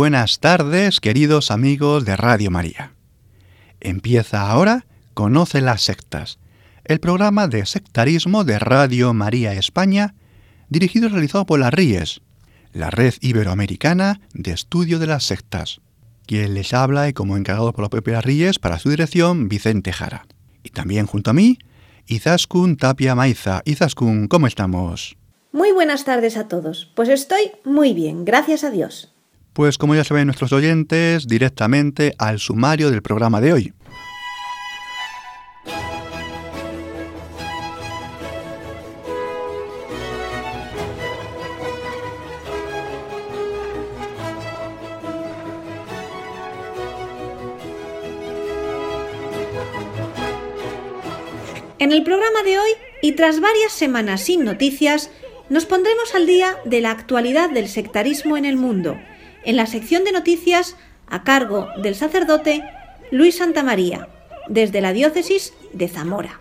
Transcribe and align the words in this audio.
Buenas 0.00 0.40
tardes, 0.40 0.98
queridos 0.98 1.50
amigos 1.50 2.06
de 2.06 2.16
Radio 2.16 2.50
María. 2.50 2.94
Empieza 3.80 4.50
ahora 4.50 4.86
Conoce 5.12 5.60
las 5.60 5.82
sectas, 5.82 6.38
el 6.86 7.00
programa 7.00 7.48
de 7.48 7.66
sectarismo 7.66 8.44
de 8.44 8.58
Radio 8.58 9.12
María 9.12 9.52
España, 9.52 10.14
dirigido 10.70 11.08
y 11.08 11.10
realizado 11.10 11.44
por 11.44 11.60
la 11.60 11.70
RIES, 11.70 12.22
la 12.72 12.88
Red 12.88 13.12
Iberoamericana 13.20 14.22
de 14.32 14.52
Estudio 14.52 14.98
de 14.98 15.06
las 15.06 15.24
Sectas. 15.24 15.82
Quien 16.24 16.54
les 16.54 16.72
habla 16.72 17.10
y 17.10 17.12
como 17.12 17.36
encargado 17.36 17.70
por 17.74 17.82
la 17.82 17.90
propia 17.90 18.22
RIES 18.22 18.58
para 18.58 18.78
su 18.78 18.88
dirección, 18.88 19.50
Vicente 19.50 19.92
Jara. 19.92 20.24
Y 20.62 20.70
también 20.70 21.04
junto 21.04 21.30
a 21.30 21.34
mí, 21.34 21.58
Izaskun 22.06 22.78
Tapia 22.78 23.14
Maiza. 23.14 23.60
Izaskun, 23.66 24.28
¿cómo 24.28 24.46
estamos? 24.46 25.18
Muy 25.52 25.72
buenas 25.72 26.06
tardes 26.06 26.38
a 26.38 26.48
todos. 26.48 26.90
Pues 26.96 27.10
estoy 27.10 27.50
muy 27.66 27.92
bien, 27.92 28.24
gracias 28.24 28.64
a 28.64 28.70
Dios. 28.70 29.12
Pues 29.52 29.78
como 29.78 29.96
ya 29.96 30.04
saben 30.04 30.26
nuestros 30.26 30.52
oyentes, 30.52 31.26
directamente 31.26 32.14
al 32.18 32.38
sumario 32.38 32.90
del 32.90 33.02
programa 33.02 33.40
de 33.40 33.52
hoy. 33.52 33.72
En 51.80 51.92
el 51.92 52.04
programa 52.04 52.42
de 52.44 52.58
hoy, 52.58 52.70
y 53.02 53.12
tras 53.12 53.40
varias 53.40 53.72
semanas 53.72 54.20
sin 54.20 54.44
noticias, 54.44 55.10
nos 55.48 55.66
pondremos 55.66 56.14
al 56.14 56.26
día 56.26 56.56
de 56.64 56.80
la 56.80 56.92
actualidad 56.92 57.50
del 57.50 57.68
sectarismo 57.68 58.36
en 58.36 58.44
el 58.44 58.56
mundo 58.56 58.96
en 59.44 59.56
la 59.56 59.66
sección 59.66 60.04
de 60.04 60.12
noticias 60.12 60.76
a 61.08 61.24
cargo 61.24 61.68
del 61.82 61.94
sacerdote 61.94 62.62
Luis 63.10 63.38
Santamaría, 63.38 64.08
desde 64.48 64.80
la 64.80 64.92
diócesis 64.92 65.52
de 65.72 65.88
Zamora. 65.88 66.40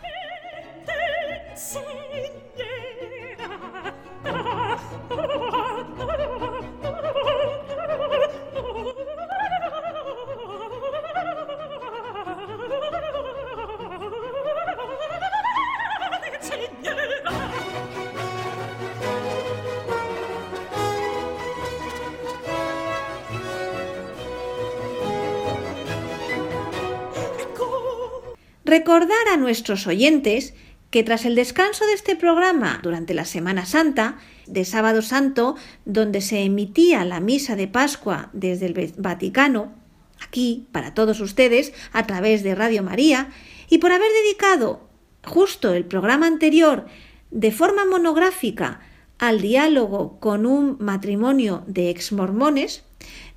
Recordar 28.69 29.27
a 29.33 29.37
nuestros 29.37 29.87
oyentes 29.87 30.53
que 30.91 31.01
tras 31.01 31.25
el 31.25 31.33
descanso 31.33 31.87
de 31.87 31.93
este 31.93 32.15
programa 32.15 32.79
durante 32.83 33.15
la 33.15 33.25
Semana 33.25 33.65
Santa, 33.65 34.19
de 34.45 34.63
Sábado 34.63 35.01
Santo, 35.01 35.55
donde 35.85 36.21
se 36.21 36.43
emitía 36.43 37.03
la 37.03 37.19
misa 37.19 37.55
de 37.55 37.67
Pascua 37.67 38.29
desde 38.31 38.67
el 38.67 38.93
Vaticano, 38.95 39.73
aquí 40.21 40.67
para 40.71 40.93
todos 40.93 41.19
ustedes, 41.19 41.73
a 41.93 42.05
través 42.05 42.43
de 42.43 42.53
Radio 42.53 42.83
María, 42.83 43.31
y 43.71 43.79
por 43.79 43.91
haber 43.91 44.11
dedicado 44.23 44.87
justo 45.25 45.73
el 45.73 45.85
programa 45.85 46.27
anterior 46.27 46.85
de 47.31 47.51
forma 47.51 47.85
monográfica 47.85 48.81
al 49.17 49.41
diálogo 49.41 50.19
con 50.19 50.45
un 50.45 50.77
matrimonio 50.79 51.63
de 51.65 51.89
exmormones, 51.89 52.83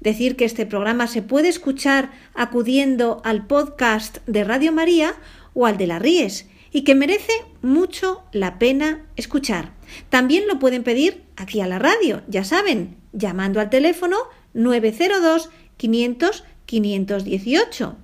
decir 0.02 0.36
que 0.36 0.44
este 0.44 0.66
programa 0.66 1.06
se 1.06 1.22
puede 1.22 1.48
escuchar 1.48 2.10
acudiendo 2.34 3.22
al 3.24 3.46
podcast 3.46 4.18
de 4.26 4.42
Radio 4.44 4.72
María 4.72 5.14
o 5.54 5.66
al 5.66 5.76
de 5.76 5.86
la 5.86 5.98
Ries 5.98 6.46
y 6.72 6.82
que 6.82 6.94
merece 6.94 7.32
mucho 7.62 8.24
la 8.32 8.58
pena 8.58 9.06
escuchar. 9.16 9.72
También 10.08 10.48
lo 10.48 10.58
pueden 10.58 10.82
pedir 10.82 11.22
aquí 11.36 11.60
a 11.60 11.68
la 11.68 11.78
radio, 11.78 12.22
ya 12.26 12.44
saben, 12.44 12.96
llamando 13.12 13.60
al 13.60 13.70
teléfono 13.70 14.16
902 14.54 15.50
500 15.76 16.44
518. 16.66 17.96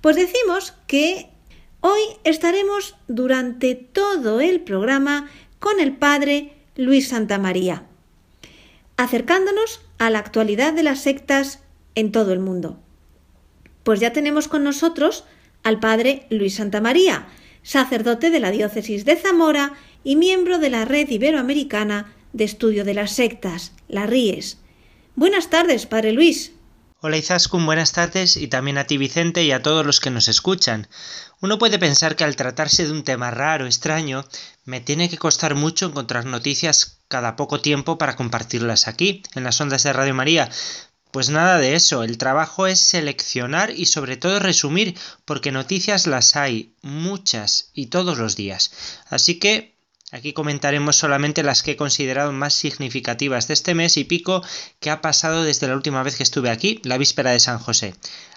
Pues 0.00 0.16
decimos 0.16 0.74
que 0.86 1.28
hoy 1.80 2.00
estaremos 2.22 2.96
durante 3.08 3.74
todo 3.74 4.40
el 4.40 4.60
programa 4.60 5.28
con 5.58 5.80
el 5.80 5.96
padre 5.96 6.52
Luis 6.76 7.08
Santamaría, 7.08 7.86
acercándonos 8.96 9.80
a 9.98 10.10
la 10.10 10.18
actualidad 10.18 10.72
de 10.72 10.82
las 10.82 11.00
sectas 11.00 11.60
en 11.94 12.12
todo 12.12 12.32
el 12.32 12.40
mundo. 12.40 12.78
Pues 13.82 14.00
ya 14.00 14.12
tenemos 14.12 14.48
con 14.48 14.64
nosotros 14.64 15.24
al 15.62 15.80
padre 15.80 16.26
Luis 16.30 16.54
Santamaría, 16.54 17.26
sacerdote 17.62 18.30
de 18.30 18.40
la 18.40 18.50
diócesis 18.50 19.04
de 19.04 19.16
Zamora 19.16 19.74
y 20.02 20.16
miembro 20.16 20.58
de 20.58 20.70
la 20.70 20.84
Red 20.84 21.08
Iberoamericana 21.08 22.12
de 22.32 22.44
Estudio 22.44 22.84
de 22.84 22.94
las 22.94 23.12
Sectas, 23.12 23.72
la 23.88 24.06
RIES. 24.06 24.58
Buenas 25.16 25.50
tardes, 25.50 25.86
padre 25.86 26.12
Luis. 26.12 26.53
Hola 27.06 27.18
Izaskun, 27.18 27.66
buenas 27.66 27.92
tardes 27.92 28.38
y 28.38 28.48
también 28.48 28.78
a 28.78 28.86
ti 28.86 28.96
Vicente 28.96 29.44
y 29.44 29.52
a 29.52 29.60
todos 29.60 29.84
los 29.84 30.00
que 30.00 30.08
nos 30.08 30.26
escuchan. 30.26 30.88
Uno 31.42 31.58
puede 31.58 31.78
pensar 31.78 32.16
que 32.16 32.24
al 32.24 32.34
tratarse 32.34 32.86
de 32.86 32.92
un 32.92 33.04
tema 33.04 33.30
raro, 33.30 33.66
extraño, 33.66 34.24
me 34.64 34.80
tiene 34.80 35.10
que 35.10 35.18
costar 35.18 35.54
mucho 35.54 35.84
encontrar 35.84 36.24
noticias 36.24 37.02
cada 37.08 37.36
poco 37.36 37.60
tiempo 37.60 37.98
para 37.98 38.16
compartirlas 38.16 38.88
aquí, 38.88 39.22
en 39.34 39.44
las 39.44 39.60
ondas 39.60 39.82
de 39.82 39.92
Radio 39.92 40.14
María. 40.14 40.48
Pues 41.10 41.28
nada 41.28 41.58
de 41.58 41.74
eso, 41.74 42.04
el 42.04 42.16
trabajo 42.16 42.66
es 42.66 42.80
seleccionar 42.80 43.70
y 43.70 43.84
sobre 43.84 44.16
todo 44.16 44.38
resumir, 44.38 44.98
porque 45.26 45.52
noticias 45.52 46.06
las 46.06 46.36
hay, 46.36 46.72
muchas 46.80 47.68
y 47.74 47.88
todos 47.88 48.16
los 48.16 48.34
días. 48.34 48.72
Así 49.10 49.38
que 49.38 49.73
aquí 50.14 50.32
comentaremos 50.32 50.96
solamente 50.96 51.42
las 51.42 51.62
que 51.62 51.72
he 51.72 51.76
considerado 51.76 52.32
más 52.32 52.54
significativas 52.54 53.48
de 53.48 53.54
este 53.54 53.74
mes 53.74 53.96
y 53.96 54.04
pico 54.04 54.42
que 54.78 54.90
ha 54.90 55.00
pasado 55.00 55.42
desde 55.42 55.66
la 55.66 55.74
última 55.74 56.02
vez 56.04 56.16
que 56.16 56.22
estuve 56.22 56.50
aquí, 56.50 56.80
la 56.84 56.98
víspera 56.98 57.32
de 57.32 57.40
San 57.40 57.58
José. 57.58 57.94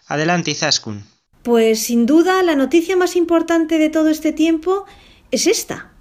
Adelante, 0.07 0.51
Izaskun. 0.51 1.05
Pues 1.43 1.79
sin 1.83 2.07
duda 2.07 2.41
la 2.41 2.55
noticia 2.55 2.97
más 2.97 3.15
importante 3.15 3.77
de 3.77 3.89
todo 3.89 4.09
este 4.09 4.33
tiempo 4.33 4.85
es 5.29 5.45
esta. 5.45 5.91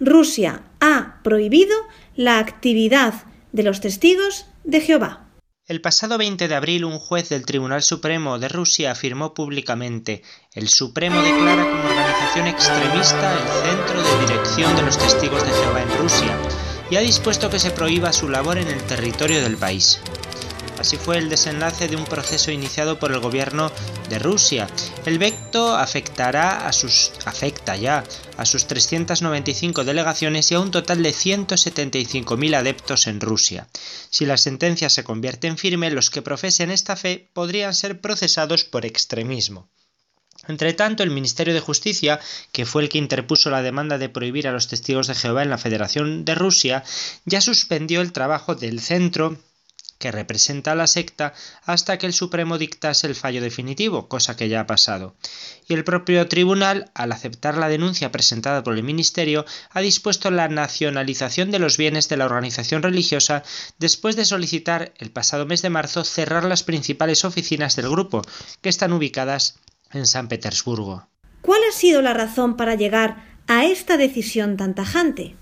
Rusia 0.00 0.62
ha 0.80 1.20
prohibido 1.22 1.76
la 2.16 2.38
actividad 2.38 3.12
de 3.52 3.62
los 3.64 3.80
testigos 3.80 4.46
de 4.64 4.80
Jehová. 4.80 5.27
El 5.68 5.82
pasado 5.82 6.16
20 6.16 6.48
de 6.48 6.54
abril 6.54 6.86
un 6.86 6.98
juez 6.98 7.28
del 7.28 7.44
Tribunal 7.44 7.82
Supremo 7.82 8.38
de 8.38 8.48
Rusia 8.48 8.90
afirmó 8.90 9.34
públicamente 9.34 10.22
el 10.54 10.66
Supremo 10.70 11.20
declara 11.20 11.62
como 11.62 11.84
organización 11.84 12.46
extremista 12.46 13.34
el 13.34 13.76
Centro 13.76 14.02
de 14.02 14.26
Dirección 14.26 14.74
de 14.76 14.82
los 14.82 14.96
Testigos 14.96 15.44
de 15.44 15.50
Jehová 15.50 15.82
en 15.82 15.98
Rusia 15.98 16.38
y 16.90 16.96
ha 16.96 17.00
dispuesto 17.00 17.50
que 17.50 17.58
se 17.58 17.70
prohíba 17.70 18.14
su 18.14 18.30
labor 18.30 18.56
en 18.56 18.68
el 18.68 18.82
territorio 18.84 19.42
del 19.42 19.58
país. 19.58 20.00
Así 20.78 20.96
fue 20.96 21.18
el 21.18 21.28
desenlace 21.28 21.88
de 21.88 21.96
un 21.96 22.04
proceso 22.04 22.52
iniciado 22.52 23.00
por 23.00 23.10
el 23.10 23.18
gobierno 23.18 23.72
de 24.08 24.20
Rusia. 24.20 24.68
El 25.06 25.18
veto 25.18 25.76
afectará 25.76 26.68
a 26.68 26.72
sus 26.72 27.10
afecta 27.24 27.76
ya 27.76 28.04
a 28.36 28.44
sus 28.44 28.66
395 28.66 29.84
delegaciones 29.84 30.50
y 30.52 30.54
a 30.54 30.60
un 30.60 30.70
total 30.70 31.02
de 31.02 31.10
175.000 31.10 32.54
adeptos 32.54 33.08
en 33.08 33.20
Rusia. 33.20 33.66
Si 34.08 34.24
la 34.24 34.36
sentencia 34.36 34.88
se 34.88 35.02
convierte 35.02 35.48
en 35.48 35.58
firme, 35.58 35.90
los 35.90 36.10
que 36.10 36.22
profesen 36.22 36.70
esta 36.70 36.94
fe 36.94 37.28
podrían 37.32 37.74
ser 37.74 38.00
procesados 38.00 38.62
por 38.62 38.86
extremismo. 38.86 39.68
Entre 40.46 40.72
tanto, 40.72 41.02
el 41.02 41.10
Ministerio 41.10 41.52
de 41.52 41.60
Justicia, 41.60 42.20
que 42.52 42.64
fue 42.64 42.82
el 42.82 42.88
que 42.88 42.98
interpuso 42.98 43.50
la 43.50 43.62
demanda 43.62 43.98
de 43.98 44.08
prohibir 44.08 44.46
a 44.46 44.52
los 44.52 44.68
testigos 44.68 45.08
de 45.08 45.16
Jehová 45.16 45.42
en 45.42 45.50
la 45.50 45.58
Federación 45.58 46.24
de 46.24 46.36
Rusia, 46.36 46.84
ya 47.24 47.40
suspendió 47.40 48.00
el 48.00 48.12
trabajo 48.12 48.54
del 48.54 48.80
centro 48.80 49.36
que 49.98 50.12
representa 50.12 50.72
a 50.72 50.74
la 50.74 50.86
secta 50.86 51.34
hasta 51.64 51.98
que 51.98 52.06
el 52.06 52.12
Supremo 52.12 52.56
dictase 52.58 53.06
el 53.06 53.14
fallo 53.14 53.42
definitivo, 53.42 54.08
cosa 54.08 54.36
que 54.36 54.48
ya 54.48 54.60
ha 54.60 54.66
pasado. 54.66 55.14
Y 55.68 55.74
el 55.74 55.84
propio 55.84 56.26
tribunal, 56.28 56.90
al 56.94 57.12
aceptar 57.12 57.56
la 57.56 57.68
denuncia 57.68 58.12
presentada 58.12 58.62
por 58.62 58.74
el 58.74 58.82
Ministerio, 58.82 59.44
ha 59.70 59.80
dispuesto 59.80 60.30
la 60.30 60.48
nacionalización 60.48 61.50
de 61.50 61.58
los 61.58 61.76
bienes 61.76 62.08
de 62.08 62.16
la 62.16 62.26
organización 62.26 62.82
religiosa 62.82 63.42
después 63.78 64.16
de 64.16 64.24
solicitar 64.24 64.92
el 64.98 65.10
pasado 65.10 65.46
mes 65.46 65.62
de 65.62 65.70
marzo 65.70 66.04
cerrar 66.04 66.44
las 66.44 66.62
principales 66.62 67.24
oficinas 67.24 67.76
del 67.76 67.90
grupo, 67.90 68.22
que 68.62 68.68
están 68.68 68.92
ubicadas 68.92 69.58
en 69.92 70.06
San 70.06 70.28
Petersburgo. 70.28 71.08
¿Cuál 71.42 71.60
ha 71.68 71.72
sido 71.72 72.02
la 72.02 72.14
razón 72.14 72.56
para 72.56 72.74
llegar 72.74 73.24
a 73.46 73.64
esta 73.64 73.96
decisión 73.96 74.56
tan 74.56 74.74
tajante? 74.74 75.36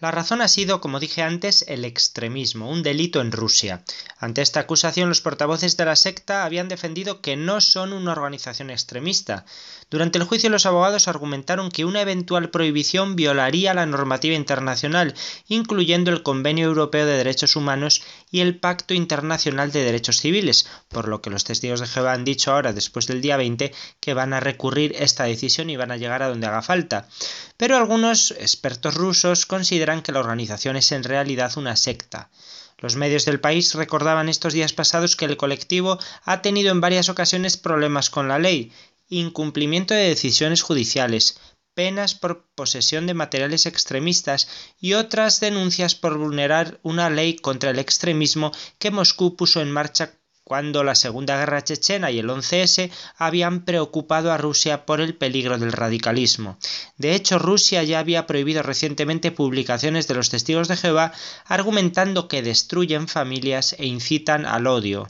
La 0.00 0.12
razón 0.12 0.42
ha 0.42 0.46
sido, 0.46 0.80
como 0.80 1.00
dije 1.00 1.22
antes, 1.22 1.64
el 1.66 1.84
extremismo, 1.84 2.70
un 2.70 2.84
delito 2.84 3.20
en 3.20 3.32
Rusia. 3.32 3.82
Ante 4.16 4.42
esta 4.42 4.60
acusación, 4.60 5.08
los 5.08 5.20
portavoces 5.20 5.76
de 5.76 5.84
la 5.84 5.96
secta 5.96 6.44
habían 6.44 6.68
defendido 6.68 7.20
que 7.20 7.36
no 7.36 7.60
son 7.60 7.92
una 7.92 8.12
organización 8.12 8.70
extremista. 8.70 9.44
Durante 9.90 10.18
el 10.18 10.24
juicio, 10.24 10.50
los 10.50 10.66
abogados 10.66 11.08
argumentaron 11.08 11.68
que 11.68 11.84
una 11.84 12.00
eventual 12.00 12.50
prohibición 12.50 13.16
violaría 13.16 13.74
la 13.74 13.86
normativa 13.86 14.36
internacional, 14.36 15.14
incluyendo 15.48 16.12
el 16.12 16.22
Convenio 16.22 16.66
Europeo 16.66 17.04
de 17.04 17.16
Derechos 17.16 17.56
Humanos 17.56 18.02
y 18.30 18.38
el 18.38 18.56
Pacto 18.56 18.94
Internacional 18.94 19.72
de 19.72 19.82
Derechos 19.82 20.20
Civiles, 20.20 20.68
por 20.88 21.08
lo 21.08 21.22
que 21.22 21.30
los 21.30 21.42
testigos 21.42 21.80
de 21.80 21.88
Jehová 21.88 22.12
han 22.12 22.24
dicho 22.24 22.52
ahora, 22.52 22.72
después 22.72 23.08
del 23.08 23.20
día 23.20 23.36
20, 23.36 23.72
que 23.98 24.14
van 24.14 24.32
a 24.32 24.38
recurrir 24.38 24.94
esta 24.96 25.24
decisión 25.24 25.70
y 25.70 25.76
van 25.76 25.90
a 25.90 25.96
llegar 25.96 26.22
a 26.22 26.28
donde 26.28 26.46
haga 26.46 26.62
falta. 26.62 27.08
Pero 27.56 27.76
algunos 27.76 28.30
expertos 28.30 28.94
rusos 28.94 29.44
consideran 29.44 29.87
que 30.02 30.12
la 30.12 30.20
organización 30.20 30.76
es 30.76 30.92
en 30.92 31.02
realidad 31.02 31.56
una 31.56 31.74
secta. 31.76 32.30
Los 32.76 32.94
medios 32.94 33.24
del 33.24 33.40
país 33.40 33.74
recordaban 33.74 34.28
estos 34.28 34.52
días 34.52 34.72
pasados 34.72 35.16
que 35.16 35.24
el 35.24 35.36
colectivo 35.36 35.98
ha 36.24 36.42
tenido 36.42 36.70
en 36.70 36.80
varias 36.80 37.08
ocasiones 37.08 37.56
problemas 37.56 38.10
con 38.10 38.28
la 38.28 38.38
ley, 38.38 38.70
incumplimiento 39.08 39.94
de 39.94 40.08
decisiones 40.08 40.62
judiciales, 40.62 41.40
penas 41.74 42.14
por 42.14 42.44
posesión 42.54 43.06
de 43.06 43.14
materiales 43.14 43.64
extremistas 43.64 44.48
y 44.78 44.92
otras 44.92 45.40
denuncias 45.40 45.94
por 45.94 46.18
vulnerar 46.18 46.78
una 46.82 47.08
ley 47.08 47.36
contra 47.36 47.70
el 47.70 47.78
extremismo 47.78 48.52
que 48.78 48.90
Moscú 48.90 49.36
puso 49.36 49.62
en 49.62 49.70
marcha 49.70 50.12
cuando 50.48 50.82
la 50.82 50.94
Segunda 50.94 51.36
Guerra 51.36 51.62
Chechena 51.62 52.10
y 52.10 52.18
el 52.18 52.30
11S 52.30 52.90
habían 53.18 53.66
preocupado 53.66 54.32
a 54.32 54.38
Rusia 54.38 54.86
por 54.86 55.02
el 55.02 55.14
peligro 55.14 55.58
del 55.58 55.72
radicalismo. 55.72 56.56
De 56.96 57.14
hecho, 57.14 57.38
Rusia 57.38 57.82
ya 57.82 57.98
había 57.98 58.26
prohibido 58.26 58.62
recientemente 58.62 59.30
publicaciones 59.30 60.08
de 60.08 60.14
los 60.14 60.30
testigos 60.30 60.66
de 60.66 60.78
Jehová 60.78 61.12
argumentando 61.44 62.28
que 62.28 62.40
destruyen 62.40 63.08
familias 63.08 63.76
e 63.78 63.84
incitan 63.84 64.46
al 64.46 64.66
odio. 64.66 65.06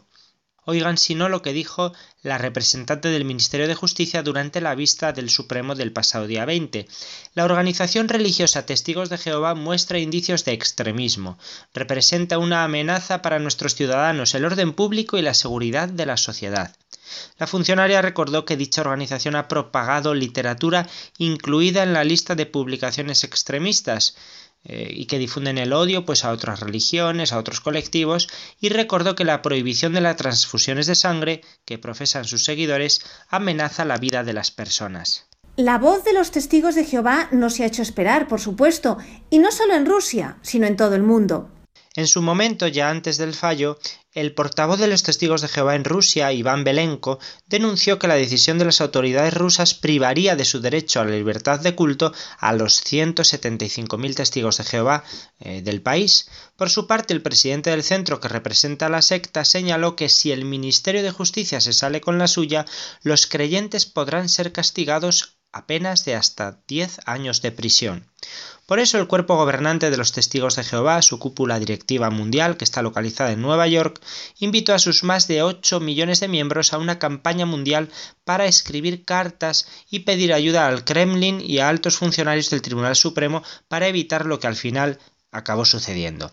Oigan 0.70 0.98
si 0.98 1.14
no 1.14 1.30
lo 1.30 1.40
que 1.40 1.54
dijo 1.54 1.94
la 2.22 2.36
representante 2.36 3.08
del 3.08 3.24
Ministerio 3.24 3.66
de 3.68 3.74
Justicia 3.74 4.22
durante 4.22 4.60
la 4.60 4.74
vista 4.74 5.14
del 5.14 5.30
Supremo 5.30 5.74
del 5.74 5.92
pasado 5.92 6.26
día 6.26 6.44
20. 6.44 6.86
La 7.32 7.46
organización 7.46 8.06
religiosa 8.06 8.66
Testigos 8.66 9.08
de 9.08 9.16
Jehová 9.16 9.54
muestra 9.54 9.98
indicios 9.98 10.44
de 10.44 10.52
extremismo. 10.52 11.38
Representa 11.72 12.36
una 12.36 12.64
amenaza 12.64 13.22
para 13.22 13.38
nuestros 13.38 13.76
ciudadanos, 13.76 14.34
el 14.34 14.44
orden 14.44 14.74
público 14.74 15.16
y 15.16 15.22
la 15.22 15.32
seguridad 15.32 15.88
de 15.88 16.04
la 16.04 16.18
sociedad. 16.18 16.76
La 17.38 17.46
funcionaria 17.46 18.02
recordó 18.02 18.44
que 18.44 18.58
dicha 18.58 18.82
organización 18.82 19.36
ha 19.36 19.48
propagado 19.48 20.12
literatura 20.12 20.86
incluida 21.16 21.82
en 21.82 21.94
la 21.94 22.04
lista 22.04 22.34
de 22.34 22.44
publicaciones 22.44 23.24
extremistas, 23.24 24.16
eh, 24.64 24.90
y 24.92 25.06
que 25.06 25.18
difunden 25.18 25.58
el 25.58 25.72
odio 25.72 26.04
pues 26.04 26.24
a 26.24 26.30
otras 26.30 26.60
religiones, 26.60 27.32
a 27.32 27.38
otros 27.38 27.60
colectivos, 27.60 28.28
y 28.60 28.68
recordó 28.68 29.14
que 29.14 29.24
la 29.24 29.42
prohibición 29.42 29.92
de 29.92 30.00
las 30.00 30.16
transfusiones 30.16 30.86
de 30.86 30.94
sangre 30.94 31.42
que 31.64 31.78
profesan 31.78 32.24
sus 32.24 32.44
seguidores 32.44 33.00
amenaza 33.28 33.84
la 33.84 33.98
vida 33.98 34.24
de 34.24 34.32
las 34.32 34.50
personas. 34.50 35.28
La 35.56 35.78
voz 35.78 36.04
de 36.04 36.12
los 36.12 36.30
testigos 36.30 36.76
de 36.76 36.84
Jehová 36.84 37.28
no 37.32 37.50
se 37.50 37.64
ha 37.64 37.66
hecho 37.66 37.82
esperar, 37.82 38.28
por 38.28 38.40
supuesto, 38.40 38.98
y 39.28 39.40
no 39.40 39.50
solo 39.50 39.74
en 39.74 39.86
Rusia, 39.86 40.38
sino 40.42 40.66
en 40.66 40.76
todo 40.76 40.94
el 40.94 41.02
mundo. 41.02 41.50
En 41.98 42.06
su 42.06 42.22
momento, 42.22 42.68
ya 42.68 42.90
antes 42.90 43.18
del 43.18 43.34
fallo, 43.34 43.76
el 44.12 44.32
portavoz 44.32 44.78
de 44.78 44.86
los 44.86 45.02
testigos 45.02 45.40
de 45.40 45.48
Jehová 45.48 45.74
en 45.74 45.82
Rusia, 45.82 46.32
Iván 46.32 46.62
Belenko, 46.62 47.18
denunció 47.48 47.98
que 47.98 48.06
la 48.06 48.14
decisión 48.14 48.56
de 48.56 48.66
las 48.66 48.80
autoridades 48.80 49.34
rusas 49.34 49.74
privaría 49.74 50.36
de 50.36 50.44
su 50.44 50.60
derecho 50.60 51.00
a 51.00 51.04
la 51.04 51.16
libertad 51.16 51.58
de 51.58 51.74
culto 51.74 52.12
a 52.38 52.52
los 52.52 52.84
175.000 52.84 54.14
testigos 54.14 54.58
de 54.58 54.64
Jehová 54.64 55.02
eh, 55.40 55.60
del 55.60 55.82
país. 55.82 56.28
Por 56.54 56.70
su 56.70 56.86
parte, 56.86 57.14
el 57.14 57.20
presidente 57.20 57.70
del 57.70 57.82
centro 57.82 58.20
que 58.20 58.28
representa 58.28 58.86
a 58.86 58.90
la 58.90 59.02
secta 59.02 59.44
señaló 59.44 59.96
que 59.96 60.08
si 60.08 60.30
el 60.30 60.44
Ministerio 60.44 61.02
de 61.02 61.10
Justicia 61.10 61.60
se 61.60 61.72
sale 61.72 62.00
con 62.00 62.16
la 62.16 62.28
suya, 62.28 62.64
los 63.02 63.26
creyentes 63.26 63.86
podrán 63.86 64.28
ser 64.28 64.52
castigados 64.52 65.36
a 65.50 65.66
penas 65.66 66.04
de 66.04 66.14
hasta 66.14 66.60
10 66.68 67.00
años 67.06 67.42
de 67.42 67.50
prisión. 67.50 68.06
Por 68.68 68.80
eso 68.80 68.98
el 68.98 69.06
cuerpo 69.06 69.34
gobernante 69.34 69.88
de 69.88 69.96
los 69.96 70.12
Testigos 70.12 70.56
de 70.56 70.62
Jehová, 70.62 71.00
su 71.00 71.18
cúpula 71.18 71.58
directiva 71.58 72.10
mundial, 72.10 72.58
que 72.58 72.66
está 72.66 72.82
localizada 72.82 73.32
en 73.32 73.40
Nueva 73.40 73.66
York, 73.66 73.98
invitó 74.40 74.74
a 74.74 74.78
sus 74.78 75.04
más 75.04 75.26
de 75.26 75.42
8 75.42 75.80
millones 75.80 76.20
de 76.20 76.28
miembros 76.28 76.74
a 76.74 76.78
una 76.78 76.98
campaña 76.98 77.46
mundial 77.46 77.88
para 78.24 78.44
escribir 78.44 79.06
cartas 79.06 79.66
y 79.88 80.00
pedir 80.00 80.34
ayuda 80.34 80.66
al 80.66 80.84
Kremlin 80.84 81.40
y 81.40 81.60
a 81.60 81.70
altos 81.70 81.96
funcionarios 81.96 82.50
del 82.50 82.60
Tribunal 82.60 82.94
Supremo 82.94 83.42
para 83.68 83.88
evitar 83.88 84.26
lo 84.26 84.38
que 84.38 84.48
al 84.48 84.56
final 84.56 84.98
acabó 85.32 85.64
sucediendo. 85.64 86.30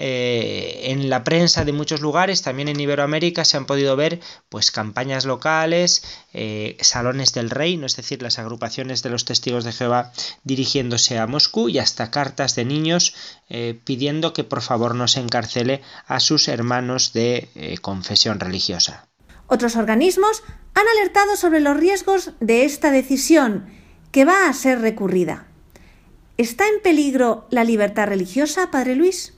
Eh, 0.00 0.92
en 0.92 1.10
la 1.10 1.24
prensa 1.24 1.64
de 1.64 1.72
muchos 1.72 2.00
lugares, 2.00 2.42
también 2.42 2.68
en 2.68 2.78
Iberoamérica, 2.78 3.44
se 3.44 3.56
han 3.56 3.66
podido 3.66 3.96
ver 3.96 4.20
pues 4.48 4.70
campañas 4.70 5.24
locales, 5.24 6.04
eh, 6.32 6.76
salones 6.80 7.34
del 7.34 7.50
reino, 7.50 7.84
es 7.84 7.96
decir, 7.96 8.22
las 8.22 8.38
agrupaciones 8.38 9.02
de 9.02 9.10
los 9.10 9.24
testigos 9.24 9.64
de 9.64 9.72
Jehová 9.72 10.12
dirigiéndose 10.44 11.18
a 11.18 11.26
Moscú 11.26 11.68
y 11.68 11.78
hasta 11.78 12.12
cartas 12.12 12.54
de 12.54 12.64
niños 12.64 13.14
eh, 13.48 13.78
pidiendo 13.84 14.32
que 14.32 14.44
por 14.44 14.62
favor 14.62 14.94
no 14.94 15.08
se 15.08 15.18
encarcele 15.18 15.82
a 16.06 16.20
sus 16.20 16.46
hermanos 16.46 17.12
de 17.12 17.48
confesión 17.82 18.38
religiosa. 18.38 19.08
Otros 19.48 19.74
organismos 19.74 20.44
han 20.74 20.86
alertado 20.96 21.34
sobre 21.36 21.60
los 21.60 21.76
riesgos 21.76 22.32
de 22.38 22.64
esta 22.64 22.92
decisión, 22.92 23.66
que 24.12 24.24
va 24.24 24.48
a 24.48 24.52
ser 24.52 24.80
recurrida. 24.80 25.48
¿Está 26.36 26.68
en 26.68 26.80
peligro 26.82 27.48
la 27.50 27.64
libertad 27.64 28.06
religiosa, 28.06 28.70
Padre 28.70 28.94
Luis? 28.94 29.37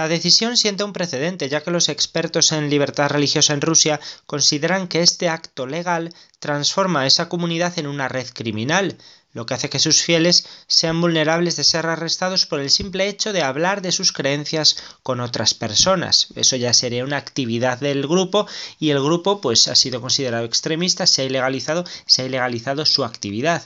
La 0.00 0.08
decisión 0.08 0.56
sienta 0.56 0.86
un 0.86 0.94
precedente, 0.94 1.50
ya 1.50 1.62
que 1.62 1.70
los 1.70 1.90
expertos 1.90 2.52
en 2.52 2.70
libertad 2.70 3.10
religiosa 3.10 3.52
en 3.52 3.60
Rusia 3.60 4.00
consideran 4.24 4.88
que 4.88 5.02
este 5.02 5.28
acto 5.28 5.66
legal 5.66 6.14
transforma 6.38 7.02
a 7.02 7.06
esa 7.06 7.28
comunidad 7.28 7.78
en 7.78 7.86
una 7.86 8.08
red 8.08 8.26
criminal, 8.32 8.96
lo 9.34 9.44
que 9.44 9.52
hace 9.52 9.68
que 9.68 9.78
sus 9.78 10.00
fieles 10.00 10.46
sean 10.66 10.98
vulnerables 11.02 11.56
de 11.56 11.64
ser 11.64 11.84
arrestados 11.84 12.46
por 12.46 12.60
el 12.60 12.70
simple 12.70 13.08
hecho 13.08 13.34
de 13.34 13.42
hablar 13.42 13.82
de 13.82 13.92
sus 13.92 14.12
creencias 14.12 14.78
con 15.02 15.20
otras 15.20 15.52
personas. 15.52 16.28
Eso 16.34 16.56
ya 16.56 16.72
sería 16.72 17.04
una 17.04 17.18
actividad 17.18 17.78
del 17.78 18.08
grupo 18.08 18.46
y 18.78 18.88
el 18.88 19.02
grupo 19.02 19.42
pues 19.42 19.68
ha 19.68 19.74
sido 19.74 20.00
considerado 20.00 20.46
extremista, 20.46 21.06
se 21.06 21.20
ha 21.20 21.24
ilegalizado, 21.26 21.84
se 22.06 22.22
ha 22.22 22.24
ilegalizado 22.24 22.86
su 22.86 23.04
actividad. 23.04 23.62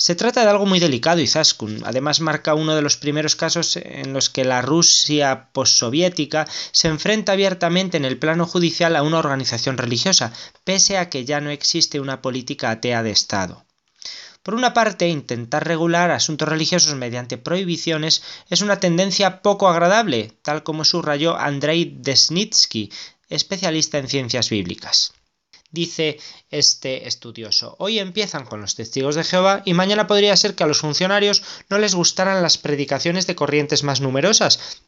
Se 0.00 0.14
trata 0.14 0.44
de 0.44 0.50
algo 0.50 0.64
muy 0.64 0.78
delicado, 0.78 1.20
Izaskun. 1.20 1.82
Además, 1.84 2.20
marca 2.20 2.54
uno 2.54 2.76
de 2.76 2.82
los 2.82 2.96
primeros 2.96 3.34
casos 3.34 3.74
en 3.74 4.12
los 4.12 4.30
que 4.30 4.44
la 4.44 4.62
Rusia 4.62 5.48
postsoviética 5.52 6.46
se 6.70 6.86
enfrenta 6.86 7.32
abiertamente 7.32 7.96
en 7.96 8.04
el 8.04 8.16
plano 8.16 8.46
judicial 8.46 8.94
a 8.94 9.02
una 9.02 9.18
organización 9.18 9.76
religiosa, 9.76 10.32
pese 10.62 10.98
a 10.98 11.10
que 11.10 11.24
ya 11.24 11.40
no 11.40 11.50
existe 11.50 11.98
una 11.98 12.22
política 12.22 12.70
atea 12.70 13.02
de 13.02 13.10
Estado. 13.10 13.66
Por 14.44 14.54
una 14.54 14.72
parte, 14.72 15.08
intentar 15.08 15.66
regular 15.66 16.12
asuntos 16.12 16.48
religiosos 16.48 16.94
mediante 16.94 17.36
prohibiciones 17.36 18.22
es 18.48 18.62
una 18.62 18.78
tendencia 18.78 19.42
poco 19.42 19.66
agradable, 19.66 20.32
tal 20.42 20.62
como 20.62 20.84
subrayó 20.84 21.36
Andrei 21.36 21.96
Desnitsky, 21.98 22.92
especialista 23.28 23.98
en 23.98 24.06
ciencias 24.06 24.48
bíblicas. 24.48 25.12
Dice 25.70 26.18
este 26.50 27.06
estudioso, 27.08 27.76
hoy 27.78 27.98
empiezan 27.98 28.46
con 28.46 28.62
los 28.62 28.74
testigos 28.74 29.14
de 29.16 29.24
Jehová 29.24 29.60
y 29.66 29.74
mañana 29.74 30.06
podría 30.06 30.34
ser 30.34 30.54
que 30.54 30.64
a 30.64 30.66
los 30.66 30.78
funcionarios 30.78 31.42
no 31.68 31.78
les 31.78 31.94
gustaran 31.94 32.42
las 32.42 32.56
predicaciones 32.56 33.26
de 33.26 33.34
corrientes 33.34 33.82
más 33.82 34.00
numerosas, 34.00 34.80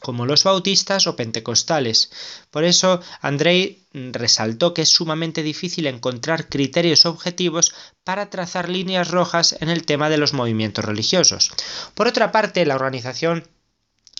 como 0.00 0.26
los 0.26 0.44
bautistas 0.44 1.08
o 1.08 1.16
pentecostales. 1.16 2.12
Por 2.52 2.62
eso, 2.62 3.00
Andrei 3.20 3.84
resaltó 3.92 4.72
que 4.72 4.82
es 4.82 4.88
sumamente 4.88 5.42
difícil 5.42 5.88
encontrar 5.88 6.48
criterios 6.48 7.06
objetivos 7.06 7.74
para 8.04 8.30
trazar 8.30 8.68
líneas 8.68 9.10
rojas 9.10 9.56
en 9.60 9.68
el 9.68 9.84
tema 9.84 10.08
de 10.10 10.18
los 10.18 10.32
movimientos 10.32 10.84
religiosos. 10.84 11.50
Por 11.94 12.06
otra 12.06 12.30
parte, 12.30 12.64
la 12.64 12.76
organización 12.76 13.48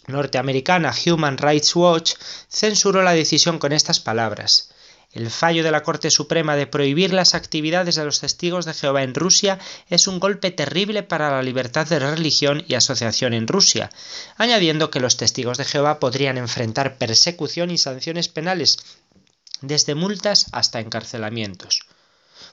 norteamericana 0.09 0.93
Human 1.07 1.38
Rights 1.38 1.76
Watch 1.76 2.14
censuró 2.49 3.02
la 3.02 3.12
decisión 3.12 3.61
con 3.61 3.73
estas 3.73 4.00
palabras 4.00 4.69
El 5.12 5.29
fallo 5.29 5.64
de 5.64 5.73
la 5.73 5.83
Corte 5.83 6.09
Suprema 6.09 6.55
de 6.55 6.69
prohibir 6.69 7.12
las 7.12 7.35
actividades 7.35 7.97
de 7.97 8.05
los 8.05 8.21
testigos 8.21 8.64
de 8.64 8.75
Jehová 8.75 9.02
en 9.02 9.14
Rusia 9.14 9.59
es 9.88 10.07
un 10.07 10.21
golpe 10.21 10.52
terrible 10.52 11.02
para 11.02 11.31
la 11.31 11.43
libertad 11.43 11.88
de 11.88 11.99
religión 11.99 12.64
y 12.69 12.75
asociación 12.75 13.35
en 13.35 13.49
Rusia, 13.49 13.90
añadiendo 14.37 14.90
que 14.90 15.00
los 15.00 15.17
testigos 15.17 15.59
de 15.59 15.64
Jehová 15.64 15.99
podrían 15.99 16.38
enfrentar 16.38 16.97
persecución 16.97 17.73
y 17.73 17.79
sanciones 17.79 18.29
penales, 18.29 18.79
desde 19.61 19.97
multas 19.97 20.47
hasta 20.52 20.79
encarcelamientos. 20.79 21.81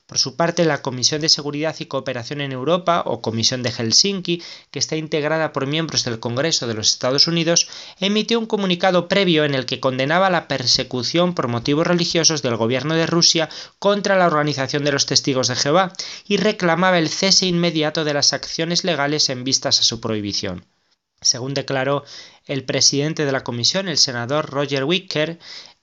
Por 0.08 0.20
su 0.20 0.38
parte, 0.38 0.64
la 0.64 0.82
Comisión 0.82 1.20
de 1.20 1.28
Seguridad 1.28 1.76
y 1.80 1.86
Cooperación 1.86 2.40
en 2.40 2.54
Europa, 2.54 3.04
o 3.06 3.22
Comisión 3.22 3.62
de 3.62 3.74
Helsinki, 3.74 4.42
que 4.72 4.80
está 4.80 4.96
integrada 4.96 5.52
por 5.52 5.68
miembros 5.68 6.06
del 6.06 6.22
Congreso 6.22 6.66
de 6.66 6.76
los 6.76 6.94
Estados 6.94 7.28
Unidos, 7.28 7.68
emitió 8.00 8.40
un 8.40 8.46
comunicado 8.46 9.10
previo 9.10 9.44
en 9.44 9.54
el 9.54 9.66
que 9.66 9.82
condenaba 9.82 10.30
la 10.30 10.48
persecución 10.48 11.36
por 11.36 11.50
motivos 11.50 11.86
religiosos 11.86 12.42
del 12.42 12.56
gobierno 12.56 12.96
de 12.96 13.06
Rusia 13.06 13.50
contra 13.80 14.16
la 14.16 14.28
Organización 14.28 14.86
de 14.86 14.94
los 14.94 15.08
Testigos 15.08 15.50
de 15.50 15.58
Jehová 15.58 15.92
y 16.26 16.38
reclamaba 16.38 17.00
el 17.00 17.10
cese 17.10 17.46
inmediato 17.46 18.06
de 18.06 18.14
las 18.14 18.32
acciones 18.32 18.86
legales 18.86 19.28
en 19.28 19.44
vistas 19.44 19.82
a 19.82 19.84
su 19.84 20.00
prohibición. 20.00 20.66
Según 21.20 21.54
declaró 21.54 22.06
el 22.46 22.64
presidente 22.64 23.26
de 23.26 23.32
la 23.32 23.44
comisión, 23.44 23.88
el 23.88 23.98
senador 23.98 24.52
Roger 24.52 24.84
Wicker, 24.84 25.40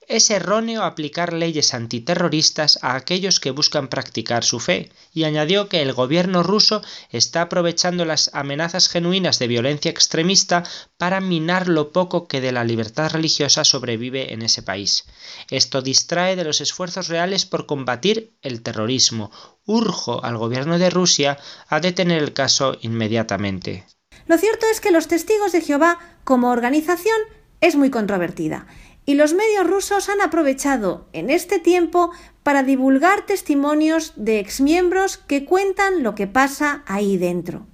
es 0.08 0.30
erróneo 0.30 0.82
aplicar 0.82 1.32
leyes 1.32 1.74
antiterroristas 1.74 2.78
a 2.82 2.94
aquellos 2.94 3.40
que 3.40 3.50
buscan 3.50 3.88
practicar 3.88 4.44
su 4.44 4.60
fe, 4.60 4.90
y 5.12 5.24
añadió 5.24 5.68
que 5.68 5.82
el 5.82 5.92
gobierno 5.92 6.42
ruso 6.42 6.82
está 7.10 7.42
aprovechando 7.42 8.04
las 8.04 8.30
amenazas 8.34 8.88
genuinas 8.88 9.38
de 9.38 9.46
violencia 9.46 9.90
extremista 9.90 10.64
para 10.98 11.20
minar 11.20 11.68
lo 11.68 11.92
poco 11.92 12.26
que 12.28 12.40
de 12.40 12.52
la 12.52 12.64
libertad 12.64 13.10
religiosa 13.12 13.64
sobrevive 13.64 14.32
en 14.32 14.42
ese 14.42 14.62
país. 14.62 15.04
Esto 15.50 15.82
distrae 15.82 16.36
de 16.36 16.44
los 16.44 16.60
esfuerzos 16.60 17.08
reales 17.08 17.46
por 17.46 17.66
combatir 17.66 18.34
el 18.42 18.62
terrorismo. 18.62 19.30
Urjo 19.66 20.24
al 20.24 20.36
gobierno 20.36 20.78
de 20.78 20.90
Rusia 20.90 21.38
a 21.68 21.80
detener 21.80 22.22
el 22.22 22.32
caso 22.32 22.76
inmediatamente. 22.82 23.86
Lo 24.26 24.38
cierto 24.38 24.66
es 24.70 24.80
que 24.80 24.90
los 24.90 25.08
testigos 25.08 25.52
de 25.52 25.60
Jehová 25.60 25.98
como 26.24 26.50
organización 26.50 27.16
es 27.60 27.76
muy 27.76 27.90
controvertida 27.90 28.66
y 29.06 29.14
los 29.14 29.34
medios 29.34 29.66
rusos 29.66 30.08
han 30.08 30.20
aprovechado 30.20 31.08
en 31.12 31.30
este 31.30 31.58
tiempo 31.58 32.10
para 32.42 32.62
divulgar 32.62 33.26
testimonios 33.26 34.12
de 34.16 34.38
exmiembros 34.38 35.16
que 35.16 35.44
cuentan 35.44 36.02
lo 36.02 36.14
que 36.14 36.26
pasa 36.26 36.82
ahí 36.86 37.16
dentro. 37.16 37.66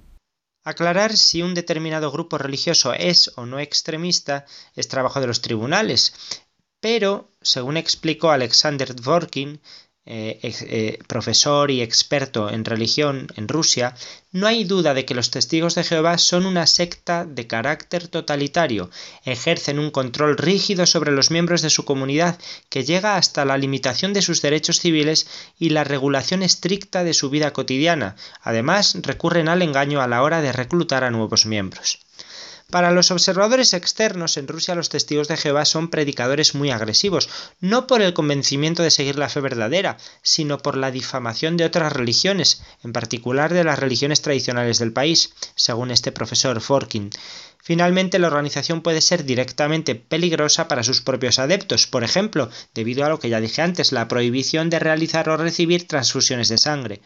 Aclarar 0.63 1.17
si 1.17 1.41
un 1.41 1.55
determinado 1.55 2.11
grupo 2.11 2.37
religioso 2.37 2.93
es 2.93 3.31
o 3.35 3.45
no 3.45 3.59
extremista 3.59 4.45
es 4.75 4.87
trabajo 4.87 5.19
de 5.19 5.27
los 5.27 5.41
tribunales, 5.41 6.13
pero, 6.79 7.31
según 7.41 7.77
explicó 7.77 8.31
Alexander 8.31 8.95
Dvorkin, 8.95 9.61
eh, 10.07 10.39
eh, 10.41 10.97
profesor 11.07 11.69
y 11.69 11.81
experto 11.83 12.49
en 12.49 12.65
religión 12.65 13.27
en 13.35 13.47
Rusia, 13.47 13.93
no 14.31 14.47
hay 14.47 14.63
duda 14.63 14.95
de 14.95 15.05
que 15.05 15.13
los 15.13 15.29
testigos 15.29 15.75
de 15.75 15.83
Jehová 15.83 16.17
son 16.17 16.47
una 16.47 16.65
secta 16.65 17.23
de 17.23 17.45
carácter 17.45 18.07
totalitario, 18.07 18.89
ejercen 19.25 19.77
un 19.77 19.91
control 19.91 20.37
rígido 20.37 20.87
sobre 20.87 21.11
los 21.11 21.29
miembros 21.29 21.61
de 21.61 21.69
su 21.69 21.85
comunidad 21.85 22.39
que 22.69 22.83
llega 22.83 23.15
hasta 23.15 23.45
la 23.45 23.59
limitación 23.59 24.11
de 24.11 24.23
sus 24.23 24.41
derechos 24.41 24.79
civiles 24.79 25.27
y 25.59 25.69
la 25.69 25.83
regulación 25.83 26.41
estricta 26.41 27.03
de 27.03 27.13
su 27.13 27.29
vida 27.29 27.53
cotidiana. 27.53 28.15
Además, 28.41 28.97
recurren 29.03 29.49
al 29.49 29.61
engaño 29.61 30.01
a 30.01 30.07
la 30.07 30.23
hora 30.23 30.41
de 30.41 30.51
reclutar 30.51 31.03
a 31.03 31.11
nuevos 31.11 31.45
miembros. 31.45 31.99
Para 32.71 32.91
los 32.91 33.11
observadores 33.11 33.73
externos 33.73 34.37
en 34.37 34.47
Rusia 34.47 34.75
los 34.75 34.87
testigos 34.87 35.27
de 35.27 35.35
Jehová 35.35 35.65
son 35.65 35.89
predicadores 35.89 36.55
muy 36.55 36.71
agresivos, 36.71 37.27
no 37.59 37.85
por 37.85 38.01
el 38.01 38.13
convencimiento 38.13 38.81
de 38.81 38.91
seguir 38.91 39.19
la 39.19 39.27
fe 39.27 39.41
verdadera, 39.41 39.97
sino 40.21 40.57
por 40.57 40.77
la 40.77 40.89
difamación 40.89 41.57
de 41.57 41.65
otras 41.65 41.91
religiones, 41.91 42.63
en 42.85 42.93
particular 42.93 43.53
de 43.53 43.65
las 43.65 43.77
religiones 43.77 44.21
tradicionales 44.21 44.79
del 44.79 44.93
país, 44.93 45.33
según 45.55 45.91
este 45.91 46.13
profesor 46.13 46.61
Forkin. 46.61 47.09
Finalmente, 47.63 48.17
la 48.17 48.27
organización 48.27 48.81
puede 48.81 49.01
ser 49.01 49.23
directamente 49.23 49.95
peligrosa 49.95 50.67
para 50.67 50.83
sus 50.83 51.01
propios 51.01 51.37
adeptos, 51.37 51.85
por 51.85 52.03
ejemplo, 52.03 52.49
debido 52.73 53.05
a 53.05 53.09
lo 53.09 53.19
que 53.19 53.29
ya 53.29 53.39
dije 53.39 53.61
antes, 53.61 53.91
la 53.91 54.07
prohibición 54.07 54.69
de 54.69 54.79
realizar 54.79 55.29
o 55.29 55.37
recibir 55.37 55.87
transfusiones 55.87 56.49
de 56.49 56.57
sangre. 56.57 57.01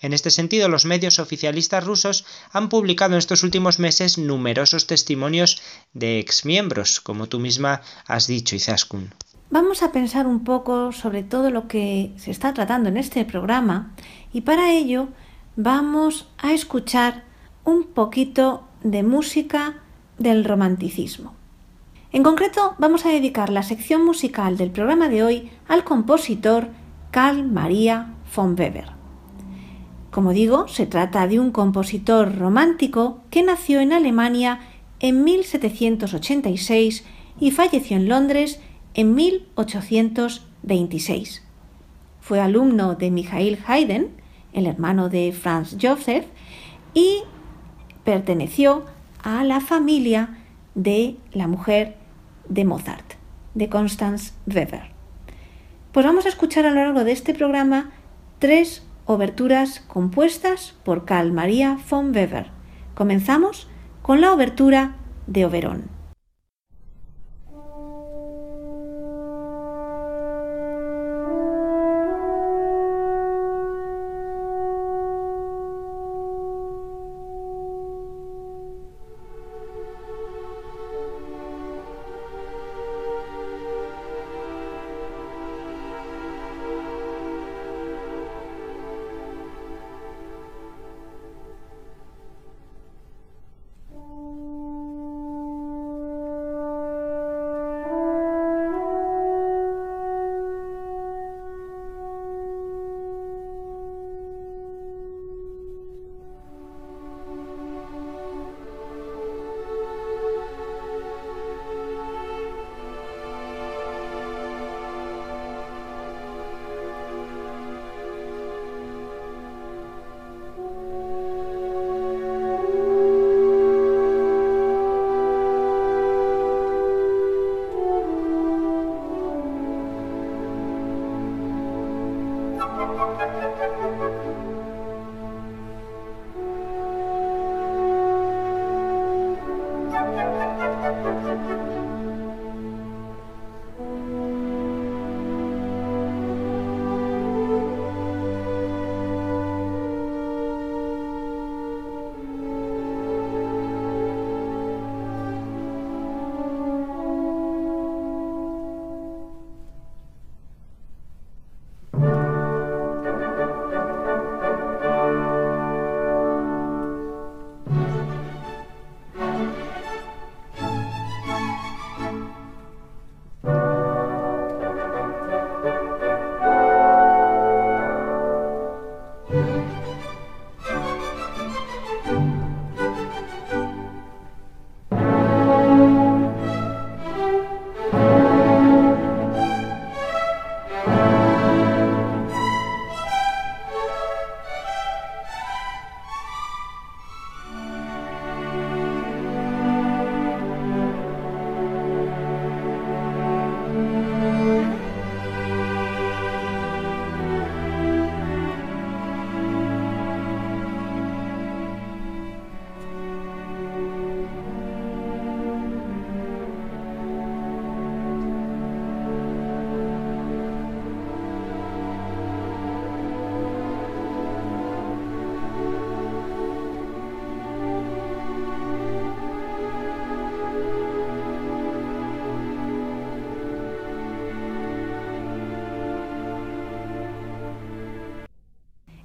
En 0.00 0.12
este 0.12 0.30
sentido, 0.30 0.68
los 0.68 0.84
medios 0.84 1.18
oficialistas 1.18 1.84
rusos 1.84 2.26
han 2.52 2.68
publicado 2.68 3.14
en 3.14 3.18
estos 3.18 3.42
últimos 3.42 3.78
meses 3.78 4.18
numerosos 4.18 4.86
testimonios 4.86 5.62
de 5.94 6.18
exmiembros, 6.18 7.00
como 7.00 7.26
tú 7.26 7.40
misma 7.40 7.80
has 8.06 8.26
dicho, 8.26 8.54
Izaskun. 8.54 9.14
Vamos 9.50 9.82
a 9.82 9.92
pensar 9.92 10.26
un 10.26 10.44
poco 10.44 10.92
sobre 10.92 11.22
todo 11.22 11.50
lo 11.50 11.68
que 11.68 12.12
se 12.16 12.30
está 12.30 12.52
tratando 12.52 12.88
en 12.88 12.96
este 12.96 13.24
programa 13.24 13.94
y 14.32 14.40
para 14.40 14.72
ello 14.72 15.08
vamos 15.56 16.26
a 16.38 16.52
escuchar 16.52 17.24
un 17.62 17.84
poquito 17.84 18.66
de 18.82 19.02
música 19.02 19.83
del 20.18 20.44
romanticismo. 20.44 21.32
En 22.12 22.22
concreto, 22.22 22.74
vamos 22.78 23.06
a 23.06 23.08
dedicar 23.08 23.50
la 23.50 23.64
sección 23.64 24.04
musical 24.04 24.56
del 24.56 24.70
programa 24.70 25.08
de 25.08 25.24
hoy 25.24 25.50
al 25.66 25.82
compositor 25.82 26.68
Karl 27.10 27.42
Maria 27.44 28.14
von 28.34 28.54
Weber. 28.58 28.92
Como 30.10 30.32
digo, 30.32 30.66
se 30.68 30.86
trata 30.86 31.26
de 31.26 31.40
un 31.40 31.50
compositor 31.50 32.38
romántico 32.38 33.18
que 33.30 33.42
nació 33.42 33.80
en 33.80 33.92
Alemania 33.92 34.60
en 35.00 35.24
1786 35.24 37.04
y 37.40 37.50
falleció 37.50 37.96
en 37.96 38.08
Londres 38.08 38.60
en 38.94 39.16
1826. 39.16 41.42
Fue 42.20 42.40
alumno 42.40 42.94
de 42.94 43.10
Michael 43.10 43.58
Haydn, 43.66 44.10
el 44.52 44.66
hermano 44.66 45.08
de 45.08 45.32
Franz 45.32 45.76
Joseph, 45.82 46.26
y 46.94 47.24
perteneció 48.04 48.84
a 49.24 49.42
la 49.42 49.60
familia 49.60 50.36
de 50.74 51.16
la 51.32 51.48
mujer 51.48 51.96
de 52.48 52.64
Mozart, 52.64 53.14
de 53.54 53.70
Constance 53.70 54.34
Weber. 54.46 54.92
Pues 55.92 56.04
vamos 56.04 56.26
a 56.26 56.28
escuchar 56.28 56.66
a 56.66 56.70
lo 56.70 56.76
largo 56.76 57.04
de 57.04 57.12
este 57.12 57.34
programa 57.34 57.90
tres 58.38 58.86
Oberturas 59.06 59.80
compuestas 59.80 60.74
por 60.82 61.04
Carl 61.04 61.32
Maria 61.32 61.78
von 61.90 62.14
Weber. 62.14 62.46
Comenzamos 62.94 63.68
con 64.02 64.20
la 64.20 64.32
obertura 64.32 64.96
de 65.26 65.44
Oberón. 65.44 65.93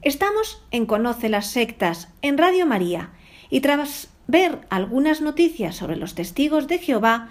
Estamos 0.10 0.60
en 0.72 0.88
Conoce 0.88 1.30
las 1.30 1.52
Sectas 1.52 2.08
en 2.24 2.40
Radio 2.40 2.66
María 2.66 3.12
y 3.52 3.60
tras 3.62 4.10
ver 4.26 4.62
algunas 4.72 5.22
noticias 5.22 5.76
sobre 5.76 5.98
los 5.98 6.16
testigos 6.16 6.68
de 6.68 6.80
Jehová, 6.80 7.30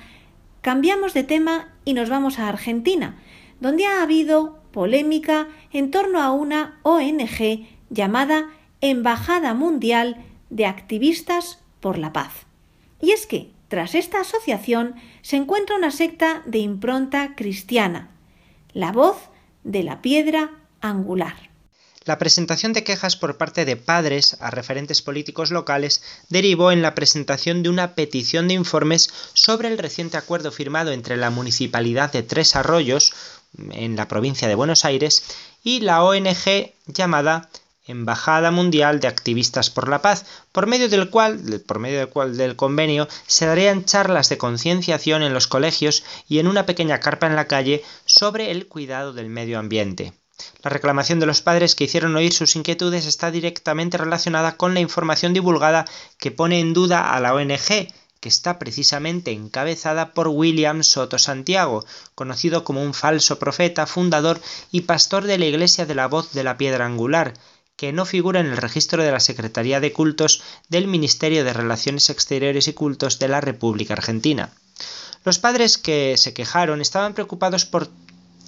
cambiamos 0.60 1.12
de 1.12 1.24
tema 1.24 1.74
y 1.84 1.94
nos 1.94 2.08
vamos 2.08 2.38
a 2.38 2.48
Argentina, 2.48 3.18
donde 3.58 3.84
ha 3.84 4.00
habido 4.00 4.60
polémica 4.70 5.48
en 5.72 5.90
torno 5.90 6.22
a 6.22 6.30
una 6.30 6.78
ONG 6.84 7.66
llamada 7.90 8.48
Embajada 8.80 9.54
Mundial 9.54 10.24
de 10.48 10.66
Activistas 10.66 11.58
por 11.80 11.98
la 11.98 12.12
Paz. 12.12 12.46
Y 13.02 13.10
es 13.10 13.26
que, 13.26 13.50
tras 13.66 13.96
esta 13.96 14.20
asociación, 14.20 14.94
se 15.22 15.34
encuentra 15.34 15.74
una 15.74 15.90
secta 15.90 16.44
de 16.46 16.58
impronta 16.58 17.34
cristiana, 17.34 18.10
la 18.72 18.92
voz 18.92 19.30
de 19.64 19.82
la 19.82 20.00
piedra 20.00 20.52
angular. 20.80 21.47
La 22.08 22.16
presentación 22.16 22.72
de 22.72 22.84
quejas 22.84 23.16
por 23.16 23.36
parte 23.36 23.66
de 23.66 23.76
padres 23.76 24.38
a 24.40 24.50
referentes 24.50 25.02
políticos 25.02 25.50
locales 25.50 26.02
derivó 26.30 26.72
en 26.72 26.80
la 26.80 26.94
presentación 26.94 27.62
de 27.62 27.68
una 27.68 27.94
petición 27.94 28.48
de 28.48 28.54
informes 28.54 29.10
sobre 29.34 29.68
el 29.68 29.76
reciente 29.76 30.16
acuerdo 30.16 30.50
firmado 30.50 30.92
entre 30.92 31.18
la 31.18 31.28
Municipalidad 31.28 32.10
de 32.10 32.22
Tres 32.22 32.56
Arroyos, 32.56 33.12
en 33.72 33.94
la 33.94 34.08
provincia 34.08 34.48
de 34.48 34.54
Buenos 34.54 34.86
Aires, 34.86 35.22
y 35.62 35.80
la 35.80 36.02
ONG 36.02 36.72
llamada 36.86 37.50
Embajada 37.86 38.50
Mundial 38.52 39.00
de 39.00 39.08
Activistas 39.08 39.68
por 39.68 39.90
la 39.90 40.00
Paz, 40.00 40.24
por 40.50 40.66
medio 40.66 40.88
del 40.88 41.10
cual, 41.10 41.62
por 41.66 41.78
medio 41.78 41.98
del 41.98 42.08
cual 42.08 42.38
del 42.38 42.56
convenio 42.56 43.06
se 43.26 43.44
darían 43.44 43.84
charlas 43.84 44.30
de 44.30 44.38
concienciación 44.38 45.22
en 45.22 45.34
los 45.34 45.46
colegios 45.46 46.04
y 46.26 46.38
en 46.38 46.48
una 46.48 46.64
pequeña 46.64 47.00
carpa 47.00 47.26
en 47.26 47.36
la 47.36 47.48
calle 47.48 47.84
sobre 48.06 48.50
el 48.50 48.66
cuidado 48.66 49.12
del 49.12 49.28
medio 49.28 49.58
ambiente. 49.58 50.14
La 50.62 50.70
reclamación 50.70 51.20
de 51.20 51.26
los 51.26 51.42
padres 51.42 51.74
que 51.74 51.84
hicieron 51.84 52.16
oír 52.16 52.32
sus 52.32 52.56
inquietudes 52.56 53.06
está 53.06 53.30
directamente 53.30 53.98
relacionada 53.98 54.56
con 54.56 54.74
la 54.74 54.80
información 54.80 55.32
divulgada 55.32 55.84
que 56.18 56.30
pone 56.30 56.60
en 56.60 56.74
duda 56.74 57.14
a 57.14 57.20
la 57.20 57.34
ONG, 57.34 57.88
que 58.20 58.28
está 58.28 58.58
precisamente 58.58 59.30
encabezada 59.30 60.12
por 60.12 60.28
William 60.28 60.82
Soto 60.82 61.18
Santiago, 61.18 61.84
conocido 62.14 62.64
como 62.64 62.82
un 62.82 62.94
falso 62.94 63.38
profeta, 63.38 63.86
fundador 63.86 64.40
y 64.72 64.82
pastor 64.82 65.24
de 65.24 65.38
la 65.38 65.46
Iglesia 65.46 65.86
de 65.86 65.94
la 65.94 66.08
Voz 66.08 66.32
de 66.32 66.44
la 66.44 66.56
Piedra 66.56 66.86
Angular, 66.86 67.34
que 67.76 67.92
no 67.92 68.04
figura 68.04 68.40
en 68.40 68.46
el 68.46 68.56
registro 68.56 69.04
de 69.04 69.12
la 69.12 69.20
Secretaría 69.20 69.78
de 69.78 69.92
Cultos 69.92 70.42
del 70.68 70.88
Ministerio 70.88 71.44
de 71.44 71.52
Relaciones 71.52 72.10
Exteriores 72.10 72.66
y 72.66 72.72
Cultos 72.72 73.20
de 73.20 73.28
la 73.28 73.40
República 73.40 73.94
Argentina. 73.94 74.50
Los 75.24 75.38
padres 75.38 75.78
que 75.78 76.16
se 76.16 76.34
quejaron 76.34 76.80
estaban 76.80 77.14
preocupados 77.14 77.66
por 77.66 77.88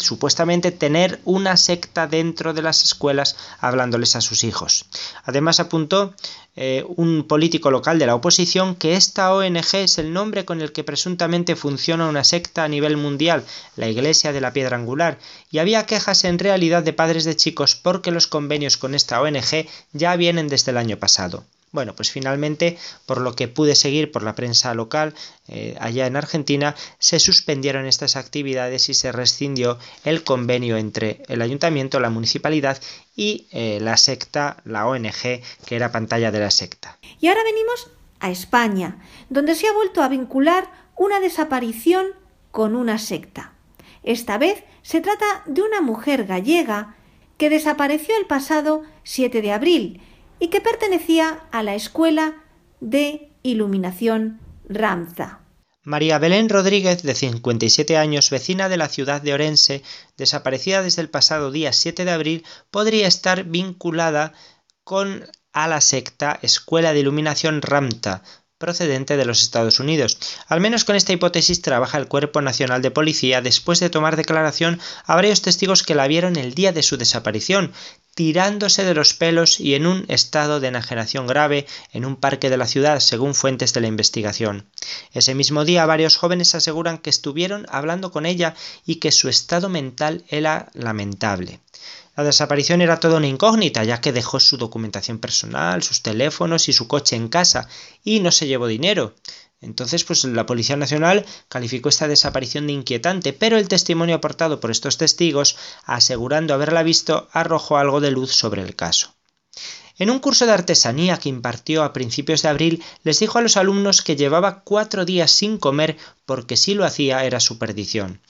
supuestamente 0.00 0.70
tener 0.72 1.20
una 1.24 1.56
secta 1.56 2.06
dentro 2.06 2.52
de 2.54 2.62
las 2.62 2.82
escuelas 2.82 3.36
hablándoles 3.60 4.16
a 4.16 4.20
sus 4.20 4.44
hijos. 4.44 4.86
Además 5.24 5.60
apuntó 5.60 6.14
eh, 6.56 6.84
un 6.96 7.24
político 7.28 7.70
local 7.70 7.98
de 7.98 8.06
la 8.06 8.14
oposición 8.14 8.74
que 8.74 8.94
esta 8.94 9.32
ONG 9.32 9.74
es 9.74 9.98
el 9.98 10.12
nombre 10.12 10.44
con 10.44 10.60
el 10.60 10.72
que 10.72 10.84
presuntamente 10.84 11.54
funciona 11.54 12.08
una 12.08 12.24
secta 12.24 12.64
a 12.64 12.68
nivel 12.68 12.96
mundial, 12.96 13.44
la 13.76 13.88
Iglesia 13.88 14.32
de 14.32 14.40
la 14.40 14.52
Piedra 14.52 14.76
Angular, 14.76 15.18
y 15.50 15.58
había 15.58 15.86
quejas 15.86 16.24
en 16.24 16.38
realidad 16.38 16.82
de 16.82 16.92
padres 16.92 17.24
de 17.24 17.36
chicos 17.36 17.76
porque 17.76 18.10
los 18.10 18.26
convenios 18.26 18.76
con 18.76 18.94
esta 18.94 19.20
ONG 19.20 19.68
ya 19.92 20.16
vienen 20.16 20.48
desde 20.48 20.72
el 20.72 20.78
año 20.78 20.98
pasado. 20.98 21.44
Bueno, 21.72 21.94
pues 21.94 22.10
finalmente, 22.10 22.78
por 23.06 23.20
lo 23.20 23.34
que 23.36 23.46
pude 23.46 23.76
seguir 23.76 24.10
por 24.10 24.24
la 24.24 24.34
prensa 24.34 24.74
local 24.74 25.14
eh, 25.46 25.76
allá 25.78 26.06
en 26.08 26.16
Argentina, 26.16 26.74
se 26.98 27.20
suspendieron 27.20 27.86
estas 27.86 28.16
actividades 28.16 28.88
y 28.88 28.94
se 28.94 29.12
rescindió 29.12 29.78
el 30.04 30.24
convenio 30.24 30.76
entre 30.76 31.22
el 31.28 31.42
ayuntamiento, 31.42 32.00
la 32.00 32.10
municipalidad 32.10 32.80
y 33.14 33.46
eh, 33.52 33.78
la 33.80 33.96
secta, 33.96 34.56
la 34.64 34.86
ONG, 34.88 35.42
que 35.64 35.76
era 35.76 35.92
pantalla 35.92 36.32
de 36.32 36.40
la 36.40 36.50
secta. 36.50 36.98
Y 37.20 37.28
ahora 37.28 37.44
venimos 37.44 37.88
a 38.18 38.30
España, 38.30 38.98
donde 39.28 39.54
se 39.54 39.68
ha 39.68 39.72
vuelto 39.72 40.02
a 40.02 40.08
vincular 40.08 40.70
una 40.96 41.20
desaparición 41.20 42.06
con 42.50 42.74
una 42.74 42.98
secta. 42.98 43.52
Esta 44.02 44.38
vez 44.38 44.64
se 44.82 45.00
trata 45.00 45.44
de 45.46 45.62
una 45.62 45.80
mujer 45.80 46.26
gallega 46.26 46.96
que 47.38 47.48
desapareció 47.48 48.16
el 48.18 48.26
pasado 48.26 48.82
7 49.04 49.40
de 49.40 49.52
abril 49.52 50.02
y 50.40 50.48
que 50.48 50.60
pertenecía 50.60 51.44
a 51.52 51.62
la 51.62 51.74
Escuela 51.74 52.42
de 52.80 53.30
Iluminación 53.42 54.40
Ramza. 54.68 55.40
María 55.82 56.18
Belén 56.18 56.48
Rodríguez, 56.48 57.02
de 57.02 57.14
57 57.14 57.96
años, 57.96 58.30
vecina 58.30 58.68
de 58.68 58.76
la 58.76 58.88
ciudad 58.88 59.22
de 59.22 59.32
Orense, 59.32 59.82
desaparecida 60.16 60.82
desde 60.82 61.02
el 61.02 61.08
pasado 61.08 61.50
día 61.50 61.72
7 61.72 62.04
de 62.04 62.10
abril, 62.10 62.44
podría 62.70 63.06
estar 63.06 63.44
vinculada 63.44 64.32
con 64.84 65.24
a 65.52 65.68
la 65.68 65.80
secta 65.80 66.38
Escuela 66.42 66.92
de 66.92 67.00
Iluminación 67.00 67.62
Ramta, 67.62 68.22
procedente 68.60 69.16
de 69.16 69.24
los 69.24 69.42
Estados 69.42 69.80
Unidos. 69.80 70.18
Al 70.46 70.60
menos 70.60 70.84
con 70.84 70.94
esta 70.94 71.14
hipótesis 71.14 71.62
trabaja 71.62 71.96
el 71.96 72.06
Cuerpo 72.06 72.42
Nacional 72.42 72.82
de 72.82 72.90
Policía 72.90 73.40
después 73.40 73.80
de 73.80 73.88
tomar 73.88 74.16
declaración 74.16 74.78
a 75.06 75.16
varios 75.16 75.40
testigos 75.40 75.82
que 75.82 75.94
la 75.94 76.06
vieron 76.06 76.36
el 76.36 76.54
día 76.54 76.70
de 76.70 76.82
su 76.82 76.98
desaparición, 76.98 77.72
tirándose 78.14 78.84
de 78.84 78.94
los 78.94 79.14
pelos 79.14 79.60
y 79.60 79.74
en 79.74 79.86
un 79.86 80.04
estado 80.08 80.60
de 80.60 80.68
enajenación 80.68 81.26
grave 81.26 81.66
en 81.92 82.04
un 82.04 82.16
parque 82.16 82.50
de 82.50 82.58
la 82.58 82.66
ciudad, 82.66 83.00
según 83.00 83.34
fuentes 83.34 83.72
de 83.72 83.80
la 83.80 83.86
investigación. 83.86 84.66
Ese 85.14 85.34
mismo 85.34 85.64
día 85.64 85.86
varios 85.86 86.16
jóvenes 86.16 86.54
aseguran 86.54 86.98
que 86.98 87.08
estuvieron 87.08 87.66
hablando 87.70 88.12
con 88.12 88.26
ella 88.26 88.54
y 88.84 88.96
que 88.96 89.10
su 89.10 89.30
estado 89.30 89.70
mental 89.70 90.22
era 90.28 90.68
lamentable. 90.74 91.60
La 92.16 92.24
desaparición 92.24 92.80
era 92.80 93.00
toda 93.00 93.18
una 93.18 93.28
incógnita, 93.28 93.84
ya 93.84 94.00
que 94.00 94.12
dejó 94.12 94.40
su 94.40 94.56
documentación 94.56 95.18
personal, 95.18 95.82
sus 95.82 96.02
teléfonos 96.02 96.68
y 96.68 96.72
su 96.72 96.88
coche 96.88 97.16
en 97.16 97.28
casa, 97.28 97.68
y 98.04 98.20
no 98.20 98.32
se 98.32 98.46
llevó 98.46 98.66
dinero. 98.66 99.14
Entonces, 99.60 100.04
pues 100.04 100.24
la 100.24 100.46
Policía 100.46 100.76
Nacional 100.76 101.26
calificó 101.48 101.88
esta 101.88 102.08
desaparición 102.08 102.66
de 102.66 102.72
inquietante, 102.72 103.32
pero 103.32 103.58
el 103.58 103.68
testimonio 103.68 104.16
aportado 104.16 104.58
por 104.58 104.70
estos 104.70 104.96
testigos, 104.96 105.56
asegurando 105.84 106.54
haberla 106.54 106.82
visto, 106.82 107.28
arrojó 107.32 107.76
algo 107.76 108.00
de 108.00 108.10
luz 108.10 108.32
sobre 108.32 108.62
el 108.62 108.74
caso. 108.74 109.14
En 109.98 110.08
un 110.08 110.18
curso 110.18 110.46
de 110.46 110.52
artesanía 110.52 111.18
que 111.18 111.28
impartió 111.28 111.84
a 111.84 111.92
principios 111.92 112.40
de 112.40 112.48
abril, 112.48 112.82
les 113.04 113.20
dijo 113.20 113.38
a 113.38 113.42
los 113.42 113.58
alumnos 113.58 114.00
que 114.00 114.16
llevaba 114.16 114.62
cuatro 114.62 115.04
días 115.04 115.30
sin 115.30 115.58
comer 115.58 115.98
porque 116.24 116.56
si 116.56 116.72
lo 116.72 116.86
hacía 116.86 117.22
era 117.24 117.38
su 117.38 117.58
perdición. 117.58 118.22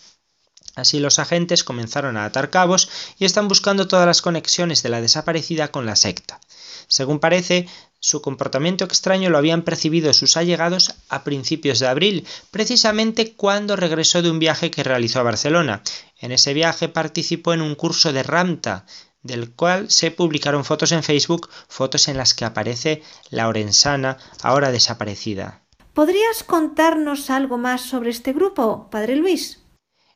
Así 0.81 0.99
los 0.99 1.19
agentes 1.19 1.62
comenzaron 1.62 2.16
a 2.16 2.25
atar 2.25 2.49
cabos 2.49 2.88
y 3.19 3.27
están 3.27 3.49
buscando 3.49 3.87
todas 3.87 4.07
las 4.07 4.23
conexiones 4.23 4.83
de 4.83 4.88
la 4.88 5.03
desaparecida 5.03 5.69
con 5.69 5.85
la 5.85 5.95
secta. 5.95 6.40
Según 6.88 7.21
parece, 7.21 7.69
su 8.01 8.23
comportamiento 8.23 8.85
extraño 8.85 9.29
lo 9.29 9.37
habían 9.37 9.61
percibido 9.61 10.14
sus 10.14 10.38
allegados 10.38 10.95
a 11.11 11.23
principios 11.23 11.81
de 11.81 11.87
abril, 11.87 12.27
precisamente 12.51 13.35
cuando 13.35 13.77
regresó 13.77 14.23
de 14.23 14.31
un 14.31 14.38
viaje 14.38 14.71
que 14.71 14.83
realizó 14.83 15.21
a 15.21 15.25
Barcelona. 15.25 15.83
En 16.19 16.33
ese 16.33 16.55
viaje 16.55 16.88
participó 16.88 17.53
en 17.53 17.61
un 17.61 17.75
curso 17.75 18.14
de 18.14 18.23
Ramta, 18.23 18.87
del 19.23 19.53
cual 19.53 19.90
se 19.90 20.11
publicaron 20.11 20.64
fotos 20.64 20.93
en 20.93 21.03
Facebook, 21.03 21.51
fotos 21.69 22.09
en 22.09 22.16
las 22.16 22.33
que 22.33 22.47
aparece 22.47 23.03
la 23.29 23.49
orensana, 23.49 24.16
ahora 24.43 24.73
desaparecida. 24.73 25.61
¿Podrías 25.93 26.43
contarnos 26.43 27.29
algo 27.29 27.59
más 27.59 27.83
sobre 27.83 28.09
este 28.09 28.33
grupo, 28.33 28.88
Padre 28.90 29.16
Luis? 29.16 29.61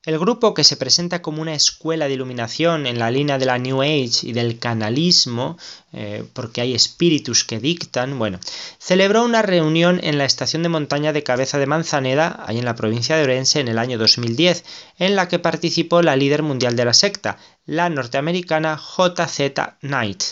El 0.06 0.18
grupo, 0.18 0.52
que 0.52 0.64
se 0.64 0.76
presenta 0.76 1.22
como 1.22 1.40
una 1.40 1.54
escuela 1.54 2.08
de 2.08 2.12
iluminación 2.12 2.86
en 2.86 2.98
la 2.98 3.10
línea 3.10 3.38
de 3.38 3.46
la 3.46 3.56
New 3.56 3.80
Age 3.80 4.20
y 4.24 4.32
del 4.34 4.58
canalismo, 4.58 5.56
eh, 5.94 6.24
porque 6.34 6.60
hay 6.60 6.74
espíritus 6.74 7.44
que 7.44 7.58
dictan, 7.58 8.18
bueno, 8.18 8.38
celebró 8.78 9.24
una 9.24 9.40
reunión 9.40 10.00
en 10.02 10.18
la 10.18 10.26
estación 10.26 10.62
de 10.62 10.68
montaña 10.68 11.14
de 11.14 11.22
Cabeza 11.22 11.56
de 11.56 11.64
Manzaneda, 11.64 12.44
ahí 12.46 12.58
en 12.58 12.66
la 12.66 12.74
provincia 12.74 13.16
de 13.16 13.22
Orense, 13.22 13.60
en 13.60 13.68
el 13.68 13.78
año 13.78 13.96
2010, 13.96 14.64
en 14.98 15.16
la 15.16 15.26
que 15.26 15.38
participó 15.38 16.02
la 16.02 16.16
líder 16.16 16.42
mundial 16.42 16.76
de 16.76 16.84
la 16.84 16.92
secta, 16.92 17.38
la 17.64 17.88
norteamericana 17.88 18.78
JZ 18.78 19.78
Knight. 19.80 20.22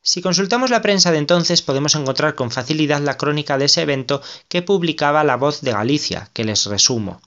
Si 0.00 0.22
consultamos 0.22 0.70
la 0.70 0.80
prensa 0.80 1.12
de 1.12 1.18
entonces 1.18 1.60
podemos 1.60 1.94
encontrar 1.96 2.34
con 2.34 2.50
facilidad 2.50 3.02
la 3.02 3.18
crónica 3.18 3.58
de 3.58 3.66
ese 3.66 3.82
evento 3.82 4.22
que 4.48 4.62
publicaba 4.62 5.22
La 5.22 5.36
Voz 5.36 5.60
de 5.60 5.72
Galicia, 5.72 6.30
que 6.32 6.44
les 6.44 6.64
resumo. 6.64 7.20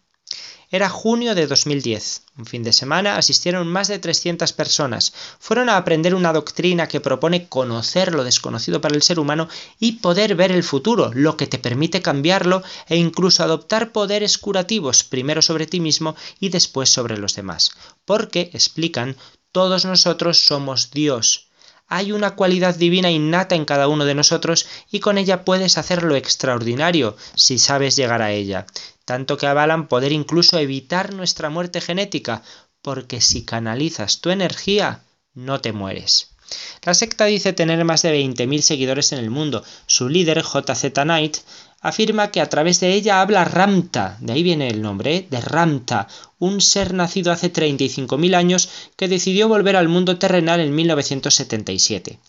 Era 0.71 0.87
junio 0.87 1.33
de 1.33 1.47
2010. 1.47 2.21
Un 2.37 2.45
fin 2.45 2.61
de 2.61 2.73
semana 2.73 3.17
asistieron 3.17 3.67
más 3.67 3.87
de 3.87 3.97
300 3.97 4.53
personas. 4.53 5.13
Fueron 5.39 5.67
a 5.67 5.77
aprender 5.77 6.13
una 6.13 6.31
doctrina 6.31 6.87
que 6.87 7.01
propone 7.01 7.47
conocer 7.47 8.13
lo 8.13 8.23
desconocido 8.23 8.79
para 8.79 8.93
el 8.93 9.01
ser 9.01 9.19
humano 9.19 9.49
y 9.79 9.93
poder 9.93 10.35
ver 10.35 10.51
el 10.51 10.63
futuro, 10.63 11.09
lo 11.15 11.37
que 11.37 11.47
te 11.47 11.57
permite 11.57 12.03
cambiarlo 12.03 12.61
e 12.87 12.97
incluso 12.97 13.43
adoptar 13.43 13.91
poderes 13.91 14.37
curativos, 14.37 15.03
primero 15.03 15.41
sobre 15.41 15.65
ti 15.65 15.79
mismo 15.79 16.15
y 16.39 16.49
después 16.49 16.89
sobre 16.89 17.17
los 17.17 17.33
demás. 17.33 17.71
Porque, 18.05 18.51
explican, 18.53 19.15
todos 19.51 19.85
nosotros 19.85 20.45
somos 20.45 20.91
Dios. 20.91 21.47
Hay 21.87 22.11
una 22.11 22.35
cualidad 22.35 22.75
divina 22.75 23.09
innata 23.09 23.55
en 23.55 23.65
cada 23.65 23.87
uno 23.87 24.05
de 24.05 24.13
nosotros 24.13 24.67
y 24.91 24.99
con 24.99 25.17
ella 25.17 25.43
puedes 25.43 25.79
hacer 25.79 26.03
lo 26.03 26.15
extraordinario 26.15 27.17
si 27.33 27.57
sabes 27.57 27.95
llegar 27.95 28.21
a 28.21 28.31
ella 28.31 28.67
tanto 29.09 29.37
que 29.37 29.47
avalan 29.47 29.87
poder 29.87 30.11
incluso 30.11 30.59
evitar 30.59 31.15
nuestra 31.15 31.49
muerte 31.49 31.81
genética, 31.81 32.43
porque 32.83 33.21
si 33.21 33.43
canalizas 33.43 34.21
tu 34.21 34.29
energía, 34.29 35.01
no 35.33 35.61
te 35.61 35.71
mueres. 35.73 36.35
La 36.83 36.93
secta 36.93 37.25
dice 37.25 37.51
tener 37.53 37.83
más 37.85 38.03
de 38.03 38.13
20.000 38.13 38.61
seguidores 38.61 39.11
en 39.11 39.17
el 39.17 39.31
mundo. 39.31 39.63
Su 39.87 40.09
líder, 40.09 40.43
JZ 40.43 40.93
Knight, 40.93 41.37
afirma 41.81 42.29
que 42.29 42.39
a 42.39 42.49
través 42.49 42.81
de 42.81 42.93
ella 42.93 43.21
habla 43.21 43.45
Ramta, 43.45 44.17
de 44.19 44.33
ahí 44.33 44.43
viene 44.43 44.67
el 44.67 44.83
nombre, 44.83 45.15
¿eh? 45.15 45.27
de 45.27 45.41
Ramta, 45.41 46.07
un 46.37 46.61
ser 46.61 46.93
nacido 46.93 47.31
hace 47.31 47.51
35.000 47.51 48.35
años 48.35 48.69
que 48.95 49.07
decidió 49.07 49.47
volver 49.47 49.75
al 49.75 49.87
mundo 49.87 50.19
terrenal 50.19 50.59
en 50.59 50.75
1977. 50.75 52.19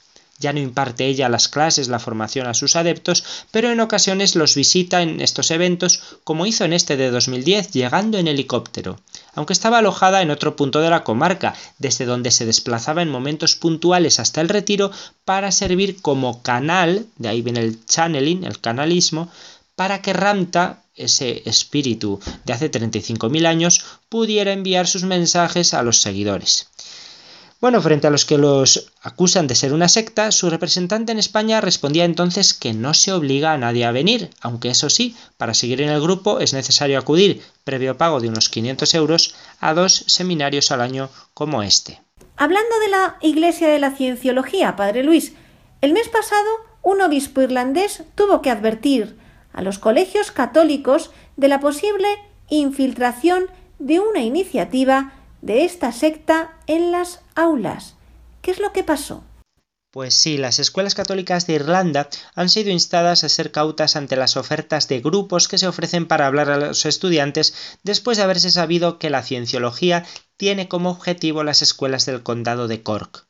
Ya 0.41 0.53
no 0.53 0.59
imparte 0.59 1.07
ella 1.07 1.29
las 1.29 1.49
clases, 1.49 1.89
la 1.89 1.99
formación 1.99 2.47
a 2.47 2.55
sus 2.55 2.75
adeptos, 2.75 3.23
pero 3.51 3.71
en 3.71 3.79
ocasiones 3.79 4.35
los 4.35 4.55
visita 4.55 5.03
en 5.03 5.21
estos 5.21 5.51
eventos, 5.51 6.03
como 6.25 6.47
hizo 6.47 6.65
en 6.65 6.73
este 6.73 6.97
de 6.97 7.11
2010, 7.11 7.71
llegando 7.73 8.17
en 8.17 8.27
helicóptero, 8.27 8.99
aunque 9.35 9.53
estaba 9.53 9.79
alojada 9.79 10.23
en 10.23 10.31
otro 10.31 10.57
punto 10.57 10.81
de 10.81 10.91
la 10.91 11.05
comarca, 11.05 11.55
desde 11.79 12.07
donde 12.07 12.31
se 12.31 12.47
desplazaba 12.47 13.03
en 13.03 13.11
momentos 13.11 13.55
puntuales 13.55 14.19
hasta 14.19 14.41
el 14.41 14.49
retiro 14.49 14.91
para 15.27 15.53
servir 15.53 16.01
como 16.01 16.43
canal, 16.43 17.07
de 17.19 17.29
ahí 17.29 17.43
viene 17.43 17.61
el 17.61 17.85
channeling, 17.85 18.45
el 18.45 18.61
canalismo, 18.61 19.31
para 19.77 20.03
que 20.03 20.13
Ramta, 20.13 20.83
ese 20.95 21.43
espíritu 21.47 22.21
de 22.45 22.53
hace 22.53 22.71
35.000 22.71 23.47
años, 23.47 23.85
pudiera 24.09 24.53
enviar 24.53 24.87
sus 24.87 25.05
mensajes 25.05 25.75
a 25.75 25.83
los 25.83 26.01
seguidores. 26.01 26.69
Bueno, 27.61 27.83
frente 27.83 28.07
a 28.07 28.11
los 28.11 28.25
que 28.25 28.39
los 28.39 28.91
acusan 29.03 29.47
de 29.47 29.55
ser 29.55 29.75
una 29.75 29.91
secta, 29.91 30.33
su 30.33 30.49
representante 30.49 31.13
en 31.13 31.19
España 31.19 31.61
respondía 31.61 32.07
entonces 32.07 32.55
que 32.55 32.73
no 32.73 32.95
se 32.95 33.13
obliga 33.13 33.53
a 33.53 33.59
nadie 33.59 33.85
a 33.85 33.93
venir, 33.93 34.31
aunque 34.41 34.71
eso 34.71 34.89
sí, 34.89 35.15
para 35.37 35.53
seguir 35.53 35.83
en 35.83 35.91
el 35.91 36.01
grupo 36.01 36.41
es 36.41 36.55
necesario 36.55 36.99
acudir, 36.99 37.43
previo 37.65 37.99
pago 37.99 38.19
de 38.19 38.29
unos 38.29 38.49
500 38.49 38.95
euros, 38.95 39.35
a 39.61 39.75
dos 39.75 40.05
seminarios 40.07 40.71
al 40.71 40.81
año 40.81 41.11
como 41.35 41.63
este. 41.63 42.01
Hablando 42.39 42.79
de 42.79 42.89
la 42.89 43.19
Iglesia 43.21 43.69
de 43.69 43.79
la 43.79 43.91
Cienciología, 43.91 44.75
Padre 44.75 45.05
Luis, 45.05 45.35
el 45.83 45.93
mes 45.93 46.09
pasado 46.09 46.49
un 46.83 47.03
obispo 47.03 47.43
irlandés 47.43 48.05
tuvo 48.15 48.41
que 48.41 48.49
advertir 48.49 49.19
a 49.53 49.61
los 49.61 49.79
colegios 49.79 50.31
católicos 50.31 51.11
de 51.37 51.49
la 51.49 51.61
posible 51.61 52.09
infiltración 52.49 53.49
de 53.79 54.01
una 54.01 54.21
iniciativa 54.21 55.13
de 55.43 55.65
esta 55.65 55.93
secta 55.93 56.57
en 56.67 56.93
las 56.93 57.21
aulas. 57.35 57.95
¿Qué 58.43 58.51
es 58.51 58.59
lo 58.59 58.73
que 58.73 58.85
pasó? 58.85 59.25
Pues 59.93 60.15
sí, 60.15 60.39
las 60.39 60.61
escuelas 60.61 60.95
católicas 60.95 61.49
de 61.49 61.55
Irlanda 61.55 62.09
han 62.37 62.49
sido 62.49 62.71
instadas 62.71 63.25
a 63.25 63.29
ser 63.29 63.51
cautas 63.51 63.97
ante 63.97 64.15
las 64.15 64.37
ofertas 64.37 64.87
de 64.87 65.01
grupos 65.01 65.49
que 65.49 65.59
se 65.59 65.67
ofrecen 65.67 66.07
para 66.07 66.29
hablar 66.29 66.49
a 66.49 66.59
los 66.59 66.87
estudiantes 66.87 67.55
después 67.83 68.17
de 68.17 68.23
haberse 68.23 68.53
sabido 68.53 69.01
que 69.01 69.11
la 69.11 69.25
cienciología 69.25 70.07
tiene 70.37 70.69
como 70.69 70.91
objetivo 70.91 71.43
las 71.43 71.61
escuelas 71.61 72.07
del 72.07 72.23
condado 72.23 72.69
de 72.69 72.85
Cork. 72.85 73.30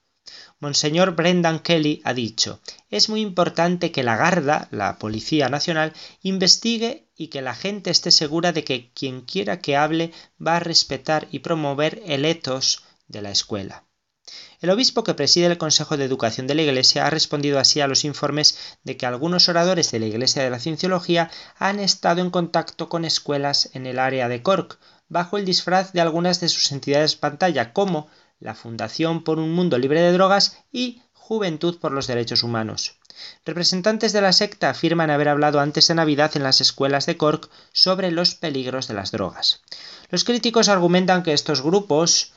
Monseñor 0.61 1.17
Brendan 1.17 1.61
Kelly 1.61 2.03
ha 2.05 2.13
dicho, 2.13 2.61
es 2.91 3.09
muy 3.09 3.23
importante 3.23 3.93
que 3.93 4.03
la 4.03 4.17
Garda, 4.17 4.69
la 4.71 4.99
Policía 4.99 5.49
Nacional, 5.49 5.95
investigue 6.21 7.09
y 7.17 7.29
que 7.29 7.41
la 7.41 7.55
gente 7.55 7.91
esté 7.91 8.11
segura 8.11 8.53
de 8.53 8.63
que 8.63 8.93
quien 8.93 9.23
quiera 9.23 9.61
que 9.61 9.79
hable 9.79 10.13
va 10.39 10.57
a 10.57 10.61
respetar 10.61 11.29
y 11.31 11.39
promover 11.39 12.03
el 12.05 12.27
etos 12.27 12.85
de 13.09 13.23
la 13.23 13.31
escuela. 13.31 13.85
El 14.61 14.69
obispo 14.69 15.03
que 15.03 15.15
preside 15.15 15.47
el 15.47 15.57
Consejo 15.57 15.97
de 15.97 16.05
Educación 16.05 16.47
de 16.47 16.55
la 16.55 16.63
Iglesia 16.63 17.07
ha 17.07 17.11
respondido 17.11 17.59
así 17.59 17.81
a 17.81 17.89
los 17.89 18.05
informes 18.05 18.59
de 18.85 18.99
que 18.99 19.07
algunos 19.07 19.49
oradores 19.49 19.91
de 19.91 19.99
la 19.99 20.07
Iglesia 20.07 20.43
de 20.43 20.51
la 20.51 20.61
Cienciología 20.61 21.31
han 21.57 21.81
estado 21.81 22.21
en 22.21 22.29
contacto 22.29 22.91
con 22.91 23.07
escuelas 23.07 23.71
en 23.73 23.87
el 23.87 23.99
área 23.99 24.29
de 24.29 24.43
Cork, 24.43 24.79
bajo 25.09 25.39
el 25.39 25.47
disfraz 25.47 25.95
de 25.95 26.03
algunas 26.03 26.39
de 26.41 26.51
sus 26.51 26.71
entidades 26.71 27.17
pantalla, 27.17 27.73
como 27.73 28.09
la 28.41 28.55
Fundación 28.55 29.23
por 29.23 29.39
un 29.39 29.53
Mundo 29.53 29.79
Libre 29.79 30.01
de 30.01 30.13
Drogas 30.13 30.59
y 30.73 31.03
Juventud 31.13 31.79
por 31.79 31.93
los 31.93 32.07
Derechos 32.07 32.43
Humanos. 32.43 32.99
Representantes 33.45 34.13
de 34.13 34.23
la 34.23 34.33
secta 34.33 34.71
afirman 34.71 35.11
haber 35.11 35.29
hablado 35.29 35.61
antes 35.61 35.87
de 35.87 35.95
Navidad 35.95 36.33
en 36.35 36.43
las 36.43 36.61
escuelas 36.61 37.07
de 37.07 37.17
Cork 37.17 37.51
sobre 37.73 38.11
los 38.11 38.35
peligros 38.35 38.89
de 38.89 38.95
las 38.95 39.13
drogas. 39.13 39.61
Los 40.09 40.25
críticos 40.25 40.69
argumentan 40.69 41.23
que 41.23 41.33
estos 41.33 41.63
grupos, 41.63 42.33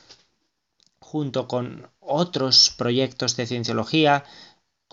junto 1.00 1.48
con 1.48 1.90
otros 2.00 2.72
proyectos 2.76 3.36
de 3.36 3.46
cienciología, 3.46 4.24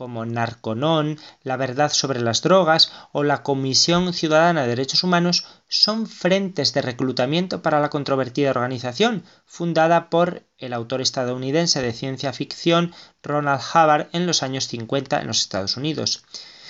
como 0.02 0.26
Narconon, 0.26 1.20
La 1.44 1.58
Verdad 1.58 1.92
sobre 1.94 2.22
las 2.22 2.42
Drogas 2.42 2.92
o 3.12 3.24
la 3.24 3.44
Comisión 3.44 4.14
Ciudadana 4.14 4.64
de 4.64 4.70
Derechos 4.70 5.04
Humanos 5.04 5.46
son 5.68 6.08
frentes 6.08 6.74
de 6.74 6.82
reclutamiento 6.82 7.62
para 7.62 7.80
la 7.80 7.92
controvertida 7.92 8.50
organización, 8.50 9.24
fundada 9.46 10.10
por 10.10 10.42
el 10.58 10.74
autor 10.74 11.02
estadounidense 11.02 11.84
de 11.84 11.94
ciencia 11.94 12.34
ficción 12.34 12.96
Ronald 13.22 13.62
Hubbard 13.62 14.08
en 14.12 14.26
los 14.26 14.42
años 14.42 14.68
50 14.70 15.22
en 15.22 15.28
los 15.28 15.38
Estados 15.38 15.78
Unidos. 15.78 16.24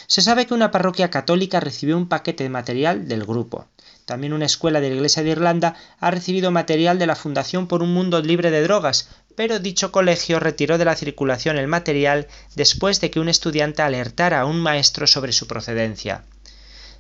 Se 0.08 0.22
sabe 0.22 0.46
que 0.46 0.54
una 0.54 0.72
parroquia 0.72 1.10
católica 1.10 1.62
recibió 1.62 1.96
un 1.96 2.10
paquete 2.10 2.44
de 2.44 2.50
material 2.50 3.08
del 3.08 3.24
grupo. 3.24 3.70
También 4.12 4.34
una 4.34 4.46
escuela 4.46 4.82
de 4.82 4.90
la 4.90 4.96
Iglesia 4.96 5.24
de 5.24 5.30
Irlanda 5.30 5.74
ha 6.02 6.12
recibido 6.12 6.52
material 6.52 7.00
de 7.00 7.08
la 7.08 7.16
Fundación 7.16 7.68
por 7.68 7.82
un 7.82 7.94
Mundo 7.94 8.22
Libre 8.22 8.52
de 8.52 8.62
Drogas, 8.62 9.08
pero 9.38 9.60
dicho 9.60 9.94
colegio 9.94 10.38
retiró 10.38 10.78
de 10.78 10.84
la 10.84 10.98
circulación 10.98 11.58
el 11.58 11.70
material 11.70 12.28
después 12.54 13.00
de 13.00 13.10
que 13.10 13.22
un 13.22 13.30
estudiante 13.30 13.84
alertara 13.84 14.42
a 14.42 14.46
un 14.46 14.60
maestro 14.60 15.08
sobre 15.08 15.32
su 15.32 15.48
procedencia. 15.48 16.26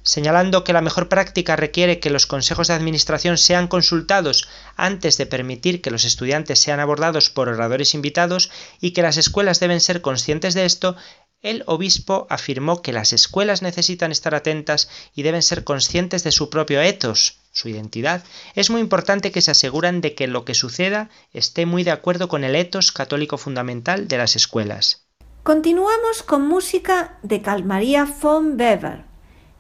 Señalando 0.04 0.64
que 0.64 0.72
la 0.72 0.80
mejor 0.80 1.10
práctica 1.10 1.58
requiere 1.58 2.00
que 2.00 2.12
los 2.12 2.28
consejos 2.28 2.70
de 2.70 2.76
administración 2.76 3.38
sean 3.38 3.68
consultados 3.68 4.48
antes 4.78 5.18
de 5.18 5.26
permitir 5.26 5.82
que 5.82 5.92
los 5.92 6.06
estudiantes 6.06 6.60
sean 6.60 6.80
abordados 6.80 7.30
por 7.30 7.50
oradores 7.50 7.94
invitados 7.94 8.50
y 8.80 8.92
que 8.92 9.02
las 9.02 9.18
escuelas 9.18 9.60
deben 9.60 9.82
ser 9.82 10.00
conscientes 10.00 10.54
de 10.54 10.64
esto, 10.64 10.96
el 11.42 11.64
obispo 11.66 12.28
afirmó 12.30 12.82
que 12.82 12.94
las 12.94 13.14
escuelas 13.14 13.62
necesitan 13.62 14.12
estar 14.12 14.36
atentas 14.36 14.90
y 15.16 15.24
deben 15.24 15.42
ser 15.42 15.64
conscientes 15.64 16.24
de 16.24 16.32
su 16.32 16.50
propio 16.50 16.82
etos, 16.82 17.40
su 17.52 17.70
identidad. 17.70 18.24
Es 18.56 18.70
muy 18.70 18.82
importante 18.82 19.32
que 19.32 19.42
se 19.42 19.52
aseguran 19.52 20.02
de 20.02 20.14
que 20.16 20.28
lo 20.28 20.46
que 20.46 20.54
suceda 20.54 21.10
esté 21.34 21.66
muy 21.66 21.84
de 21.84 21.92
acuerdo 21.92 22.28
con 22.28 22.44
el 22.44 22.56
etos 22.56 22.92
católico 22.92 23.38
fundamental 23.38 24.08
de 24.08 24.18
las 24.18 24.36
escuelas. 24.36 25.06
Continuamos 25.44 26.22
con 26.24 26.48
música 26.48 27.18
de 27.24 27.42
Calmaría 27.42 28.08
von 28.22 28.60
Weber. 28.60 29.06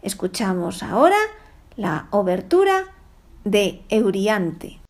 Escuchamos 0.03 0.83
ahora 0.83 1.17
la 1.75 2.07
obertura 2.11 2.93
de 3.43 3.81
Euriante. 3.89 4.80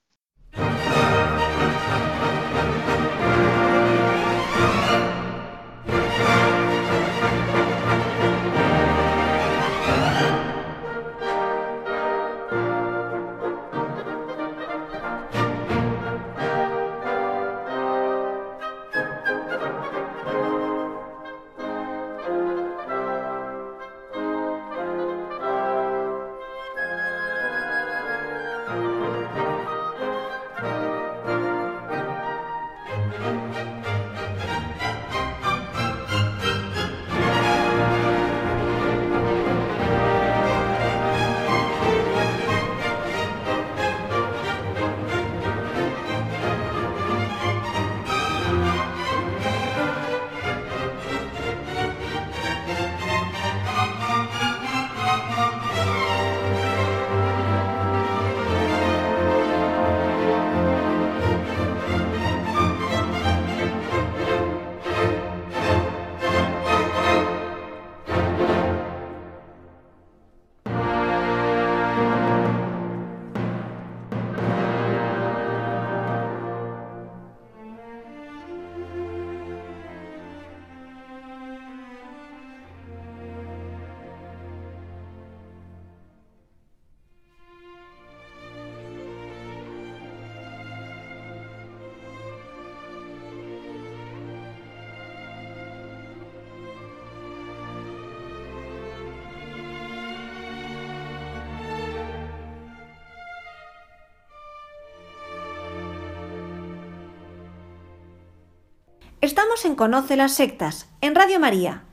Estamos 109.22 109.66
en 109.66 109.76
Conoce 109.76 110.16
las 110.16 110.34
Sectas, 110.34 110.88
en 111.00 111.14
Radio 111.14 111.40
María. 111.40 111.84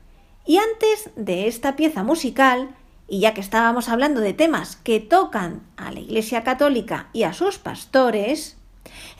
Y 0.47 0.57
antes 0.57 1.11
de 1.15 1.47
esta 1.47 1.75
pieza 1.75 2.01
musical, 2.01 2.75
y 3.07 3.19
ya 3.19 3.35
que 3.35 3.41
estábamos 3.41 3.87
hablando 3.87 4.19
de 4.19 4.33
temas 4.33 4.77
que 4.77 4.99
tocan 4.99 5.61
a 5.77 5.91
la 5.91 5.99
Iglesia 5.99 6.43
Católica 6.43 7.09
y 7.13 7.23
a 7.23 7.33
sus 7.33 7.59
pastores, 7.59 8.57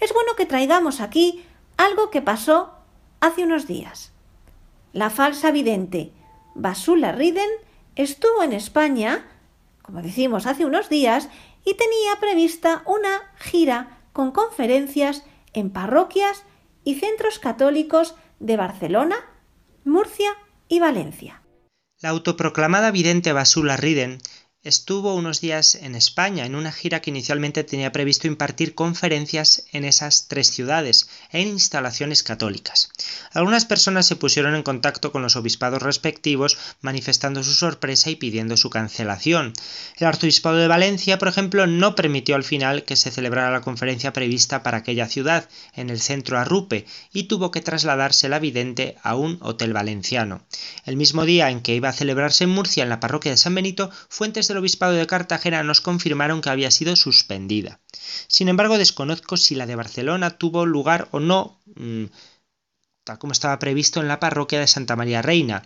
es 0.01 0.11
bueno 0.11 0.33
que 0.35 0.47
traigamos 0.47 1.01
aquí 1.01 1.45
algo 1.77 2.09
que 2.09 2.23
pasó 2.23 2.73
hace 3.19 3.43
unos 3.43 3.67
días. 3.67 4.11
La 4.91 5.11
falsa 5.11 5.51
vidente 5.51 6.11
Basula 6.55 7.11
Riden 7.11 7.51
estuvo 7.95 8.41
en 8.41 8.53
España, 8.53 9.27
como 9.83 10.01
decimos 10.01 10.47
hace 10.47 10.65
unos 10.65 10.89
días, 10.89 11.29
y 11.63 11.75
tenía 11.75 12.19
prevista 12.19 12.81
una 12.87 13.31
gira 13.37 13.99
con 14.13 14.31
conferencias 14.31 15.23
en 15.53 15.69
parroquias 15.69 16.43
y 16.89 16.95
centros 16.95 17.37
católicos 17.37 18.15
de 18.39 18.57
Barcelona, 18.57 19.17
Murcia 19.85 20.31
y 20.67 20.79
Valencia. 20.79 21.43
La 22.01 22.09
autoproclamada 22.09 22.89
vidente 22.89 23.31
Basula 23.31 23.77
Riden 23.77 24.17
estuvo 24.63 25.15
unos 25.15 25.39
días 25.39 25.75
en 25.75 25.95
España 25.95 26.45
en 26.45 26.53
una 26.53 26.73
gira 26.73 26.99
que 26.99 27.11
inicialmente 27.11 27.63
tenía 27.63 27.93
previsto 27.93 28.27
impartir 28.27 28.75
conferencias 28.75 29.63
en 29.71 29.85
esas 29.85 30.27
tres 30.27 30.51
ciudades, 30.51 31.07
en 31.31 31.47
instalaciones 31.47 32.23
católicas. 32.23 32.91
Algunas 33.31 33.63
personas 33.63 34.05
se 34.05 34.17
pusieron 34.17 34.55
en 34.55 34.63
contacto 34.63 35.13
con 35.13 35.21
los 35.21 35.37
obispados 35.37 35.81
respectivos 35.81 36.57
manifestando 36.81 37.41
su 37.41 37.53
sorpresa 37.53 38.09
y 38.09 38.17
pidiendo 38.17 38.57
su 38.57 38.69
cancelación. 38.69 39.53
El 39.95 40.07
arzobispado 40.07 40.57
de 40.57 40.67
Valencia, 40.67 41.17
por 41.19 41.29
ejemplo, 41.29 41.65
no 41.65 41.95
permitió 41.95 42.35
al 42.35 42.43
final 42.43 42.83
que 42.83 42.97
se 42.97 43.11
celebrara 43.11 43.51
la 43.51 43.61
conferencia 43.61 44.11
prevista 44.11 44.61
para 44.61 44.79
aquella 44.79 45.07
ciudad, 45.07 45.47
en 45.73 45.89
el 45.89 46.01
centro 46.01 46.37
Arrupe, 46.37 46.85
y 47.13 47.23
tuvo 47.23 47.51
que 47.51 47.61
trasladarse 47.61 48.27
la 48.27 48.39
vidente 48.39 48.97
a 49.03 49.15
un 49.15 49.37
hotel 49.41 49.71
valenciano. 49.71 50.41
El 50.85 50.97
mismo 50.97 51.23
día 51.23 51.49
en 51.49 51.61
que 51.61 51.75
iba 51.75 51.87
a 51.87 51.93
celebrarse 51.93 52.43
en 52.43 52.49
Murcia, 52.49 52.83
en 52.83 52.89
la 52.89 52.99
parroquia 52.99 53.31
de 53.31 53.37
San 53.37 53.55
Benito, 53.55 53.89
fuentes 54.09 54.48
del 54.49 54.57
obispado 54.57 54.93
de 54.93 55.07
Cartagena 55.07 55.63
nos 55.63 55.79
confirmaron 55.79 56.41
que 56.41 56.49
había 56.49 56.69
sido 56.71 56.95
suspendida. 56.95 57.79
Sin 58.27 58.49
embargo, 58.49 58.77
desconozco 58.77 59.37
si 59.37 59.55
la 59.55 59.65
de 59.65 59.75
Barcelona 59.75 60.31
tuvo 60.31 60.65
lugar 60.65 61.07
o 61.11 61.19
no, 61.21 61.59
mm, 61.75 62.05
tal 63.05 63.17
como 63.17 63.31
estaba 63.31 63.57
previsto 63.59 64.01
en 64.01 64.09
la 64.09 64.19
parroquia 64.19 64.59
de 64.59 64.67
Santa 64.67 64.95
María 64.95 65.21
Reina. 65.21 65.63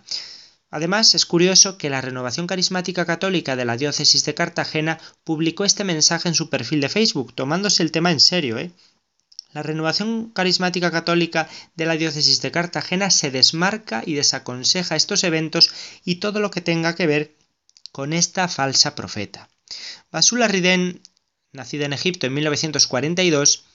Además, 0.70 1.14
es 1.14 1.26
curioso 1.26 1.78
que 1.78 1.90
la 1.90 2.00
Renovación 2.00 2.46
Carismática 2.46 3.04
Católica 3.04 3.56
de 3.56 3.64
la 3.64 3.76
Diócesis 3.76 4.24
de 4.24 4.34
Cartagena 4.34 4.98
publicó 5.24 5.64
este 5.64 5.84
mensaje 5.84 6.28
en 6.28 6.34
su 6.34 6.50
perfil 6.50 6.80
de 6.80 6.88
Facebook, 6.88 7.34
tomándose 7.34 7.82
el 7.82 7.92
tema 7.92 8.10
en 8.10 8.20
serio, 8.20 8.58
¿eh? 8.58 8.72
La 9.54 9.62
renovación 9.62 10.30
carismática 10.30 10.90
católica 10.90 11.48
de 11.76 11.86
la 11.86 11.96
diócesis 11.96 12.42
de 12.42 12.50
Cartagena 12.50 13.08
se 13.10 13.30
desmarca 13.30 14.02
y 14.04 14.14
desaconseja 14.14 14.96
estos 14.96 15.22
eventos 15.22 15.70
y 16.04 16.16
todo 16.16 16.40
lo 16.40 16.50
que 16.50 16.60
tenga 16.60 16.96
que 16.96 17.06
ver 17.06 17.36
con 17.94 18.12
esta 18.12 18.48
falsa 18.48 18.96
profeta. 18.96 19.48
Basula 20.10 20.48
Riden, 20.48 21.00
nacida 21.52 21.84
en 21.86 21.92
Egipto 21.92 22.26
en 22.26 22.34
1942, 22.34 23.66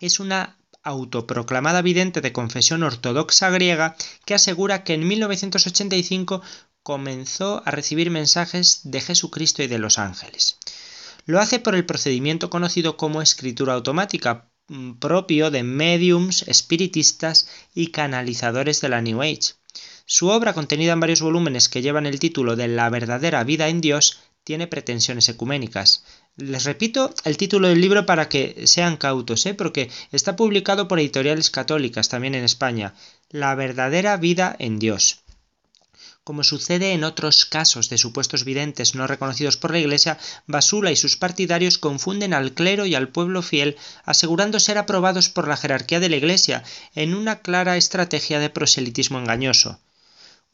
es 0.00 0.18
una 0.18 0.56
autoproclamada 0.82 1.82
vidente 1.82 2.22
de 2.22 2.32
confesión 2.32 2.82
ortodoxa 2.82 3.50
griega 3.50 3.96
que 4.24 4.32
asegura 4.32 4.82
que 4.82 4.94
en 4.94 5.06
1985 5.06 6.40
comenzó 6.82 7.62
a 7.66 7.70
recibir 7.70 8.10
mensajes 8.10 8.80
de 8.84 9.02
Jesucristo 9.02 9.62
y 9.62 9.66
de 9.66 9.78
los 9.78 9.98
ángeles. 9.98 10.56
Lo 11.26 11.38
hace 11.38 11.58
por 11.58 11.74
el 11.74 11.84
procedimiento 11.84 12.48
conocido 12.48 12.96
como 12.96 13.20
escritura 13.20 13.74
automática, 13.74 14.50
mm, 14.68 14.92
propio 14.94 15.50
de 15.50 15.64
mediums, 15.64 16.48
espiritistas 16.48 17.46
y 17.74 17.88
canalizadores 17.88 18.80
de 18.80 18.88
la 18.88 19.02
New 19.02 19.20
Age. 19.20 19.52
Su 20.06 20.28
obra, 20.28 20.52
contenida 20.52 20.92
en 20.92 21.00
varios 21.00 21.22
volúmenes 21.22 21.70
que 21.70 21.80
llevan 21.80 22.04
el 22.04 22.18
título 22.18 22.56
de 22.56 22.68
La 22.68 22.90
verdadera 22.90 23.42
vida 23.42 23.68
en 23.68 23.80
Dios, 23.80 24.18
tiene 24.44 24.66
pretensiones 24.66 25.30
ecuménicas. 25.30 26.04
Les 26.36 26.64
repito 26.64 27.14
el 27.24 27.38
título 27.38 27.68
del 27.68 27.80
libro 27.80 28.04
para 28.04 28.28
que 28.28 28.66
sean 28.66 28.98
cautos, 28.98 29.46
¿eh? 29.46 29.54
porque 29.54 29.90
está 30.12 30.36
publicado 30.36 30.88
por 30.88 31.00
editoriales 31.00 31.50
católicas 31.50 32.10
también 32.10 32.34
en 32.34 32.44
España. 32.44 32.94
La 33.30 33.54
verdadera 33.54 34.18
vida 34.18 34.54
en 34.58 34.78
Dios. 34.78 35.20
Como 36.22 36.44
sucede 36.44 36.92
en 36.92 37.02
otros 37.02 37.46
casos 37.46 37.88
de 37.88 37.96
supuestos 37.96 38.44
videntes 38.44 38.94
no 38.94 39.06
reconocidos 39.06 39.56
por 39.56 39.70
la 39.70 39.78
Iglesia, 39.78 40.18
Basula 40.46 40.92
y 40.92 40.96
sus 40.96 41.16
partidarios 41.16 41.78
confunden 41.78 42.34
al 42.34 42.52
clero 42.52 42.84
y 42.84 42.94
al 42.94 43.08
pueblo 43.08 43.40
fiel, 43.40 43.76
asegurando 44.04 44.60
ser 44.60 44.76
aprobados 44.76 45.30
por 45.30 45.48
la 45.48 45.56
jerarquía 45.56 45.98
de 45.98 46.10
la 46.10 46.16
Iglesia, 46.16 46.62
en 46.94 47.14
una 47.14 47.40
clara 47.40 47.78
estrategia 47.78 48.38
de 48.38 48.50
proselitismo 48.50 49.18
engañoso 49.18 49.80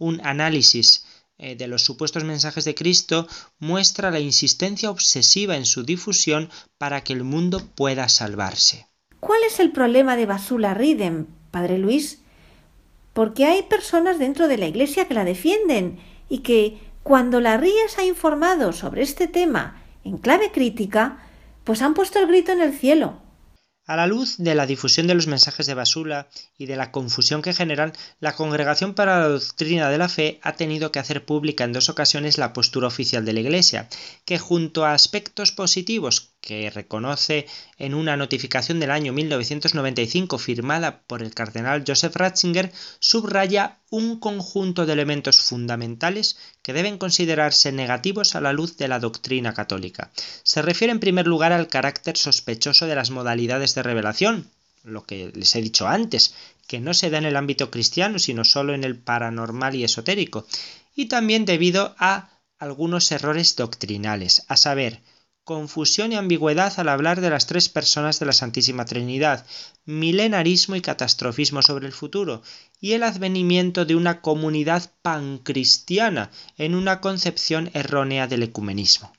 un 0.00 0.20
análisis 0.24 1.04
eh, 1.38 1.54
de 1.54 1.68
los 1.68 1.84
supuestos 1.84 2.24
mensajes 2.24 2.64
de 2.64 2.74
Cristo 2.74 3.28
muestra 3.60 4.10
la 4.10 4.18
insistencia 4.18 4.90
obsesiva 4.90 5.56
en 5.56 5.64
su 5.64 5.84
difusión 5.84 6.50
para 6.76 7.04
que 7.04 7.12
el 7.12 7.22
mundo 7.22 7.62
pueda 7.76 8.08
salvarse. 8.08 8.88
¿Cuál 9.20 9.44
es 9.46 9.60
el 9.60 9.70
problema 9.70 10.16
de 10.16 10.26
Basula 10.26 10.74
Riden, 10.74 11.28
Padre 11.50 11.78
Luis? 11.78 12.20
Porque 13.12 13.44
hay 13.44 13.62
personas 13.62 14.18
dentro 14.18 14.48
de 14.48 14.58
la 14.58 14.66
Iglesia 14.66 15.06
que 15.06 15.14
la 15.14 15.24
defienden 15.24 16.00
y 16.28 16.38
que 16.38 16.78
cuando 17.02 17.40
la 17.40 17.56
Rías 17.56 17.98
ha 17.98 18.04
informado 18.04 18.72
sobre 18.72 19.02
este 19.02 19.26
tema 19.26 19.82
en 20.04 20.18
clave 20.18 20.52
crítica, 20.52 21.18
pues 21.64 21.82
han 21.82 21.94
puesto 21.94 22.18
el 22.18 22.26
grito 22.26 22.52
en 22.52 22.62
el 22.62 22.72
cielo. 22.72 23.20
A 23.90 23.96
la 23.96 24.06
luz 24.06 24.36
de 24.38 24.54
la 24.54 24.66
difusión 24.66 25.08
de 25.08 25.16
los 25.16 25.26
mensajes 25.26 25.66
de 25.66 25.74
Basula 25.74 26.28
y 26.56 26.66
de 26.66 26.76
la 26.76 26.92
confusión 26.92 27.42
que 27.42 27.52
generan, 27.52 27.92
la 28.20 28.36
Congregación 28.36 28.94
para 28.94 29.18
la 29.18 29.26
Doctrina 29.26 29.90
de 29.90 29.98
la 29.98 30.08
Fe 30.08 30.38
ha 30.42 30.52
tenido 30.52 30.92
que 30.92 31.00
hacer 31.00 31.24
pública 31.24 31.64
en 31.64 31.72
dos 31.72 31.88
ocasiones 31.88 32.38
la 32.38 32.52
postura 32.52 32.86
oficial 32.86 33.24
de 33.24 33.32
la 33.32 33.40
Iglesia, 33.40 33.88
que 34.24 34.38
junto 34.38 34.84
a 34.84 34.92
aspectos 34.92 35.50
positivos 35.50 36.30
que 36.40 36.70
reconoce 36.70 37.46
en 37.78 37.94
una 37.94 38.16
notificación 38.16 38.80
del 38.80 38.90
año 38.90 39.12
1995 39.12 40.38
firmada 40.38 41.02
por 41.06 41.22
el 41.22 41.34
cardenal 41.34 41.84
Joseph 41.86 42.16
Ratzinger, 42.16 42.72
subraya 42.98 43.78
un 43.90 44.18
conjunto 44.18 44.86
de 44.86 44.94
elementos 44.94 45.40
fundamentales 45.40 46.38
que 46.62 46.72
deben 46.72 46.98
considerarse 46.98 47.72
negativos 47.72 48.34
a 48.34 48.40
la 48.40 48.52
luz 48.52 48.76
de 48.76 48.88
la 48.88 49.00
doctrina 49.00 49.52
católica. 49.54 50.10
Se 50.42 50.62
refiere 50.62 50.92
en 50.92 51.00
primer 51.00 51.26
lugar 51.26 51.52
al 51.52 51.68
carácter 51.68 52.16
sospechoso 52.16 52.86
de 52.86 52.94
las 52.94 53.10
modalidades 53.10 53.74
de 53.74 53.82
revelación, 53.82 54.50
lo 54.82 55.04
que 55.04 55.30
les 55.34 55.54
he 55.54 55.60
dicho 55.60 55.86
antes, 55.88 56.34
que 56.66 56.80
no 56.80 56.94
se 56.94 57.10
da 57.10 57.18
en 57.18 57.26
el 57.26 57.36
ámbito 57.36 57.70
cristiano, 57.70 58.18
sino 58.18 58.44
solo 58.44 58.74
en 58.74 58.84
el 58.84 58.96
paranormal 58.96 59.74
y 59.74 59.84
esotérico, 59.84 60.46
y 60.94 61.06
también 61.06 61.44
debido 61.44 61.94
a 61.98 62.30
algunos 62.58 63.10
errores 63.12 63.56
doctrinales, 63.56 64.44
a 64.48 64.56
saber, 64.56 65.00
confusión 65.44 66.12
y 66.12 66.16
ambigüedad 66.16 66.72
al 66.78 66.88
hablar 66.88 67.20
de 67.20 67.30
las 67.30 67.46
tres 67.46 67.68
personas 67.68 68.20
de 68.20 68.26
la 68.26 68.32
Santísima 68.32 68.84
Trinidad, 68.84 69.46
milenarismo 69.84 70.76
y 70.76 70.80
catastrofismo 70.80 71.62
sobre 71.62 71.86
el 71.86 71.92
futuro, 71.92 72.42
y 72.80 72.92
el 72.92 73.02
advenimiento 73.02 73.84
de 73.84 73.96
una 73.96 74.20
comunidad 74.20 74.92
pancristiana 75.02 76.30
en 76.56 76.74
una 76.74 77.00
concepción 77.00 77.70
errónea 77.74 78.26
del 78.26 78.42
ecumenismo. 78.42 79.12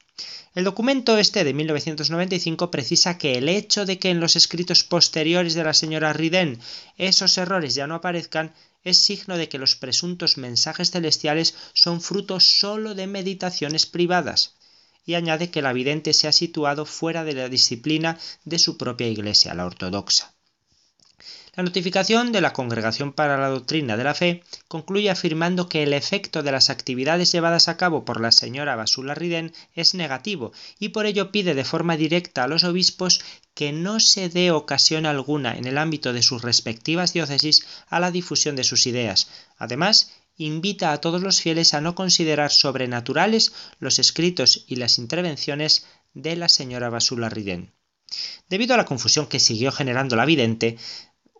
El 0.53 0.65
documento 0.65 1.17
este 1.17 1.43
de 1.43 1.53
1995 1.53 2.71
precisa 2.71 3.17
que 3.17 3.37
el 3.37 3.47
hecho 3.47 3.85
de 3.85 3.99
que 3.99 4.09
en 4.09 4.19
los 4.19 4.35
escritos 4.35 4.83
posteriores 4.83 5.53
de 5.53 5.63
la 5.63 5.73
señora 5.73 6.11
Riden 6.11 6.59
esos 6.97 7.37
errores 7.37 7.73
ya 7.73 7.87
no 7.87 7.95
aparezcan 7.95 8.53
es 8.83 8.97
signo 8.97 9.37
de 9.37 9.47
que 9.47 9.59
los 9.59 9.75
presuntos 9.75 10.37
mensajes 10.37 10.91
celestiales 10.91 11.55
son 11.73 12.01
fruto 12.01 12.39
sólo 12.39 12.95
de 12.95 13.07
meditaciones 13.07 13.85
privadas 13.85 14.55
y 15.05 15.15
añade 15.15 15.51
que 15.51 15.61
la 15.61 15.73
vidente 15.73 16.13
se 16.13 16.27
ha 16.27 16.31
situado 16.31 16.85
fuera 16.85 17.23
de 17.23 17.33
la 17.33 17.49
disciplina 17.49 18.19
de 18.45 18.59
su 18.59 18.77
propia 18.77 19.07
iglesia, 19.07 19.53
la 19.53 19.65
ortodoxa. 19.65 20.33
La 21.53 21.63
notificación 21.63 22.31
de 22.31 22.39
la 22.39 22.53
Congregación 22.53 23.11
para 23.11 23.37
la 23.37 23.49
Doctrina 23.49 23.97
de 23.97 24.05
la 24.05 24.13
Fe 24.13 24.41
concluye 24.69 25.09
afirmando 25.09 25.67
que 25.67 25.83
el 25.83 25.91
efecto 25.91 26.43
de 26.43 26.51
las 26.53 26.69
actividades 26.69 27.29
llevadas 27.33 27.67
a 27.67 27.75
cabo 27.75 28.05
por 28.05 28.21
la 28.21 28.31
señora 28.31 28.77
Basula 28.77 29.15
Riden 29.15 29.51
es 29.75 29.93
negativo 29.93 30.53
y 30.79 30.89
por 30.89 31.05
ello 31.05 31.29
pide 31.29 31.53
de 31.53 31.65
forma 31.65 31.97
directa 31.97 32.45
a 32.45 32.47
los 32.47 32.63
obispos 32.63 33.19
que 33.53 33.73
no 33.73 33.99
se 33.99 34.29
dé 34.29 34.51
ocasión 34.51 35.05
alguna 35.05 35.57
en 35.57 35.65
el 35.65 35.77
ámbito 35.77 36.13
de 36.13 36.21
sus 36.21 36.41
respectivas 36.41 37.11
diócesis 37.11 37.67
a 37.89 37.99
la 37.99 38.11
difusión 38.11 38.55
de 38.55 38.63
sus 38.63 38.87
ideas. 38.87 39.27
Además, 39.57 40.09
invita 40.45 40.91
a 40.91 40.99
todos 40.99 41.21
los 41.21 41.41
fieles 41.41 41.73
a 41.73 41.81
no 41.81 41.95
considerar 41.95 42.51
sobrenaturales 42.51 43.53
los 43.79 43.99
escritos 43.99 44.65
y 44.67 44.75
las 44.75 44.97
intervenciones 44.97 45.85
de 46.13 46.35
la 46.35 46.49
señora 46.49 46.89
Basula 46.89 47.29
Riden. 47.29 47.73
Debido 48.49 48.73
a 48.73 48.77
la 48.77 48.85
confusión 48.85 49.27
que 49.27 49.39
siguió 49.39 49.71
generando 49.71 50.15
la 50.15 50.25
vidente, 50.25 50.77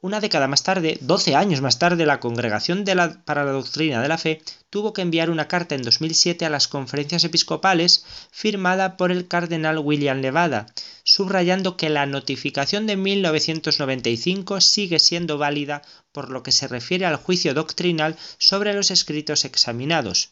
una 0.04 0.20
década 0.20 0.48
más 0.48 0.64
tarde, 0.64 0.98
doce 1.02 1.36
años 1.36 1.62
más 1.62 1.78
tarde, 1.78 2.08
la 2.08 2.20
Congregación 2.20 2.84
para 3.24 3.46
la 3.46 3.52
Doctrina 3.52 4.02
de 4.02 4.08
la 4.08 4.18
Fe 4.18 4.42
tuvo 4.72 4.94
que 4.94 5.04
enviar 5.04 5.30
una 5.30 5.48
carta 5.48 5.76
en 5.76 5.84
2007 5.84 6.44
a 6.44 6.50
las 6.50 6.68
conferencias 6.68 7.24
episcopales 7.24 8.04
firmada 8.32 8.98
por 8.98 9.12
el 9.12 9.28
cardenal 9.28 9.78
William 9.78 10.22
Levada, 10.22 10.66
subrayando 11.12 11.76
que 11.76 11.89
la 11.89 12.06
notificación 12.06 12.88
de 12.88 12.95
1995 12.95 14.62
sigue 14.62 14.97
siendo 14.97 15.38
válida 15.38 15.82
por 16.13 16.30
lo 16.30 16.41
que 16.41 16.54
se 16.54 16.69
refiere 16.69 17.06
al 17.06 17.17
juicio 17.17 17.54
doctrinal 17.54 18.15
sobre 18.38 18.74
los 18.74 18.91
escritos 18.91 19.43
examinados. 19.43 20.30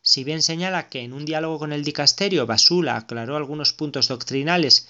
Si 0.00 0.24
bien 0.24 0.40
señala 0.42 0.88
que 0.88 1.00
en 1.00 1.12
un 1.12 1.26
diálogo 1.26 1.58
con 1.58 1.74
el 1.74 1.84
dicasterio 1.84 2.46
Basula 2.46 2.96
aclaró 2.96 3.36
algunos 3.36 3.74
puntos 3.74 4.08
doctrinales 4.08 4.88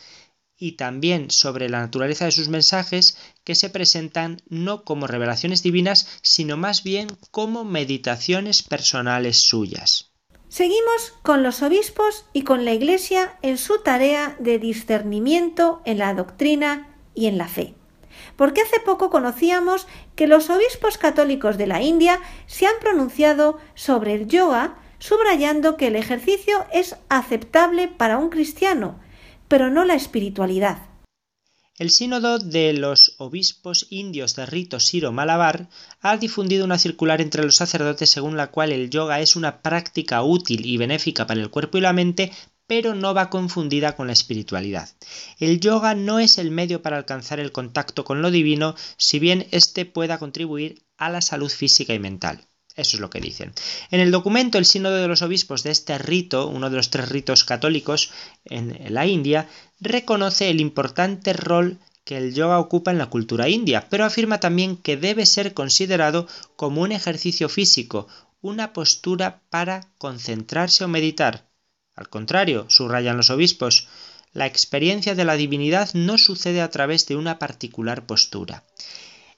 y 0.56 0.72
también 0.72 1.32
sobre 1.32 1.68
la 1.68 1.80
naturaleza 1.80 2.26
de 2.26 2.30
sus 2.30 2.48
mensajes 2.48 3.16
que 3.42 3.56
se 3.56 3.68
presentan 3.68 4.42
no 4.48 4.84
como 4.84 5.08
revelaciones 5.08 5.64
divinas, 5.64 6.06
sino 6.22 6.56
más 6.56 6.84
bien 6.84 7.08
como 7.32 7.64
meditaciones 7.64 8.62
personales 8.62 9.38
suyas. 9.38 10.11
Seguimos 10.52 11.14
con 11.22 11.42
los 11.42 11.62
obispos 11.62 12.26
y 12.34 12.42
con 12.42 12.66
la 12.66 12.74
Iglesia 12.74 13.38
en 13.40 13.56
su 13.56 13.78
tarea 13.78 14.36
de 14.38 14.58
discernimiento 14.58 15.80
en 15.86 15.96
la 15.96 16.12
doctrina 16.12 16.94
y 17.14 17.28
en 17.28 17.38
la 17.38 17.48
fe. 17.48 17.74
Porque 18.36 18.60
hace 18.60 18.78
poco 18.78 19.08
conocíamos 19.08 19.86
que 20.14 20.26
los 20.26 20.50
obispos 20.50 20.98
católicos 20.98 21.56
de 21.56 21.66
la 21.66 21.80
India 21.80 22.20
se 22.44 22.66
han 22.66 22.74
pronunciado 22.82 23.58
sobre 23.74 24.12
el 24.12 24.26
yoga, 24.26 24.74
subrayando 24.98 25.78
que 25.78 25.86
el 25.86 25.96
ejercicio 25.96 26.66
es 26.70 26.96
aceptable 27.08 27.88
para 27.88 28.18
un 28.18 28.28
cristiano, 28.28 29.00
pero 29.48 29.70
no 29.70 29.86
la 29.86 29.94
espiritualidad. 29.94 30.91
El 31.78 31.88
sínodo 31.88 32.38
de 32.38 32.74
los 32.74 33.14
obispos 33.16 33.86
indios 33.88 34.36
de 34.36 34.44
rito 34.44 34.78
siro-malabar 34.78 35.70
ha 36.02 36.18
difundido 36.18 36.66
una 36.66 36.78
circular 36.78 37.22
entre 37.22 37.44
los 37.44 37.56
sacerdotes 37.56 38.10
según 38.10 38.36
la 38.36 38.50
cual 38.50 38.72
el 38.72 38.90
yoga 38.90 39.20
es 39.20 39.36
una 39.36 39.62
práctica 39.62 40.22
útil 40.22 40.66
y 40.66 40.76
benéfica 40.76 41.26
para 41.26 41.40
el 41.40 41.48
cuerpo 41.48 41.78
y 41.78 41.80
la 41.80 41.94
mente, 41.94 42.30
pero 42.66 42.94
no 42.94 43.14
va 43.14 43.30
confundida 43.30 43.96
con 43.96 44.06
la 44.06 44.12
espiritualidad. 44.12 44.90
El 45.38 45.60
yoga 45.60 45.94
no 45.94 46.18
es 46.18 46.36
el 46.36 46.50
medio 46.50 46.82
para 46.82 46.98
alcanzar 46.98 47.40
el 47.40 47.52
contacto 47.52 48.04
con 48.04 48.20
lo 48.20 48.30
divino, 48.30 48.74
si 48.98 49.18
bien 49.18 49.46
éste 49.50 49.86
pueda 49.86 50.18
contribuir 50.18 50.82
a 50.98 51.08
la 51.08 51.22
salud 51.22 51.50
física 51.50 51.94
y 51.94 51.98
mental. 51.98 52.46
Eso 52.74 52.96
es 52.96 53.00
lo 53.00 53.10
que 53.10 53.20
dicen. 53.20 53.52
En 53.90 54.00
el 54.00 54.10
documento, 54.10 54.56
el 54.56 54.64
Sínodo 54.64 54.96
de 54.96 55.08
los 55.08 55.22
Obispos 55.22 55.62
de 55.62 55.70
este 55.70 55.98
rito, 55.98 56.48
uno 56.48 56.70
de 56.70 56.76
los 56.76 56.90
tres 56.90 57.08
ritos 57.10 57.44
católicos 57.44 58.10
en 58.44 58.94
la 58.94 59.06
India, 59.06 59.48
reconoce 59.80 60.48
el 60.48 60.60
importante 60.60 61.34
rol 61.34 61.78
que 62.04 62.16
el 62.16 62.34
yoga 62.34 62.58
ocupa 62.58 62.90
en 62.90 62.98
la 62.98 63.10
cultura 63.10 63.48
india, 63.48 63.86
pero 63.88 64.04
afirma 64.04 64.40
también 64.40 64.76
que 64.76 64.96
debe 64.96 65.26
ser 65.26 65.54
considerado 65.54 66.26
como 66.56 66.82
un 66.82 66.92
ejercicio 66.92 67.48
físico, 67.48 68.08
una 68.40 68.72
postura 68.72 69.42
para 69.50 69.88
concentrarse 69.98 70.84
o 70.84 70.88
meditar. 70.88 71.48
Al 71.94 72.08
contrario, 72.08 72.66
subrayan 72.68 73.16
los 73.16 73.30
obispos, 73.30 73.88
la 74.32 74.46
experiencia 74.46 75.14
de 75.14 75.24
la 75.24 75.36
divinidad 75.36 75.90
no 75.92 76.16
sucede 76.18 76.62
a 76.62 76.70
través 76.70 77.06
de 77.06 77.16
una 77.16 77.38
particular 77.38 78.06
postura. 78.06 78.64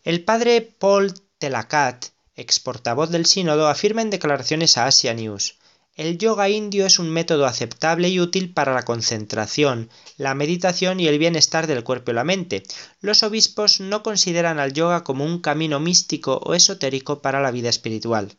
El 0.04 0.24
padre 0.24 0.62
Paul 0.62 1.12
Telakat 1.38 2.13
ex 2.36 2.60
portavoz 2.60 3.10
del 3.10 3.26
sínodo, 3.26 3.68
afirma 3.68 4.02
en 4.02 4.10
declaraciones 4.10 4.76
a 4.76 4.86
Asia 4.86 5.14
News 5.14 5.58
el 5.96 6.18
yoga 6.18 6.48
indio 6.48 6.86
es 6.86 6.98
un 6.98 7.08
método 7.08 7.46
aceptable 7.46 8.08
y 8.08 8.18
útil 8.18 8.52
para 8.52 8.74
la 8.74 8.82
concentración, 8.82 9.90
la 10.16 10.34
meditación 10.34 10.98
y 10.98 11.06
el 11.06 11.20
bienestar 11.20 11.68
del 11.68 11.84
cuerpo 11.84 12.10
y 12.10 12.14
la 12.14 12.24
mente. 12.24 12.64
Los 13.00 13.22
obispos 13.22 13.78
no 13.78 14.02
consideran 14.02 14.58
al 14.58 14.72
yoga 14.72 15.04
como 15.04 15.24
un 15.24 15.40
camino 15.40 15.78
místico 15.78 16.38
o 16.38 16.54
esotérico 16.54 17.22
para 17.22 17.40
la 17.40 17.52
vida 17.52 17.68
espiritual. 17.68 18.36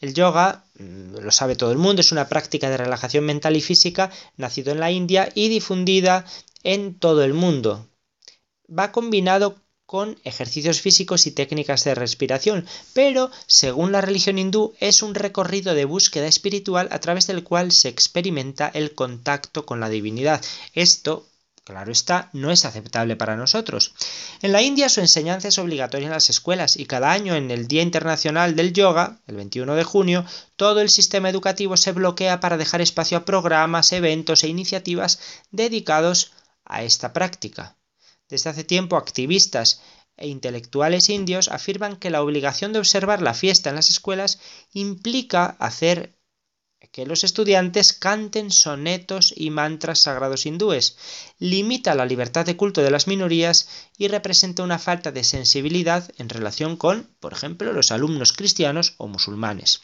El 0.00 0.14
yoga, 0.14 0.64
mm, 0.78 1.16
lo 1.16 1.32
sabe 1.32 1.56
todo 1.56 1.72
el 1.72 1.78
mundo, 1.78 2.02
es 2.02 2.12
una 2.12 2.28
práctica 2.28 2.70
de 2.70 2.76
relajación 2.76 3.24
mental 3.24 3.56
y 3.56 3.60
física 3.60 4.12
nacido 4.36 4.70
en 4.70 4.78
la 4.78 4.92
India 4.92 5.28
y 5.34 5.48
difundida 5.48 6.24
en 6.62 6.96
todo 6.96 7.24
el 7.24 7.34
mundo. 7.34 7.88
Va 8.70 8.92
combinado 8.92 9.56
con 9.86 10.18
ejercicios 10.24 10.80
físicos 10.80 11.28
y 11.28 11.30
técnicas 11.30 11.84
de 11.84 11.94
respiración, 11.94 12.66
pero, 12.92 13.30
según 13.46 13.92
la 13.92 14.00
religión 14.00 14.36
hindú, 14.36 14.74
es 14.80 15.00
un 15.00 15.14
recorrido 15.14 15.74
de 15.74 15.84
búsqueda 15.84 16.26
espiritual 16.26 16.88
a 16.90 16.98
través 16.98 17.28
del 17.28 17.44
cual 17.44 17.70
se 17.70 17.88
experimenta 17.88 18.66
el 18.66 18.96
contacto 18.96 19.64
con 19.64 19.78
la 19.78 19.88
divinidad. 19.88 20.44
Esto, 20.74 21.28
claro 21.62 21.92
está, 21.92 22.30
no 22.32 22.50
es 22.50 22.64
aceptable 22.64 23.14
para 23.14 23.36
nosotros. 23.36 23.94
En 24.42 24.50
la 24.50 24.60
India 24.60 24.88
su 24.88 25.00
enseñanza 25.00 25.46
es 25.48 25.58
obligatoria 25.58 26.06
en 26.06 26.12
las 26.12 26.30
escuelas 26.30 26.76
y 26.76 26.86
cada 26.86 27.12
año 27.12 27.36
en 27.36 27.52
el 27.52 27.68
Día 27.68 27.82
Internacional 27.82 28.56
del 28.56 28.72
Yoga, 28.72 29.20
el 29.28 29.36
21 29.36 29.76
de 29.76 29.84
junio, 29.84 30.24
todo 30.56 30.80
el 30.80 30.90
sistema 30.90 31.30
educativo 31.30 31.76
se 31.76 31.92
bloquea 31.92 32.40
para 32.40 32.56
dejar 32.56 32.80
espacio 32.80 33.18
a 33.18 33.24
programas, 33.24 33.92
eventos 33.92 34.42
e 34.42 34.48
iniciativas 34.48 35.20
dedicados 35.52 36.32
a 36.64 36.82
esta 36.82 37.12
práctica. 37.12 37.75
Desde 38.28 38.50
hace 38.50 38.64
tiempo, 38.64 38.96
activistas 38.96 39.80
e 40.16 40.28
intelectuales 40.28 41.10
indios 41.10 41.48
afirman 41.48 41.96
que 41.96 42.10
la 42.10 42.22
obligación 42.22 42.72
de 42.72 42.78
observar 42.78 43.22
la 43.22 43.34
fiesta 43.34 43.70
en 43.70 43.76
las 43.76 43.90
escuelas 43.90 44.40
implica 44.72 45.56
hacer 45.58 46.16
que 46.92 47.06
los 47.06 47.24
estudiantes 47.24 47.92
canten 47.92 48.50
sonetos 48.50 49.32
y 49.36 49.50
mantras 49.50 50.00
sagrados 50.00 50.46
hindúes, 50.46 50.96
limita 51.38 51.94
la 51.94 52.06
libertad 52.06 52.46
de 52.46 52.56
culto 52.56 52.82
de 52.82 52.90
las 52.90 53.06
minorías 53.06 53.68
y 53.98 54.08
representa 54.08 54.62
una 54.62 54.78
falta 54.78 55.12
de 55.12 55.24
sensibilidad 55.24 56.10
en 56.16 56.28
relación 56.28 56.76
con, 56.76 57.14
por 57.20 57.32
ejemplo, 57.32 57.72
los 57.72 57.92
alumnos 57.92 58.32
cristianos 58.32 58.94
o 58.98 59.08
musulmanes. 59.08 59.82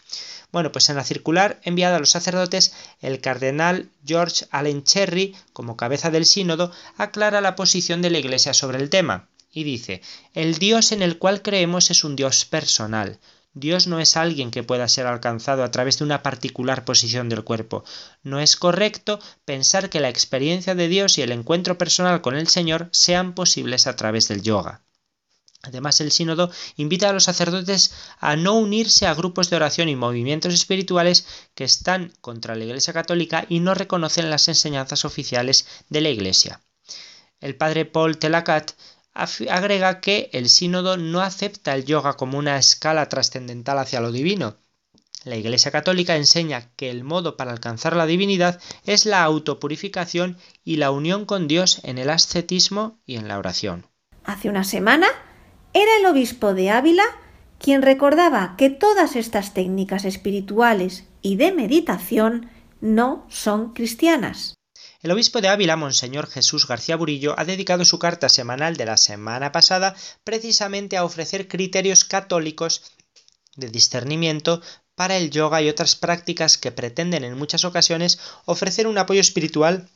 Bueno, 0.52 0.70
pues 0.70 0.90
en 0.90 0.96
la 0.96 1.04
circular 1.04 1.60
enviada 1.64 1.96
a 1.96 1.98
los 1.98 2.10
sacerdotes, 2.10 2.74
el 3.00 3.20
cardenal 3.20 3.88
George 4.04 4.44
Allen 4.50 4.84
Cherry, 4.84 5.34
como 5.52 5.78
cabeza 5.78 6.10
del 6.10 6.26
sínodo, 6.26 6.70
aclara 6.98 7.40
la 7.40 7.56
posición 7.56 8.02
de 8.02 8.10
la 8.10 8.18
Iglesia 8.18 8.52
sobre 8.52 8.78
el 8.78 8.90
tema 8.90 9.28
y 9.52 9.64
dice, 9.64 10.02
el 10.34 10.58
Dios 10.58 10.92
en 10.92 11.02
el 11.02 11.18
cual 11.18 11.42
creemos 11.42 11.90
es 11.90 12.04
un 12.04 12.16
Dios 12.16 12.44
personal. 12.44 13.18
Dios 13.54 13.86
no 13.86 14.00
es 14.00 14.16
alguien 14.16 14.50
que 14.50 14.62
pueda 14.62 14.88
ser 14.88 15.06
alcanzado 15.06 15.62
a 15.62 15.70
través 15.70 15.98
de 15.98 16.04
una 16.04 16.22
particular 16.22 16.86
posición 16.86 17.28
del 17.28 17.44
cuerpo. 17.44 17.84
No 18.22 18.40
es 18.40 18.56
correcto 18.56 19.20
pensar 19.44 19.90
que 19.90 20.00
la 20.00 20.08
experiencia 20.08 20.74
de 20.74 20.88
Dios 20.88 21.18
y 21.18 21.22
el 21.22 21.32
encuentro 21.32 21.76
personal 21.76 22.22
con 22.22 22.34
el 22.34 22.48
Señor 22.48 22.88
sean 22.92 23.34
posibles 23.34 23.86
a 23.86 23.94
través 23.94 24.28
del 24.28 24.42
yoga. 24.42 24.80
Además, 25.62 26.00
el 26.00 26.10
sínodo 26.10 26.50
invita 26.76 27.08
a 27.08 27.12
los 27.12 27.24
sacerdotes 27.24 27.94
a 28.18 28.34
no 28.34 28.54
unirse 28.54 29.06
a 29.06 29.14
grupos 29.14 29.48
de 29.48 29.56
oración 29.56 29.88
y 29.88 29.94
movimientos 29.94 30.52
espirituales 30.52 31.24
que 31.54 31.62
están 31.62 32.12
contra 32.20 32.56
la 32.56 32.64
Iglesia 32.64 32.92
católica 32.92 33.46
y 33.48 33.60
no 33.60 33.74
reconocen 33.74 34.28
las 34.28 34.48
enseñanzas 34.48 35.04
oficiales 35.04 35.66
de 35.88 36.00
la 36.00 36.08
Iglesia. 36.08 36.60
El 37.40 37.54
padre 37.54 37.84
Paul 37.84 38.18
Telakat 38.18 38.72
agrega 39.14 40.00
que 40.00 40.30
el 40.32 40.48
sínodo 40.48 40.96
no 40.96 41.20
acepta 41.20 41.74
el 41.74 41.84
yoga 41.84 42.14
como 42.14 42.38
una 42.38 42.58
escala 42.58 43.08
trascendental 43.08 43.78
hacia 43.78 44.00
lo 44.00 44.10
divino. 44.10 44.56
La 45.24 45.36
Iglesia 45.36 45.70
católica 45.70 46.16
enseña 46.16 46.70
que 46.74 46.90
el 46.90 47.04
modo 47.04 47.36
para 47.36 47.52
alcanzar 47.52 47.94
la 47.94 48.06
divinidad 48.06 48.60
es 48.84 49.06
la 49.06 49.22
autopurificación 49.22 50.38
y 50.64 50.76
la 50.76 50.90
unión 50.90 51.24
con 51.24 51.46
Dios 51.46 51.80
en 51.84 51.98
el 51.98 52.10
ascetismo 52.10 52.98
y 53.06 53.14
en 53.16 53.28
la 53.28 53.38
oración. 53.38 53.86
Hace 54.24 54.48
una 54.48 54.64
semana 54.64 55.06
era 55.74 55.96
el 55.98 56.06
obispo 56.06 56.54
de 56.54 56.70
Ávila 56.70 57.04
quien 57.58 57.82
recordaba 57.82 58.56
que 58.58 58.70
todas 58.70 59.14
estas 59.14 59.54
técnicas 59.54 60.04
espirituales 60.04 61.04
y 61.22 61.36
de 61.36 61.52
meditación 61.52 62.50
no 62.80 63.24
son 63.30 63.72
cristianas. 63.72 64.54
El 65.00 65.12
obispo 65.12 65.40
de 65.40 65.48
Ávila, 65.48 65.76
Monseñor 65.76 66.28
Jesús 66.28 66.66
García 66.66 66.96
Burillo, 66.96 67.34
ha 67.38 67.44
dedicado 67.44 67.84
su 67.84 67.98
carta 67.98 68.28
semanal 68.28 68.76
de 68.76 68.86
la 68.86 68.96
semana 68.96 69.52
pasada 69.52 69.94
precisamente 70.24 70.96
a 70.96 71.04
ofrecer 71.04 71.48
criterios 71.48 72.04
católicos 72.04 72.82
de 73.56 73.68
discernimiento 73.68 74.60
para 74.94 75.16
el 75.16 75.30
yoga 75.30 75.62
y 75.62 75.68
otras 75.68 75.96
prácticas 75.96 76.58
que 76.58 76.72
pretenden 76.72 77.24
en 77.24 77.38
muchas 77.38 77.64
ocasiones 77.64 78.18
ofrecer 78.44 78.86
un 78.86 78.98
apoyo 78.98 79.20
espiritual 79.20 79.88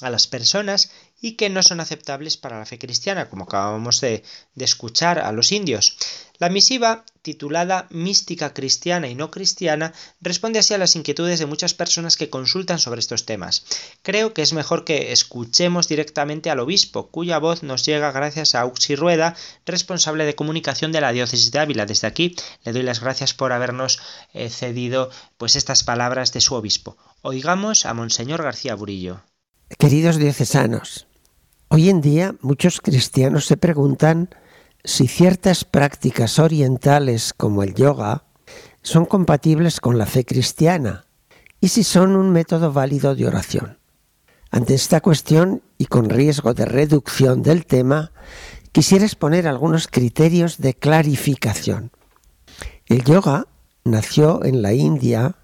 a 0.00 0.10
las 0.10 0.26
personas 0.26 0.90
y 1.20 1.36
que 1.36 1.48
no 1.48 1.62
son 1.62 1.80
aceptables 1.80 2.36
para 2.36 2.58
la 2.58 2.66
fe 2.66 2.78
cristiana, 2.78 3.30
como 3.30 3.44
acabamos 3.44 4.00
de, 4.00 4.24
escuchar 4.56 5.20
a 5.20 5.30
los 5.32 5.52
indios. 5.52 5.96
La 6.38 6.48
misiva, 6.48 7.04
titulada 7.22 7.86
Mística 7.90 8.52
cristiana 8.52 9.06
y 9.06 9.14
no 9.14 9.30
cristiana, 9.30 9.92
responde 10.20 10.58
así 10.58 10.74
a 10.74 10.78
las 10.78 10.96
inquietudes 10.96 11.38
de 11.38 11.46
muchas 11.46 11.74
personas 11.74 12.16
que 12.16 12.28
consultan 12.28 12.80
sobre 12.80 12.98
estos 12.98 13.24
temas. 13.24 13.64
Creo 14.02 14.34
que 14.34 14.42
es 14.42 14.52
mejor 14.52 14.84
que 14.84 15.12
escuchemos 15.12 15.86
directamente 15.86 16.50
al 16.50 16.58
obispo, 16.58 17.08
cuya 17.12 17.38
voz 17.38 17.62
nos 17.62 17.84
llega 17.86 18.10
gracias 18.10 18.56
a 18.56 18.66
Uxi 18.66 18.96
Rueda, 18.96 19.36
responsable 19.64 20.24
de 20.24 20.34
comunicación 20.34 20.90
de 20.90 21.00
la 21.00 21.12
diócesis 21.12 21.52
de 21.52 21.60
Ávila. 21.60 21.86
Desde 21.86 22.08
aquí 22.08 22.34
le 22.64 22.72
doy 22.72 22.82
las 22.82 22.98
gracias 22.98 23.32
por 23.32 23.52
habernos 23.52 24.00
eh, 24.32 24.50
cedido 24.50 25.10
pues 25.38 25.54
estas 25.54 25.84
palabras 25.84 26.32
de 26.32 26.40
su 26.40 26.56
obispo. 26.56 26.96
Oigamos 27.20 27.86
a 27.86 27.94
Monseñor 27.94 28.42
García 28.42 28.74
Burillo. 28.74 29.22
Queridos 29.78 30.16
diocesanos, 30.16 31.06
hoy 31.68 31.88
en 31.88 32.00
día 32.00 32.34
muchos 32.40 32.80
cristianos 32.80 33.46
se 33.46 33.56
preguntan 33.56 34.28
si 34.84 35.08
ciertas 35.08 35.64
prácticas 35.64 36.38
orientales 36.38 37.32
como 37.32 37.62
el 37.62 37.74
yoga 37.74 38.24
son 38.82 39.06
compatibles 39.06 39.80
con 39.80 39.98
la 39.98 40.06
fe 40.06 40.24
cristiana 40.24 41.06
y 41.60 41.68
si 41.68 41.84
son 41.84 42.16
un 42.16 42.30
método 42.30 42.72
válido 42.72 43.14
de 43.14 43.26
oración. 43.26 43.78
Ante 44.50 44.74
esta 44.74 45.00
cuestión 45.00 45.62
y 45.78 45.86
con 45.86 46.10
riesgo 46.10 46.54
de 46.54 46.66
reducción 46.66 47.42
del 47.42 47.64
tema, 47.66 48.12
quisiera 48.72 49.04
exponer 49.04 49.48
algunos 49.48 49.88
criterios 49.88 50.58
de 50.58 50.74
clarificación. 50.74 51.90
El 52.86 53.02
yoga 53.04 53.46
nació 53.84 54.44
en 54.44 54.62
la 54.62 54.74
India 54.74 55.36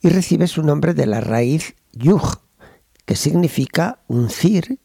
y 0.00 0.08
recibe 0.08 0.48
su 0.48 0.62
nombre 0.62 0.94
de 0.94 1.06
la 1.06 1.20
raíz 1.20 1.74
yug, 1.92 2.40
que 3.10 3.16
significa 3.16 4.04
uncir, 4.06 4.78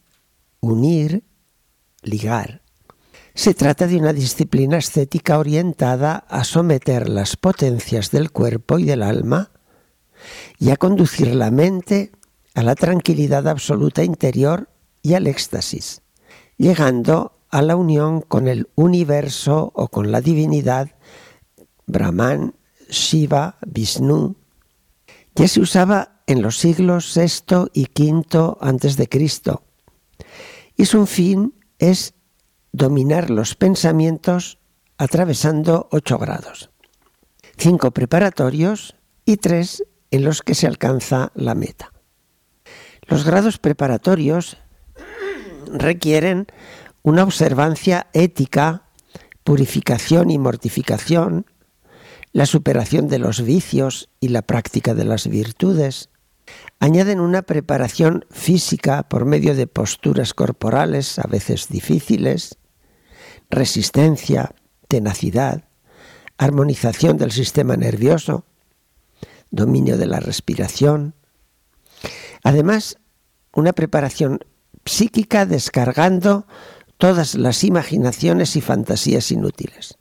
unir, 0.59 1.26
ligar. 2.01 2.63
Se 3.36 3.53
trata 3.53 3.86
de 3.86 3.97
una 3.97 4.13
disciplina 4.13 4.80
estética 4.80 5.38
orientada 5.38 6.26
a 6.28 6.43
someter 6.43 7.07
las 7.07 7.38
potencias 7.38 8.09
del 8.09 8.32
cuerpo 8.32 8.80
y 8.80 8.84
del 8.86 9.03
alma 9.03 9.51
y 10.57 10.71
a 10.71 10.76
conducir 10.76 11.36
la 11.36 11.51
mente 11.51 12.13
a 12.55 12.63
la 12.63 12.73
tranquilidad 12.73 13.47
absoluta 13.47 14.03
interior 14.03 14.69
y 15.03 15.13
al 15.13 15.28
éxtasis, 15.28 16.01
llegando 16.57 17.38
a 17.51 17.61
la 17.61 17.76
unión 17.76 18.21
con 18.21 18.47
el 18.47 18.69
universo 18.73 19.71
o 19.76 19.88
con 19.89 20.11
la 20.11 20.19
divinidad 20.19 20.95
Brahman, 21.86 22.55
Shiva, 22.89 23.59
Vishnu. 23.67 24.36
Ya 25.36 25.47
se 25.47 25.61
usaba 25.61 26.14
en 26.28 26.41
los 26.41 26.57
siglos 26.57 27.13
VI 27.15 27.69
y 27.73 27.88
V 27.95 28.57
antes 28.61 28.97
de 28.97 29.07
Cristo. 29.07 29.63
Y 30.76 30.86
su 30.86 31.05
fin 31.05 31.53
es 31.80 32.13
dominar 32.71 33.30
los 33.30 33.55
pensamientos 33.55 34.59
atravesando 34.97 35.88
ocho 35.91 36.17
grados, 36.17 36.69
cinco 37.57 37.91
preparatorios 37.91 38.95
y 39.26 39.38
tres 39.38 39.84
en 40.11 40.23
los 40.23 40.41
que 40.41 40.55
se 40.55 40.67
alcanza 40.67 41.32
la 41.36 41.55
meta. 41.55 41.91
Los 43.07 43.23
grados 43.23 43.57
preparatorios 43.57 44.57
requieren 45.71 46.47
una 47.03 47.23
observancia 47.23 48.07
ética, 48.13 48.84
purificación 49.43 50.32
y 50.32 50.39
mortificación, 50.39 51.45
la 52.32 52.45
superación 52.45 53.07
de 53.07 53.19
los 53.19 53.41
vicios 53.41 54.09
y 54.19 54.30
la 54.30 54.41
práctica 54.41 54.93
de 54.93 55.05
las 55.05 55.28
virtudes. 55.28 56.09
Añaden 56.80 57.19
una 57.19 57.41
preparación 57.41 58.26
física 58.30 59.03
por 59.03 59.26
medio 59.26 59.55
de 59.55 59.67
posturas 59.67 60.34
corporales 60.34 61.19
a 61.19 61.28
veces 61.28 61.67
difíciles, 61.69 62.57
resistencia, 63.49 64.55
tenacidad, 64.88 65.65
armonización 66.38 67.17
del 67.17 67.32
sistema 67.32 67.78
nervioso, 67.78 68.45
dominio 69.51 69.97
de 69.97 70.05
la 70.05 70.19
respiración, 70.19 71.15
Además, 72.45 72.97
una 73.53 73.73
preparación 73.73 74.39
psíquica 74.86 75.47
descargando 75.47 76.45
todas 76.99 77.34
las 77.34 77.63
imaginaciones 77.63 78.55
y 78.55 78.61
fantasías 78.61 79.32
inútiles. 79.32 79.97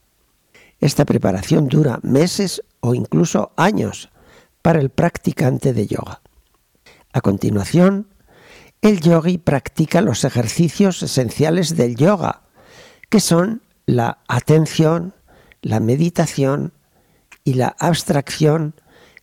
Esta 0.78 1.06
preparación 1.06 1.68
dura 1.68 2.00
meses 2.02 2.62
o 2.80 2.94
incluso 2.94 3.52
años 3.56 4.10
para 4.60 4.78
el 4.78 4.90
practicante 4.90 5.72
de 5.72 5.86
yoga. 5.86 6.20
A 7.14 7.20
continuación, 7.20 8.08
el 8.82 9.00
yogi 9.00 9.38
practica 9.38 10.00
los 10.00 10.24
ejercicios 10.24 11.00
esenciales 11.00 11.76
del 11.76 11.94
yoga, 11.94 12.42
que 13.08 13.20
son 13.20 13.62
la 13.86 14.18
atención, 14.26 15.14
la 15.62 15.78
meditación 15.78 16.72
y 17.44 17.54
la 17.54 17.76
abstracción 17.78 18.74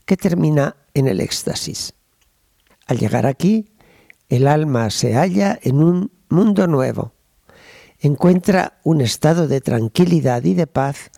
que 0.05 0.15
termina 0.15 0.77
en 0.93 1.09
el 1.09 1.19
éxtasis. 1.19 1.93
Al 2.87 2.97
llegar 2.97 3.25
aquí, 3.25 3.73
el 4.29 4.47
alma 4.47 4.89
se 4.89 5.15
halla 5.15 5.59
en 5.61 5.83
un 5.83 6.11
mundo 6.29 6.67
nuevo. 6.67 7.11
Encuentra 7.99 8.79
un 8.85 9.01
estado 9.01 9.49
de 9.49 9.59
tranquilidad 9.59 10.45
y 10.45 10.53
de 10.53 10.65
paz 10.65 11.11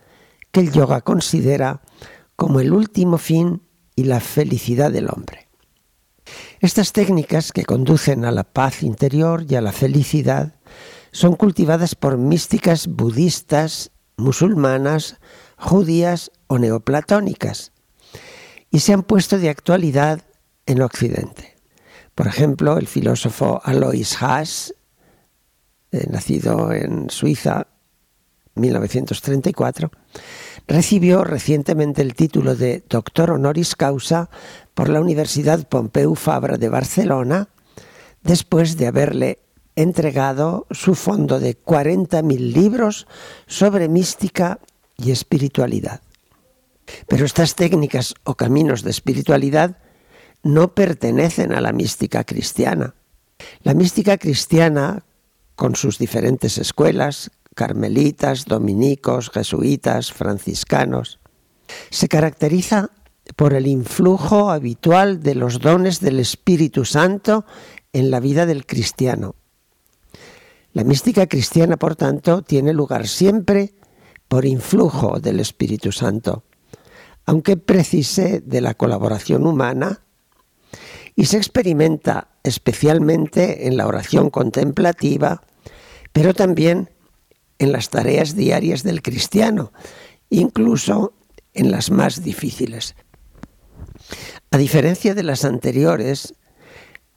que 0.51 0.61
el 0.61 0.71
yoga 0.71 1.01
considera 1.01 1.84
como 2.36 2.59
el 2.61 2.74
último 2.74 3.19
fin 3.19 3.61
y 3.95 4.05
la 4.05 4.19
felicidad 4.19 4.91
del 4.91 5.09
hombre. 5.11 5.43
Estas 6.64 6.93
técnicas 6.93 7.51
que 7.51 7.66
conducen 7.66 8.24
a 8.24 8.32
la 8.32 8.45
paz 8.45 8.84
interior 8.84 9.43
y 9.49 9.55
a 9.55 9.61
la 9.61 9.74
felicidad 9.74 10.53
son 11.11 11.36
cultivadas 11.36 11.93
por 11.93 12.18
místicas 12.18 12.88
budistas, 12.88 13.91
musulmanas, 14.16 15.18
judías 15.57 16.32
o 16.47 16.59
neoplatónicas 16.59 17.74
y 18.72 18.80
se 18.80 18.93
han 18.93 19.03
puesto 19.03 19.39
de 19.39 19.49
actualidad 19.49 20.22
en 20.66 20.82
Occidente. 20.82 21.57
Por 22.16 22.28
ejemplo, 22.28 22.78
el 22.78 22.88
filósofo 22.88 23.59
Alois 23.66 24.24
Haas, 24.24 24.74
eh, 25.91 26.07
nacido 26.09 26.72
en 26.72 27.09
Suiza, 27.09 27.68
1934, 28.55 29.91
recibió 30.68 31.24
recientemente 31.24 32.01
el 32.01 32.14
título 32.14 32.55
de 32.55 32.84
doctor 32.88 33.32
honoris 33.32 33.76
causa 33.76 34.30
por 34.74 34.89
la 34.89 35.01
Universidad 35.01 35.67
Pompeu 35.67 36.15
Fabra 36.15 36.57
de 36.57 36.69
Barcelona, 36.69 37.49
después 38.24 38.78
de 38.78 38.88
haberle 38.88 39.39
entregado 39.76 40.67
su 40.71 40.95
fondo 40.95 41.39
de 41.39 41.57
40.000 41.57 42.53
libros 42.53 43.07
sobre 43.47 43.89
mística 43.89 44.59
y 44.97 45.11
espiritualidad. 45.11 46.01
Pero 47.07 47.26
estas 47.26 47.55
técnicas 47.55 48.13
o 48.24 48.36
caminos 48.36 48.84
de 48.84 48.91
espiritualidad 48.91 49.78
no 50.43 50.76
pertenecen 50.76 51.53
a 51.53 51.61
la 51.61 51.71
mística 51.71 52.24
cristiana. 52.24 52.93
La 53.63 53.74
mística 53.74 54.17
cristiana, 54.17 55.03
con 55.55 55.76
sus 55.76 55.97
diferentes 55.97 56.57
escuelas, 56.57 57.32
carmelitas, 57.55 58.45
dominicos, 58.45 59.30
jesuitas, 59.30 60.11
franciscanos, 60.11 61.19
se 61.89 62.07
caracteriza 62.07 62.89
por 63.36 63.53
el 63.53 63.67
influjo 63.67 64.51
habitual 64.51 65.21
de 65.21 65.36
los 65.36 65.59
dones 65.59 65.99
del 65.99 66.19
Espíritu 66.19 66.86
Santo 66.86 67.45
en 67.93 68.11
la 68.11 68.19
vida 68.19 68.45
del 68.45 68.65
cristiano. 68.65 69.36
La 70.74 70.84
mística 70.84 71.28
cristiana, 71.28 71.78
por 71.78 71.95
tanto, 71.95 72.41
tiene 72.41 72.74
lugar 72.74 73.07
siempre 73.07 73.74
por 74.28 74.45
influjo 74.45 75.19
del 75.19 75.39
Espíritu 75.39 75.91
Santo, 75.91 76.43
aunque 77.26 77.57
precise 77.57 78.41
de 78.41 78.61
la 78.61 78.74
colaboración 78.74 79.45
humana 79.45 80.01
y 81.15 81.26
se 81.26 81.38
experimenta 81.38 82.30
especialmente 82.43 83.67
en 83.67 83.78
la 83.78 83.88
oración 83.88 84.30
contemplativa, 84.30 85.43
pero 86.11 86.34
también 86.34 86.89
en 87.59 87.71
las 87.71 87.89
tareas 87.89 88.36
diarias 88.36 88.84
del 88.84 89.01
cristiano, 89.01 89.71
incluso 90.30 91.13
en 91.53 91.71
las 91.71 91.91
más 91.91 92.24
difíciles. 92.24 92.95
A 94.54 94.58
diferencia 94.58 95.14
de 95.16 95.24
las 95.24 95.43
anteriores, 95.43 96.36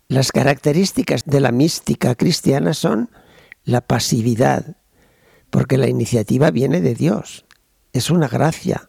las 0.09 0.33
características 0.33 1.25
de 1.25 1.41
la 1.41 1.53
mística 1.53 2.15
cristiana 2.15 2.75
son 2.75 3.11
la 3.65 3.83
pasividad, 3.83 4.77
porque 5.51 5.79
la 5.79 5.89
iniciativa 5.89 6.51
viene 6.51 6.81
de 6.81 6.95
Dios, 6.95 7.45
es 7.93 8.11
una 8.11 8.27
gracia, 8.27 8.89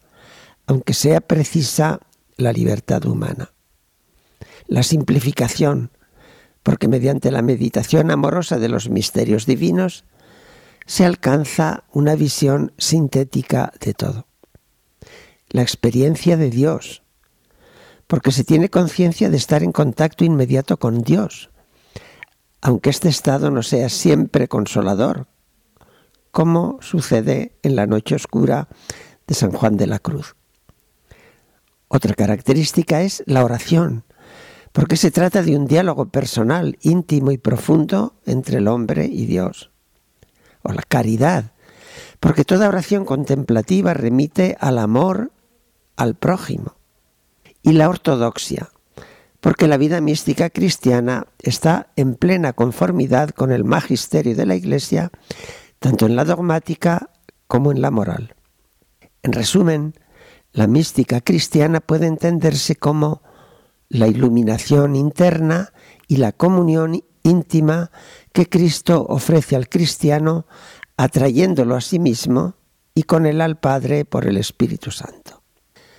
aunque 0.66 0.94
sea 0.94 1.20
precisa 1.20 2.00
la 2.36 2.52
libertad 2.52 3.04
humana 3.04 3.52
la 4.68 4.82
simplificación, 4.82 5.90
porque 6.62 6.86
mediante 6.86 7.32
la 7.32 7.42
meditación 7.42 8.10
amorosa 8.10 8.58
de 8.58 8.68
los 8.68 8.88
misterios 8.90 9.46
divinos 9.46 10.04
se 10.86 11.04
alcanza 11.04 11.84
una 11.92 12.14
visión 12.14 12.72
sintética 12.78 13.72
de 13.80 13.94
todo. 13.94 14.26
La 15.48 15.62
experiencia 15.62 16.36
de 16.36 16.50
Dios, 16.50 17.02
porque 18.08 18.32
se 18.32 18.42
tiene 18.42 18.70
conciencia 18.70 19.30
de 19.30 19.36
estar 19.36 19.62
en 19.62 19.70
contacto 19.70 20.24
inmediato 20.24 20.78
con 20.78 21.02
Dios, 21.02 21.50
aunque 22.60 22.90
este 22.90 23.08
estado 23.08 23.50
no 23.50 23.62
sea 23.62 23.90
siempre 23.90 24.48
consolador, 24.48 25.28
como 26.32 26.78
sucede 26.80 27.52
en 27.62 27.76
la 27.76 27.86
noche 27.86 28.16
oscura 28.16 28.68
de 29.26 29.34
San 29.34 29.52
Juan 29.52 29.76
de 29.76 29.86
la 29.86 29.98
Cruz. 29.98 30.34
Otra 31.88 32.14
característica 32.14 33.02
es 33.02 33.22
la 33.26 33.44
oración, 33.44 34.04
porque 34.72 34.96
se 34.96 35.10
trata 35.10 35.42
de 35.42 35.56
un 35.56 35.66
diálogo 35.66 36.08
personal, 36.08 36.78
íntimo 36.80 37.30
y 37.30 37.38
profundo 37.38 38.14
entre 38.24 38.58
el 38.58 38.68
hombre 38.68 39.04
y 39.06 39.26
Dios. 39.26 39.70
O 40.62 40.72
la 40.72 40.82
caridad, 40.82 41.52
porque 42.20 42.44
toda 42.44 42.68
oración 42.68 43.04
contemplativa 43.04 43.92
remite 43.92 44.56
al 44.60 44.78
amor 44.78 45.30
al 45.96 46.14
prójimo. 46.14 46.77
Y 47.68 47.72
la 47.74 47.90
ortodoxia, 47.90 48.70
porque 49.42 49.68
la 49.68 49.76
vida 49.76 50.00
mística 50.00 50.48
cristiana 50.48 51.26
está 51.38 51.92
en 51.96 52.14
plena 52.14 52.54
conformidad 52.54 53.28
con 53.28 53.52
el 53.52 53.62
magisterio 53.62 54.34
de 54.34 54.46
la 54.46 54.54
Iglesia, 54.54 55.10
tanto 55.78 56.06
en 56.06 56.16
la 56.16 56.24
dogmática 56.24 57.10
como 57.46 57.70
en 57.70 57.82
la 57.82 57.90
moral. 57.90 58.34
En 59.22 59.34
resumen, 59.34 59.92
la 60.54 60.66
mística 60.66 61.20
cristiana 61.20 61.80
puede 61.80 62.06
entenderse 62.06 62.74
como 62.74 63.20
la 63.90 64.06
iluminación 64.06 64.96
interna 64.96 65.74
y 66.06 66.16
la 66.16 66.32
comunión 66.32 67.04
íntima 67.22 67.90
que 68.32 68.48
Cristo 68.48 69.04
ofrece 69.06 69.56
al 69.56 69.68
cristiano, 69.68 70.46
atrayéndolo 70.96 71.76
a 71.76 71.82
sí 71.82 71.98
mismo 71.98 72.54
y 72.94 73.02
con 73.02 73.26
él 73.26 73.42
al 73.42 73.60
Padre 73.60 74.06
por 74.06 74.26
el 74.26 74.38
Espíritu 74.38 74.90
Santo. 74.90 75.42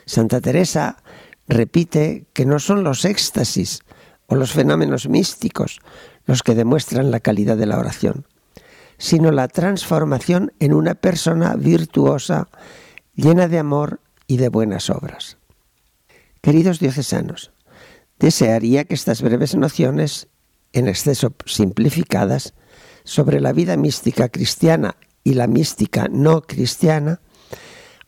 Santa 0.08 0.42
Teresa 0.42 1.04
repite 1.50 2.28
que 2.32 2.46
no 2.46 2.60
son 2.60 2.84
los 2.84 3.04
éxtasis 3.04 3.82
o 4.28 4.36
los 4.36 4.54
fenómenos 4.54 5.10
místicos 5.10 5.82
los 6.26 6.44
que 6.44 6.54
demuestran 6.56 7.10
la 7.10 7.20
calidad 7.20 7.58
de 7.58 7.66
la 7.66 7.80
oración, 7.80 8.28
sino 9.00 9.32
la 9.32 9.48
transformación 9.48 10.54
en 10.60 10.74
una 10.74 10.94
persona 10.94 11.56
virtuosa, 11.56 12.50
llena 13.16 13.48
de 13.48 13.58
amor 13.58 14.00
y 14.28 14.38
de 14.38 14.50
buenas 14.50 14.92
obras. 14.92 15.38
Queridos 16.42 16.80
diocesanos, 16.80 17.52
desearía 18.20 18.86
que 18.86 18.94
estas 18.94 19.24
breves 19.24 19.56
nociones, 19.56 20.28
en 20.72 20.88
exceso 20.88 21.34
simplificadas, 21.46 22.54
sobre 23.04 23.42
la 23.42 23.54
vida 23.54 23.76
mística 23.76 24.30
cristiana 24.30 24.98
y 25.24 25.34
la 25.34 25.48
mística 25.48 26.08
no 26.12 26.42
cristiana, 26.42 27.22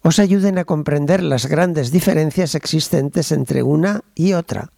os 0.04 0.20
ayuden 0.20 0.58
a 0.58 0.66
comprender 0.66 1.24
las 1.24 1.46
grandes 1.46 1.92
diferencias 1.92 2.56
existentes 2.56 3.32
entre 3.32 3.64
una 3.64 4.02
y 4.16 4.34
otra 4.34 4.72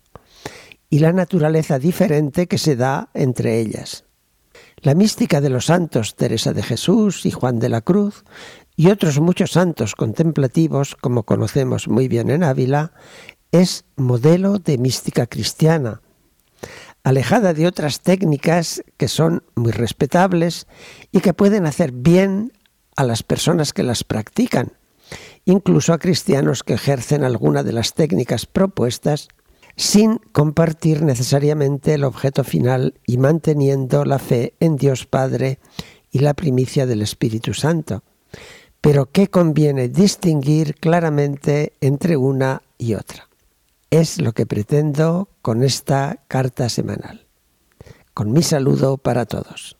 y 0.89 0.99
la 0.99 1.11
naturaleza 1.11 1.79
diferente 1.79 2.47
que 2.47 2.57
se 2.57 2.75
da 2.75 3.09
entre 3.13 3.59
ellas. 3.59 4.05
La 4.77 4.93
mística 4.93 5.41
de 5.41 5.49
los 5.49 5.65
santos 5.65 6.15
Teresa 6.15 6.53
de 6.53 6.61
Jesús 6.61 7.25
y 7.25 7.31
Juan 7.31 7.57
de 7.57 7.69
la 7.69 7.81
Cruz 7.81 8.25
y 8.75 8.91
otros 8.91 9.19
muchos 9.19 9.51
santos 9.51 9.95
contemplativos, 9.95 10.95
como 10.95 11.23
conocemos 11.23 11.87
muy 11.87 12.07
bien 12.07 12.29
en 12.29 12.43
Ávila, 12.43 12.91
es 13.51 13.85
modelo 13.95 14.59
de 14.59 14.77
mística 14.77 15.25
cristiana, 15.25 16.01
alejada 17.03 17.53
de 17.53 17.65
otras 17.65 18.01
técnicas 18.01 18.83
que 18.97 19.07
son 19.07 19.43
muy 19.55 19.71
respetables 19.71 20.67
y 21.11 21.21
que 21.21 21.33
pueden 21.33 21.65
hacer 21.65 21.91
bien 21.91 22.51
a 22.95 23.03
las 23.03 23.23
personas 23.23 23.73
que 23.73 23.83
las 23.83 24.03
practican, 24.03 24.73
incluso 25.45 25.93
a 25.93 25.99
cristianos 25.99 26.63
que 26.63 26.73
ejercen 26.73 27.23
alguna 27.23 27.63
de 27.63 27.73
las 27.73 27.93
técnicas 27.93 28.45
propuestas 28.45 29.27
sin 29.75 30.17
compartir 30.31 31.01
necesariamente 31.01 31.95
el 31.95 32.03
objeto 32.03 32.43
final 32.43 32.93
y 33.05 33.17
manteniendo 33.17 34.05
la 34.05 34.19
fe 34.19 34.53
en 34.59 34.77
Dios 34.77 35.05
Padre 35.05 35.59
y 36.11 36.19
la 36.19 36.33
primicia 36.33 36.85
del 36.85 37.01
Espíritu 37.01 37.53
Santo, 37.53 38.03
pero 38.81 39.07
que 39.07 39.29
conviene 39.29 39.89
distinguir 39.89 40.75
claramente 40.75 41.73
entre 41.81 42.17
una 42.17 42.61
y 42.77 42.93
otra. 42.93 43.29
Es 43.89 44.21
lo 44.21 44.33
que 44.33 44.45
pretendo 44.45 45.29
con 45.41 45.63
esta 45.63 46.19
carta 46.27 46.69
semanal. 46.69 47.25
Con 48.13 48.31
mi 48.31 48.43
saludo 48.43 48.97
para 48.97 49.25
todos. 49.25 49.77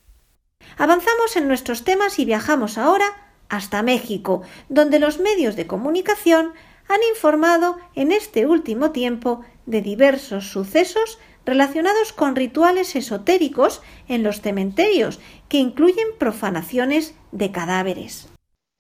Avanzamos 0.77 1.35
en 1.35 1.47
nuestros 1.47 1.83
temas 1.83 2.17
y 2.17 2.25
viajamos 2.25 2.77
ahora 2.77 3.05
hasta 3.53 3.83
México, 3.83 4.41
donde 4.67 4.97
los 4.97 5.19
medios 5.19 5.55
de 5.55 5.67
comunicación 5.67 6.53
han 6.87 6.99
informado 7.13 7.77
en 7.93 8.11
este 8.11 8.47
último 8.47 8.89
tiempo 8.89 9.41
de 9.67 9.83
diversos 9.83 10.49
sucesos 10.49 11.19
relacionados 11.45 12.13
con 12.13 12.35
rituales 12.35 12.95
esotéricos 12.95 13.83
en 14.07 14.23
los 14.23 14.41
cementerios, 14.41 15.19
que 15.49 15.59
incluyen 15.59 16.07
profanaciones 16.17 17.13
de 17.31 17.51
cadáveres. 17.51 18.32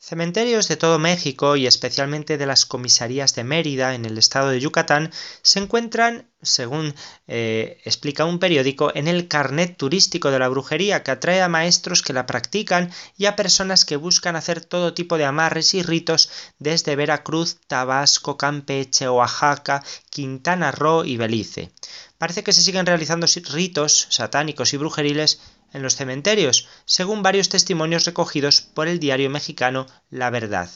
Cementerios 0.05 0.67
de 0.67 0.75
todo 0.75 0.99
México 0.99 1.55
y 1.55 1.65
especialmente 1.65 2.37
de 2.37 2.45
las 2.45 2.65
comisarías 2.65 3.35
de 3.35 3.45
Mérida 3.45 3.95
en 3.95 4.03
el 4.03 4.17
estado 4.17 4.49
de 4.49 4.59
Yucatán 4.59 5.13
se 5.43 5.59
encuentran, 5.59 6.27
según 6.41 6.93
eh, 7.27 7.79
explica 7.85 8.25
un 8.25 8.37
periódico, 8.37 8.91
en 8.95 9.07
el 9.07 9.29
carnet 9.29 9.77
turístico 9.77 10.29
de 10.29 10.39
la 10.39 10.49
brujería 10.49 11.03
que 11.03 11.11
atrae 11.11 11.41
a 11.41 11.47
maestros 11.47 12.01
que 12.01 12.11
la 12.11 12.25
practican 12.25 12.91
y 13.17 13.27
a 13.27 13.37
personas 13.37 13.85
que 13.85 13.95
buscan 13.95 14.35
hacer 14.35 14.59
todo 14.59 14.93
tipo 14.93 15.17
de 15.17 15.23
amarres 15.23 15.73
y 15.73 15.83
ritos 15.83 16.29
desde 16.59 16.97
Veracruz, 16.97 17.59
Tabasco, 17.67 18.35
Campeche, 18.35 19.07
Oaxaca, 19.07 19.85
Quintana 20.09 20.73
Roo 20.73 21.05
y 21.05 21.15
Belice. 21.15 21.71
Parece 22.17 22.43
que 22.43 22.51
se 22.51 22.61
siguen 22.61 22.85
realizando 22.85 23.25
ritos 23.53 24.07
satánicos 24.09 24.73
y 24.73 24.77
brujeriles 24.77 25.39
en 25.73 25.81
los 25.81 25.95
cementerios, 25.95 26.67
según 26.85 27.23
varios 27.23 27.49
testimonios 27.49 28.05
recogidos 28.05 28.61
por 28.61 28.87
el 28.87 28.99
diario 28.99 29.29
mexicano 29.29 29.87
La 30.09 30.29
Verdad. 30.29 30.69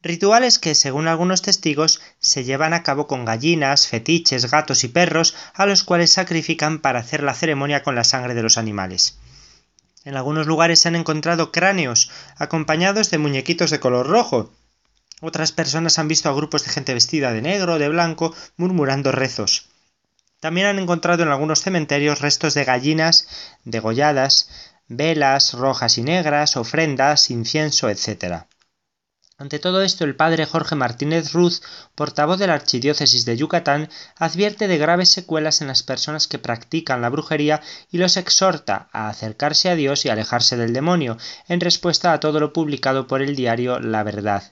Rituales 0.00 0.60
que, 0.60 0.76
según 0.76 1.08
algunos 1.08 1.42
testigos, 1.42 2.00
se 2.20 2.44
llevan 2.44 2.72
a 2.72 2.84
cabo 2.84 3.08
con 3.08 3.24
gallinas, 3.24 3.88
fetiches, 3.88 4.48
gatos 4.48 4.84
y 4.84 4.88
perros, 4.88 5.34
a 5.54 5.66
los 5.66 5.82
cuales 5.82 6.12
sacrifican 6.12 6.78
para 6.78 7.00
hacer 7.00 7.22
la 7.24 7.34
ceremonia 7.34 7.82
con 7.82 7.96
la 7.96 8.04
sangre 8.04 8.34
de 8.34 8.44
los 8.44 8.58
animales. 8.58 9.18
En 10.04 10.16
algunos 10.16 10.46
lugares 10.46 10.80
se 10.80 10.88
han 10.88 10.94
encontrado 10.94 11.50
cráneos, 11.50 12.10
acompañados 12.36 13.10
de 13.10 13.18
muñequitos 13.18 13.70
de 13.70 13.80
color 13.80 14.06
rojo. 14.06 14.52
Otras 15.20 15.50
personas 15.50 15.98
han 15.98 16.06
visto 16.06 16.28
a 16.28 16.34
grupos 16.34 16.64
de 16.64 16.70
gente 16.70 16.94
vestida 16.94 17.32
de 17.32 17.42
negro, 17.42 17.80
de 17.80 17.88
blanco, 17.88 18.32
murmurando 18.56 19.10
rezos. 19.10 19.68
También 20.40 20.68
han 20.68 20.78
encontrado 20.78 21.22
en 21.22 21.30
algunos 21.30 21.62
cementerios 21.62 22.20
restos 22.20 22.54
de 22.54 22.64
gallinas 22.64 23.26
degolladas, 23.64 24.48
velas 24.86 25.52
rojas 25.52 25.98
y 25.98 26.02
negras, 26.02 26.56
ofrendas, 26.56 27.30
incienso, 27.30 27.88
etc. 27.90 28.46
Ante 29.40 29.60
todo 29.60 29.82
esto, 29.82 30.04
el 30.04 30.16
padre 30.16 30.46
Jorge 30.46 30.74
Martínez 30.74 31.32
Ruz, 31.32 31.62
portavoz 31.94 32.40
de 32.40 32.48
la 32.48 32.54
Archidiócesis 32.54 33.24
de 33.24 33.36
Yucatán, 33.36 33.88
advierte 34.16 34.66
de 34.66 34.78
graves 34.78 35.10
secuelas 35.10 35.60
en 35.60 35.68
las 35.68 35.84
personas 35.84 36.26
que 36.26 36.40
practican 36.40 37.02
la 37.02 37.08
brujería 37.08 37.60
y 37.90 37.98
los 37.98 38.16
exhorta 38.16 38.88
a 38.92 39.08
acercarse 39.08 39.70
a 39.70 39.76
Dios 39.76 40.04
y 40.04 40.08
alejarse 40.08 40.56
del 40.56 40.72
demonio, 40.72 41.18
en 41.46 41.60
respuesta 41.60 42.12
a 42.12 42.18
todo 42.18 42.40
lo 42.40 42.52
publicado 42.52 43.06
por 43.06 43.22
el 43.22 43.36
diario 43.36 43.78
La 43.78 44.02
Verdad. 44.02 44.42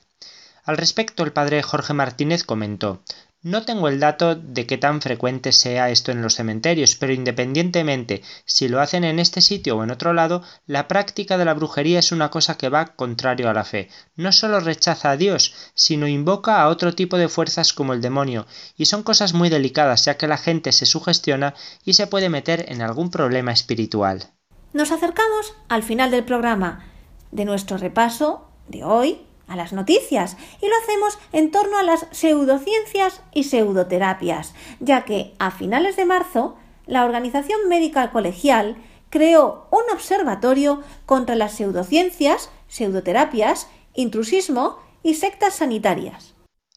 Al 0.63 0.77
respecto, 0.77 1.23
el 1.23 1.33
padre 1.33 1.63
Jorge 1.63 1.93
Martínez 1.93 2.45
comentó 2.45 3.03
no 3.47 3.63
tengo 3.63 3.87
el 3.87 4.01
dato 4.01 4.35
de 4.35 4.65
qué 4.65 4.77
tan 4.77 5.01
frecuente 5.01 5.53
sea 5.53 5.89
esto 5.89 6.11
en 6.11 6.21
los 6.21 6.35
cementerios, 6.35 6.95
pero 6.95 7.13
independientemente 7.13 8.21
si 8.43 8.67
lo 8.67 8.81
hacen 8.81 9.05
en 9.05 9.19
este 9.19 9.39
sitio 9.39 9.77
o 9.77 9.83
en 9.83 9.91
otro 9.91 10.13
lado, 10.13 10.43
la 10.65 10.89
práctica 10.89 11.37
de 11.37 11.45
la 11.45 11.53
brujería 11.53 11.99
es 11.99 12.11
una 12.11 12.29
cosa 12.29 12.57
que 12.57 12.67
va 12.67 12.87
contrario 12.87 13.49
a 13.49 13.53
la 13.53 13.63
fe. 13.63 13.89
No 14.17 14.33
solo 14.33 14.59
rechaza 14.59 15.11
a 15.11 15.17
Dios, 15.17 15.53
sino 15.75 16.07
invoca 16.07 16.61
a 16.61 16.67
otro 16.67 16.93
tipo 16.93 17.17
de 17.17 17.29
fuerzas 17.29 17.71
como 17.71 17.93
el 17.93 18.01
demonio, 18.01 18.47
y 18.75 18.85
son 18.85 19.03
cosas 19.03 19.33
muy 19.33 19.47
delicadas 19.49 20.03
ya 20.03 20.17
que 20.17 20.27
la 20.27 20.37
gente 20.37 20.73
se 20.73 20.85
sugestiona 20.85 21.53
y 21.85 21.93
se 21.93 22.07
puede 22.07 22.29
meter 22.29 22.65
en 22.67 22.81
algún 22.81 23.09
problema 23.11 23.53
espiritual. 23.53 24.25
Nos 24.73 24.91
acercamos 24.91 25.53
al 25.69 25.83
final 25.83 26.11
del 26.11 26.25
programa 26.25 26.85
de 27.31 27.45
nuestro 27.45 27.77
repaso 27.77 28.49
de 28.67 28.83
hoy 28.83 29.26
a 29.47 29.55
las 29.55 29.73
noticias 29.73 30.37
y 30.61 30.67
lo 30.67 30.73
hacemos 30.83 31.17
en 31.31 31.51
torno 31.51 31.77
a 31.77 31.83
las 31.83 32.05
pseudociencias 32.11 33.21
y 33.33 33.45
pseudoterapias, 33.45 34.53
ya 34.79 35.05
que 35.05 35.33
a 35.39 35.51
finales 35.51 35.95
de 35.95 36.05
marzo 36.05 36.57
la 36.85 37.05
Organización 37.05 37.67
Médica 37.67 38.11
Colegial 38.11 38.77
creó 39.09 39.67
un 39.71 39.93
observatorio 39.93 40.83
contra 41.05 41.35
las 41.35 41.53
pseudociencias, 41.53 42.49
pseudoterapias, 42.67 43.67
intrusismo 43.93 44.79
y 45.03 45.15
sectas 45.15 45.55
sanitarias. 45.55 46.33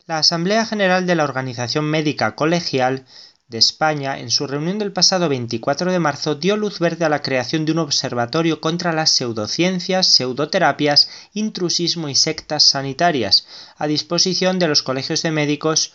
La 0.06 0.18
Asamblea 0.18 0.66
General 0.66 1.06
de 1.06 1.14
la 1.14 1.24
Organización 1.24 1.84
Médica 1.84 2.34
Colegial 2.34 3.04
de 3.50 3.58
España, 3.58 4.20
en 4.20 4.30
su 4.30 4.46
reunión 4.46 4.78
del 4.78 4.92
pasado 4.92 5.28
24 5.28 5.90
de 5.90 5.98
marzo, 5.98 6.36
dio 6.36 6.56
luz 6.56 6.78
verde 6.78 7.04
a 7.04 7.08
la 7.08 7.20
creación 7.20 7.64
de 7.64 7.72
un 7.72 7.80
observatorio 7.80 8.60
contra 8.60 8.92
las 8.92 9.10
pseudociencias, 9.10 10.06
pseudoterapias, 10.06 11.08
intrusismo 11.34 12.08
y 12.08 12.14
sectas 12.14 12.62
sanitarias, 12.62 13.46
a 13.76 13.88
disposición 13.88 14.60
de 14.60 14.68
los 14.68 14.84
colegios 14.84 15.22
de 15.22 15.32
médicos 15.32 15.92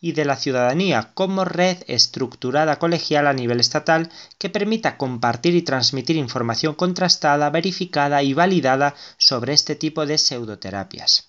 y 0.00 0.12
de 0.12 0.24
la 0.24 0.36
ciudadanía 0.36 1.12
como 1.14 1.44
red 1.44 1.78
estructurada 1.86 2.80
colegial 2.80 3.28
a 3.28 3.32
nivel 3.32 3.60
estatal 3.60 4.10
que 4.38 4.50
permita 4.50 4.96
compartir 4.96 5.54
y 5.54 5.62
transmitir 5.62 6.16
información 6.16 6.74
contrastada, 6.74 7.50
verificada 7.50 8.24
y 8.24 8.34
validada 8.34 8.96
sobre 9.16 9.52
este 9.52 9.76
tipo 9.76 10.06
de 10.06 10.18
pseudoterapias. 10.18 11.28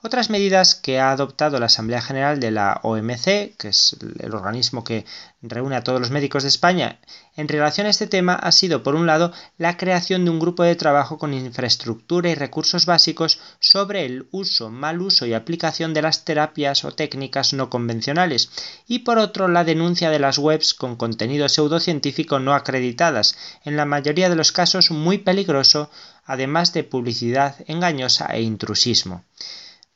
Otras 0.00 0.30
medidas 0.30 0.76
que 0.76 1.00
ha 1.00 1.10
adoptado 1.10 1.58
la 1.58 1.66
Asamblea 1.66 2.00
General 2.00 2.38
de 2.38 2.52
la 2.52 2.78
OMC, 2.84 3.56
que 3.58 3.70
es 3.70 3.96
el 4.20 4.32
organismo 4.32 4.84
que 4.84 5.04
reúne 5.42 5.74
a 5.74 5.82
todos 5.82 6.00
los 6.00 6.12
médicos 6.12 6.44
de 6.44 6.50
España, 6.50 7.00
en 7.34 7.48
relación 7.48 7.88
a 7.88 7.90
este 7.90 8.06
tema 8.06 8.36
ha 8.36 8.52
sido, 8.52 8.84
por 8.84 8.94
un 8.94 9.08
lado, 9.08 9.32
la 9.56 9.76
creación 9.76 10.24
de 10.24 10.30
un 10.30 10.38
grupo 10.38 10.62
de 10.62 10.76
trabajo 10.76 11.18
con 11.18 11.34
infraestructura 11.34 12.30
y 12.30 12.36
recursos 12.36 12.86
básicos 12.86 13.40
sobre 13.58 14.06
el 14.06 14.28
uso, 14.30 14.70
mal 14.70 15.02
uso 15.02 15.26
y 15.26 15.34
aplicación 15.34 15.94
de 15.94 16.02
las 16.02 16.24
terapias 16.24 16.84
o 16.84 16.92
técnicas 16.92 17.52
no 17.52 17.68
convencionales, 17.68 18.50
y 18.86 19.00
por 19.00 19.18
otro, 19.18 19.48
la 19.48 19.64
denuncia 19.64 20.10
de 20.10 20.20
las 20.20 20.38
webs 20.38 20.74
con 20.74 20.94
contenido 20.94 21.48
pseudocientífico 21.48 22.38
no 22.38 22.54
acreditadas, 22.54 23.36
en 23.64 23.76
la 23.76 23.84
mayoría 23.84 24.30
de 24.30 24.36
los 24.36 24.52
casos 24.52 24.92
muy 24.92 25.18
peligroso, 25.18 25.90
además 26.24 26.72
de 26.72 26.84
publicidad 26.84 27.56
engañosa 27.66 28.26
e 28.26 28.42
intrusismo. 28.42 29.24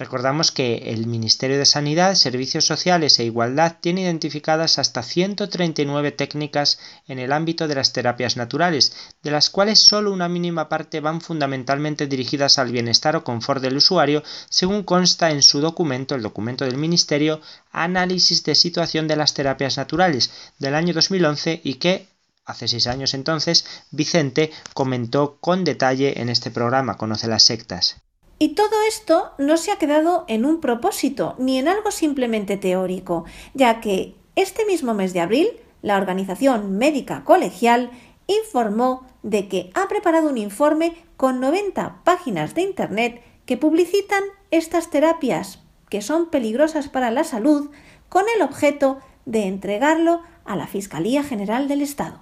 Recordamos 0.03 0.51
que 0.51 0.91
el 0.91 1.07
Ministerio 1.07 1.59
de 1.59 1.65
Sanidad, 1.65 2.17
Servicios 2.17 2.65
Sociales 2.65 3.21
e 3.21 3.25
Igualdad 3.25 3.77
tiene 3.81 4.01
identificadas 4.01 4.81
hasta 4.81 5.01
139 5.01 6.11
técnicas 6.11 6.81
en 7.07 7.21
el 7.21 7.33
ámbito 7.33 7.69
de 7.69 7.77
las 7.77 7.93
terapias 7.93 8.37
naturales, 8.37 8.97
de 9.23 9.31
las 9.31 9.49
cuales 9.49 9.79
solo 9.79 10.13
una 10.13 10.29
mínima 10.29 10.69
parte 10.69 10.99
van 10.99 11.21
fundamentalmente 11.21 12.09
dirigidas 12.09 12.59
al 12.59 12.73
bienestar 12.73 13.15
o 13.15 13.23
confort 13.23 13.63
del 13.63 13.77
usuario, 13.77 14.25
según 14.51 14.83
consta 14.83 15.31
en 15.31 15.41
su 15.41 15.61
documento, 15.61 16.17
el 16.17 16.23
documento 16.23 16.65
del 16.65 16.79
Ministerio, 16.79 17.41
Análisis 17.71 18.43
de 18.43 18.57
situación 18.57 19.07
de 19.07 19.15
las 19.15 19.35
terapias 19.35 19.77
naturales 19.77 20.33
del 20.59 20.75
año 20.75 20.95
2011 20.95 21.61
y 21.63 21.75
que 21.75 22.09
hace 22.45 22.67
seis 22.67 22.89
años 22.89 23.15
entonces, 23.15 23.65
Vicente 23.93 24.51
comentó 24.75 25.39
con 25.41 25.63
detalle 25.63 26.21
en 26.21 26.29
este 26.29 26.51
programa 26.51 26.97
Conoce 26.97 27.29
las 27.29 27.45
sectas. 27.45 28.02
Y 28.43 28.57
todo 28.57 28.83
esto 28.89 29.31
no 29.39 29.57
se 29.57 29.71
ha 29.71 29.77
quedado 29.77 30.25
en 30.27 30.45
un 30.45 30.61
propósito 30.61 31.37
ni 31.39 31.61
en 31.61 31.69
algo 31.69 31.93
simplemente 31.93 32.57
teórico, 32.57 33.25
ya 33.55 33.81
que 33.81 34.17
este 34.35 34.67
mismo 34.67 34.95
mes 34.95 35.13
de 35.13 35.21
abril 35.21 35.49
la 35.81 35.97
Organización 35.97 36.77
Médica 36.77 37.23
Colegial 37.23 37.93
informó 38.27 39.07
de 39.23 39.47
que 39.47 39.71
ha 39.75 39.87
preparado 39.87 40.29
un 40.29 40.39
informe 40.39 40.97
con 41.17 41.39
90 41.39 42.01
páginas 42.03 42.57
de 42.57 42.63
Internet 42.63 43.23
que 43.47 43.57
publicitan 43.57 44.25
estas 44.51 44.91
terapias 44.91 45.61
que 45.89 46.03
son 46.03 46.29
peligrosas 46.29 46.89
para 46.89 47.13
la 47.13 47.23
salud 47.23 47.71
con 48.09 48.25
el 48.35 48.43
objeto 48.43 48.99
de 49.25 49.45
entregarlo 49.47 50.21
a 50.45 50.57
la 50.57 50.67
Fiscalía 50.67 51.23
General 51.23 51.69
del 51.69 51.81
Estado. 51.81 52.21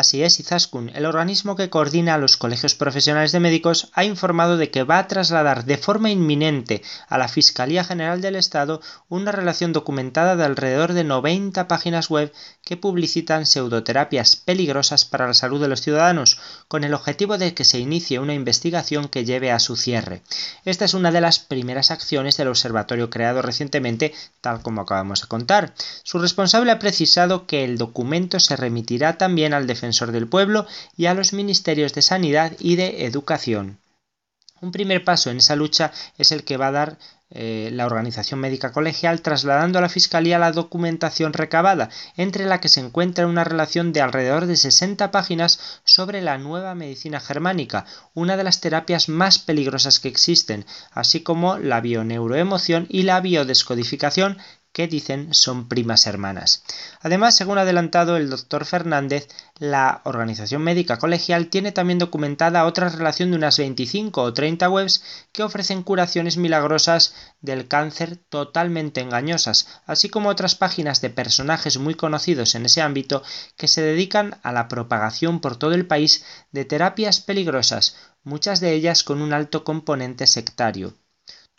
Así 0.00 0.22
es, 0.22 0.40
Izaskun, 0.40 0.90
el 0.94 1.04
organismo 1.04 1.56
que 1.56 1.68
coordina 1.68 2.16
los 2.16 2.38
colegios 2.38 2.74
profesionales 2.74 3.32
de 3.32 3.40
médicos, 3.40 3.90
ha 3.92 4.02
informado 4.02 4.56
de 4.56 4.70
que 4.70 4.82
va 4.82 4.96
a 4.96 5.06
trasladar 5.08 5.66
de 5.66 5.76
forma 5.76 6.08
inminente 6.10 6.80
a 7.06 7.18
la 7.18 7.28
Fiscalía 7.28 7.84
General 7.84 8.22
del 8.22 8.36
Estado 8.36 8.80
una 9.10 9.30
relación 9.30 9.74
documentada 9.74 10.36
de 10.36 10.44
alrededor 10.44 10.94
de 10.94 11.04
90 11.04 11.68
páginas 11.68 12.08
web 12.08 12.32
que 12.64 12.78
publicitan 12.78 13.44
pseudoterapias 13.44 14.36
peligrosas 14.36 15.04
para 15.04 15.26
la 15.26 15.34
salud 15.34 15.60
de 15.60 15.68
los 15.68 15.82
ciudadanos, 15.82 16.38
con 16.66 16.84
el 16.84 16.94
objetivo 16.94 17.36
de 17.36 17.52
que 17.52 17.66
se 17.66 17.78
inicie 17.78 18.20
una 18.20 18.32
investigación 18.32 19.06
que 19.08 19.26
lleve 19.26 19.52
a 19.52 19.58
su 19.58 19.76
cierre. 19.76 20.22
Esta 20.64 20.86
es 20.86 20.94
una 20.94 21.12
de 21.12 21.20
las 21.20 21.40
primeras 21.40 21.90
acciones 21.90 22.38
del 22.38 22.48
observatorio 22.48 23.10
creado 23.10 23.42
recientemente, 23.42 24.14
tal 24.40 24.62
como 24.62 24.80
acabamos 24.80 25.20
de 25.20 25.28
contar. 25.28 25.74
Su 26.04 26.18
responsable 26.18 26.70
ha 26.70 26.78
precisado 26.78 27.46
que 27.46 27.64
el 27.64 27.76
documento 27.76 28.40
se 28.40 28.56
remitirá 28.56 29.18
también 29.18 29.52
al 29.52 29.66
defensor 29.66 29.89
del 29.90 30.28
pueblo 30.28 30.66
y 30.96 31.06
a 31.06 31.14
los 31.14 31.32
ministerios 31.32 31.92
de 31.92 32.02
Sanidad 32.02 32.52
y 32.58 32.76
de 32.76 33.04
Educación. 33.06 33.78
Un 34.60 34.72
primer 34.72 35.04
paso 35.04 35.30
en 35.30 35.38
esa 35.38 35.56
lucha 35.56 35.92
es 36.18 36.32
el 36.32 36.44
que 36.44 36.56
va 36.56 36.68
a 36.68 36.72
dar 36.72 36.98
eh, 37.32 37.70
la 37.72 37.86
organización 37.86 38.40
médica 38.40 38.72
colegial 38.72 39.22
trasladando 39.22 39.78
a 39.78 39.82
la 39.82 39.88
Fiscalía 39.88 40.38
la 40.38 40.50
documentación 40.50 41.32
recabada, 41.32 41.88
entre 42.16 42.44
la 42.44 42.60
que 42.60 42.68
se 42.68 42.80
encuentra 42.80 43.28
una 43.28 43.44
relación 43.44 43.92
de 43.92 44.00
alrededor 44.00 44.46
de 44.46 44.56
60 44.56 45.12
páginas 45.12 45.80
sobre 45.84 46.22
la 46.22 46.38
nueva 46.38 46.74
medicina 46.74 47.20
germánica, 47.20 47.86
una 48.14 48.36
de 48.36 48.44
las 48.44 48.60
terapias 48.60 49.08
más 49.08 49.38
peligrosas 49.38 50.00
que 50.00 50.08
existen, 50.08 50.66
así 50.90 51.20
como 51.22 51.56
la 51.56 51.80
bioneuroemoción 51.80 52.86
y 52.88 53.04
la 53.04 53.20
biodescodificación 53.20 54.38
que 54.72 54.86
dicen 54.86 55.34
son 55.34 55.68
primas 55.68 56.06
hermanas. 56.06 56.62
Además, 57.00 57.36
según 57.36 57.58
ha 57.58 57.62
adelantado 57.62 58.16
el 58.16 58.30
doctor 58.30 58.64
Fernández, 58.64 59.28
la 59.58 60.00
Organización 60.04 60.62
Médica 60.62 60.98
Colegial 60.98 61.48
tiene 61.48 61.72
también 61.72 61.98
documentada 61.98 62.64
otra 62.64 62.88
relación 62.88 63.30
de 63.30 63.36
unas 63.36 63.58
25 63.58 64.22
o 64.22 64.32
30 64.32 64.70
webs 64.70 65.02
que 65.32 65.42
ofrecen 65.42 65.82
curaciones 65.82 66.36
milagrosas 66.36 67.14
del 67.40 67.68
cáncer 67.68 68.16
totalmente 68.16 69.00
engañosas, 69.00 69.66
así 69.86 70.08
como 70.08 70.28
otras 70.28 70.54
páginas 70.54 71.00
de 71.00 71.10
personajes 71.10 71.78
muy 71.78 71.94
conocidos 71.94 72.54
en 72.54 72.66
ese 72.66 72.80
ámbito 72.80 73.22
que 73.56 73.68
se 73.68 73.82
dedican 73.82 74.38
a 74.42 74.52
la 74.52 74.68
propagación 74.68 75.40
por 75.40 75.56
todo 75.56 75.74
el 75.74 75.86
país 75.86 76.24
de 76.52 76.64
terapias 76.64 77.20
peligrosas, 77.20 77.96
muchas 78.22 78.60
de 78.60 78.72
ellas 78.72 79.02
con 79.02 79.20
un 79.20 79.32
alto 79.32 79.64
componente 79.64 80.26
sectario. 80.26 80.94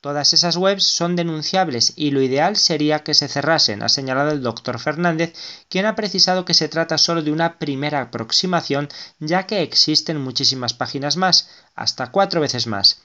Todas 0.02 0.34
esas 0.34 0.58
webs 0.58 0.84
son 0.84 1.16
denunciables 1.16 1.94
y 1.96 2.10
lo 2.10 2.24
ideal 2.24 2.56
sería 2.56 3.04
que 3.04 3.14
se 3.14 3.28
cerrasen, 3.28 3.84
ha 3.84 3.90
señalado 3.90 4.32
el 4.32 4.42
doctor 4.42 4.80
Fernández, 4.80 5.36
quien 5.70 5.86
ha 5.86 5.96
precisado 5.96 6.44
que 6.44 6.56
se 6.56 6.68
trata 6.68 6.98
solo 6.98 7.22
de 7.22 7.32
una 7.32 7.60
primera 7.60 8.02
aproximación, 8.02 8.90
ya 9.20 9.46
que 9.46 9.62
existen 9.62 10.20
muchísimas 10.20 10.74
páginas 10.74 11.18
más, 11.18 11.52
hasta 11.76 12.10
cuatro 12.10 12.42
veces 12.42 12.66
más. 12.66 13.04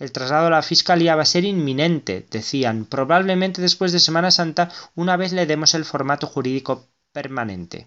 El 0.00 0.10
traslado 0.10 0.48
a 0.48 0.50
la 0.50 0.62
Fiscalía 0.62 1.14
va 1.14 1.22
a 1.22 1.26
ser 1.26 1.44
inminente, 1.44 2.26
decían, 2.28 2.86
probablemente 2.86 3.62
después 3.62 3.92
de 3.92 4.00
Semana 4.00 4.32
Santa, 4.32 4.68
una 4.96 5.16
vez 5.16 5.32
le 5.32 5.46
demos 5.46 5.74
el 5.74 5.84
formato 5.84 6.26
jurídico 6.26 6.88
permanente. 7.12 7.86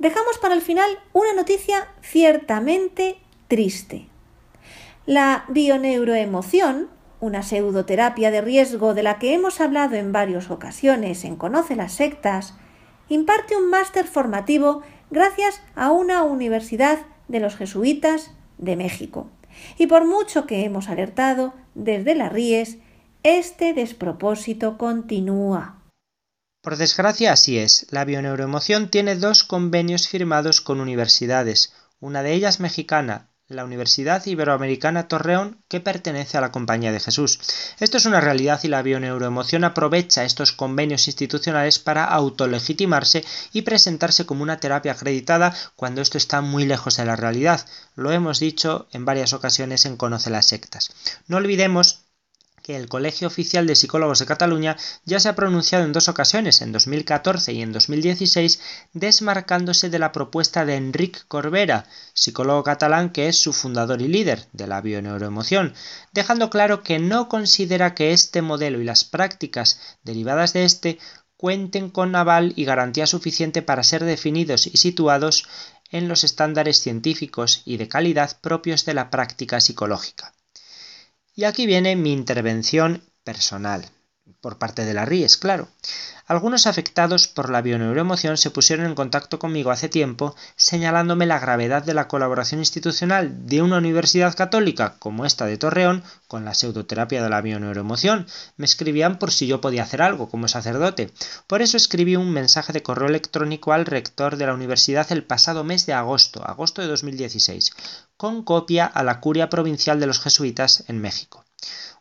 Dejamos 0.00 0.38
para 0.38 0.56
el 0.56 0.62
final 0.62 0.98
una 1.12 1.32
noticia 1.32 1.86
ciertamente 2.02 3.20
triste. 3.46 4.08
La 5.06 5.44
bioneuroemoción 5.48 6.88
una 7.24 7.42
pseudoterapia 7.42 8.30
de 8.30 8.42
riesgo 8.42 8.92
de 8.92 9.02
la 9.02 9.18
que 9.18 9.32
hemos 9.32 9.60
hablado 9.60 9.94
en 9.94 10.12
varias 10.12 10.50
ocasiones 10.50 11.24
en 11.24 11.36
Conoce 11.36 11.74
las 11.74 11.94
sectas, 11.94 12.54
imparte 13.08 13.56
un 13.56 13.70
máster 13.70 14.06
formativo 14.06 14.82
gracias 15.10 15.62
a 15.74 15.90
una 15.90 16.22
universidad 16.22 16.98
de 17.28 17.40
los 17.40 17.56
jesuitas 17.56 18.32
de 18.58 18.76
México. 18.76 19.30
Y 19.78 19.86
por 19.86 20.06
mucho 20.06 20.46
que 20.46 20.64
hemos 20.64 20.88
alertado 20.88 21.54
desde 21.74 22.14
las 22.14 22.30
Ries, 22.30 22.76
este 23.22 23.72
despropósito 23.72 24.76
continúa. 24.76 25.82
Por 26.60 26.76
desgracia 26.76 27.32
así 27.32 27.58
es. 27.58 27.86
La 27.90 28.04
bioneuroemoción 28.04 28.90
tiene 28.90 29.16
dos 29.16 29.44
convenios 29.44 30.08
firmados 30.08 30.60
con 30.60 30.80
universidades, 30.80 31.72
una 32.00 32.22
de 32.22 32.34
ellas 32.34 32.60
mexicana, 32.60 33.30
la 33.48 33.64
Universidad 33.64 34.24
Iberoamericana 34.24 35.06
Torreón, 35.06 35.62
que 35.68 35.80
pertenece 35.80 36.38
a 36.38 36.40
la 36.40 36.50
Compañía 36.50 36.92
de 36.92 37.00
Jesús. 37.00 37.38
Esto 37.78 37.98
es 37.98 38.06
una 38.06 38.20
realidad 38.20 38.60
y 38.62 38.68
la 38.68 38.80
bioneuroemoción 38.80 39.64
aprovecha 39.64 40.24
estos 40.24 40.52
convenios 40.52 41.08
institucionales 41.08 41.78
para 41.78 42.06
autolegitimarse 42.06 43.22
y 43.52 43.62
presentarse 43.62 44.24
como 44.24 44.42
una 44.42 44.56
terapia 44.58 44.92
acreditada 44.92 45.54
cuando 45.76 46.00
esto 46.00 46.16
está 46.16 46.40
muy 46.40 46.64
lejos 46.64 46.96
de 46.96 47.04
la 47.04 47.16
realidad. 47.16 47.66
Lo 47.96 48.12
hemos 48.12 48.40
dicho 48.40 48.88
en 48.92 49.04
varias 49.04 49.34
ocasiones 49.34 49.84
en 49.84 49.98
Conoce 49.98 50.30
las 50.30 50.46
sectas. 50.46 50.90
No 51.28 51.36
olvidemos 51.36 52.03
que 52.64 52.76
el 52.76 52.88
Colegio 52.88 53.28
Oficial 53.28 53.66
de 53.66 53.76
Psicólogos 53.76 54.20
de 54.20 54.26
Cataluña 54.26 54.78
ya 55.04 55.20
se 55.20 55.28
ha 55.28 55.36
pronunciado 55.36 55.84
en 55.84 55.92
dos 55.92 56.08
ocasiones, 56.08 56.62
en 56.62 56.72
2014 56.72 57.52
y 57.52 57.60
en 57.60 57.72
2016, 57.72 58.58
desmarcándose 58.94 59.90
de 59.90 59.98
la 59.98 60.12
propuesta 60.12 60.64
de 60.64 60.76
Enric 60.76 61.28
Corbera, 61.28 61.84
psicólogo 62.14 62.64
catalán 62.64 63.10
que 63.10 63.28
es 63.28 63.38
su 63.38 63.52
fundador 63.52 64.00
y 64.00 64.08
líder 64.08 64.46
de 64.54 64.66
la 64.66 64.80
bioneuroemoción, 64.80 65.74
dejando 66.12 66.48
claro 66.48 66.82
que 66.82 66.98
no 66.98 67.28
considera 67.28 67.94
que 67.94 68.14
este 68.14 68.40
modelo 68.40 68.80
y 68.80 68.84
las 68.84 69.04
prácticas 69.04 69.78
derivadas 70.02 70.54
de 70.54 70.64
este 70.64 70.98
cuenten 71.36 71.90
con 71.90 72.16
aval 72.16 72.54
y 72.56 72.64
garantía 72.64 73.06
suficiente 73.06 73.60
para 73.60 73.82
ser 73.82 74.04
definidos 74.04 74.66
y 74.66 74.78
situados 74.78 75.46
en 75.90 76.08
los 76.08 76.24
estándares 76.24 76.80
científicos 76.80 77.60
y 77.66 77.76
de 77.76 77.88
calidad 77.88 78.38
propios 78.40 78.86
de 78.86 78.94
la 78.94 79.10
práctica 79.10 79.60
psicológica. 79.60 80.33
Y 81.36 81.44
aquí 81.44 81.66
viene 81.66 81.96
mi 81.96 82.12
intervención 82.12 83.02
personal, 83.24 83.90
por 84.40 84.58
parte 84.58 84.84
de 84.84 84.94
la 84.94 85.04
RIES, 85.04 85.36
claro. 85.36 85.68
Algunos 86.26 86.66
afectados 86.66 87.28
por 87.28 87.50
la 87.50 87.60
bioneuroemoción 87.60 88.38
se 88.38 88.50
pusieron 88.50 88.86
en 88.86 88.94
contacto 88.94 89.38
conmigo 89.38 89.70
hace 89.70 89.90
tiempo 89.90 90.34
señalándome 90.56 91.26
la 91.26 91.38
gravedad 91.38 91.82
de 91.82 91.92
la 91.92 92.08
colaboración 92.08 92.60
institucional 92.60 93.46
de 93.46 93.60
una 93.60 93.76
universidad 93.76 94.34
católica 94.34 94.96
como 95.00 95.26
esta 95.26 95.44
de 95.44 95.58
Torreón 95.58 96.02
con 96.26 96.46
la 96.46 96.54
pseudoterapia 96.54 97.22
de 97.22 97.28
la 97.28 97.42
bioneuroemoción. 97.42 98.26
Me 98.56 98.64
escribían 98.64 99.18
por 99.18 99.32
si 99.32 99.46
yo 99.46 99.60
podía 99.60 99.82
hacer 99.82 100.00
algo 100.00 100.30
como 100.30 100.48
sacerdote. 100.48 101.12
Por 101.46 101.60
eso 101.60 101.76
escribí 101.76 102.16
un 102.16 102.30
mensaje 102.30 102.72
de 102.72 102.82
correo 102.82 103.08
electrónico 103.08 103.74
al 103.74 103.84
rector 103.84 104.38
de 104.38 104.46
la 104.46 104.54
universidad 104.54 105.12
el 105.12 105.24
pasado 105.24 105.62
mes 105.62 105.84
de 105.84 105.92
agosto, 105.92 106.42
agosto 106.48 106.80
de 106.80 106.88
2016, 106.88 107.72
con 108.24 108.42
copia 108.42 108.86
a 108.86 109.04
la 109.04 109.20
curia 109.20 109.50
provincial 109.50 110.00
de 110.00 110.06
los 110.06 110.18
jesuitas 110.18 110.84
en 110.88 110.98
México. 110.98 111.44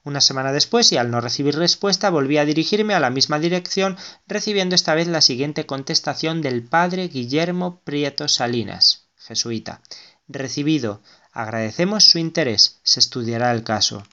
Una 0.06 0.22
semana 0.22 0.54
después, 0.54 0.90
y 0.94 0.96
al 0.96 1.12
no 1.12 1.20
recibir 1.20 1.58
respuesta, 1.58 2.10
volví 2.10 2.38
a 2.38 2.46
dirigirme 2.46 2.94
a 2.94 3.02
la 3.02 3.10
misma 3.10 3.40
dirección, 3.40 3.98
recibiendo 4.26 4.74
esta 4.74 4.96
vez 4.96 5.10
la 5.10 5.20
siguiente 5.20 5.66
contestación 5.66 6.42
del 6.42 6.64
padre 6.64 7.10
Guillermo 7.10 7.82
Prieto 7.84 8.30
Salinas, 8.30 9.10
jesuita. 9.18 9.82
Recibido. 10.30 11.02
Agradecemos 11.34 12.06
su 12.06 12.20
interés. 12.20 12.80
Se 12.84 13.02
estudiará 13.02 13.52
el 13.52 13.66
caso. 13.66 14.04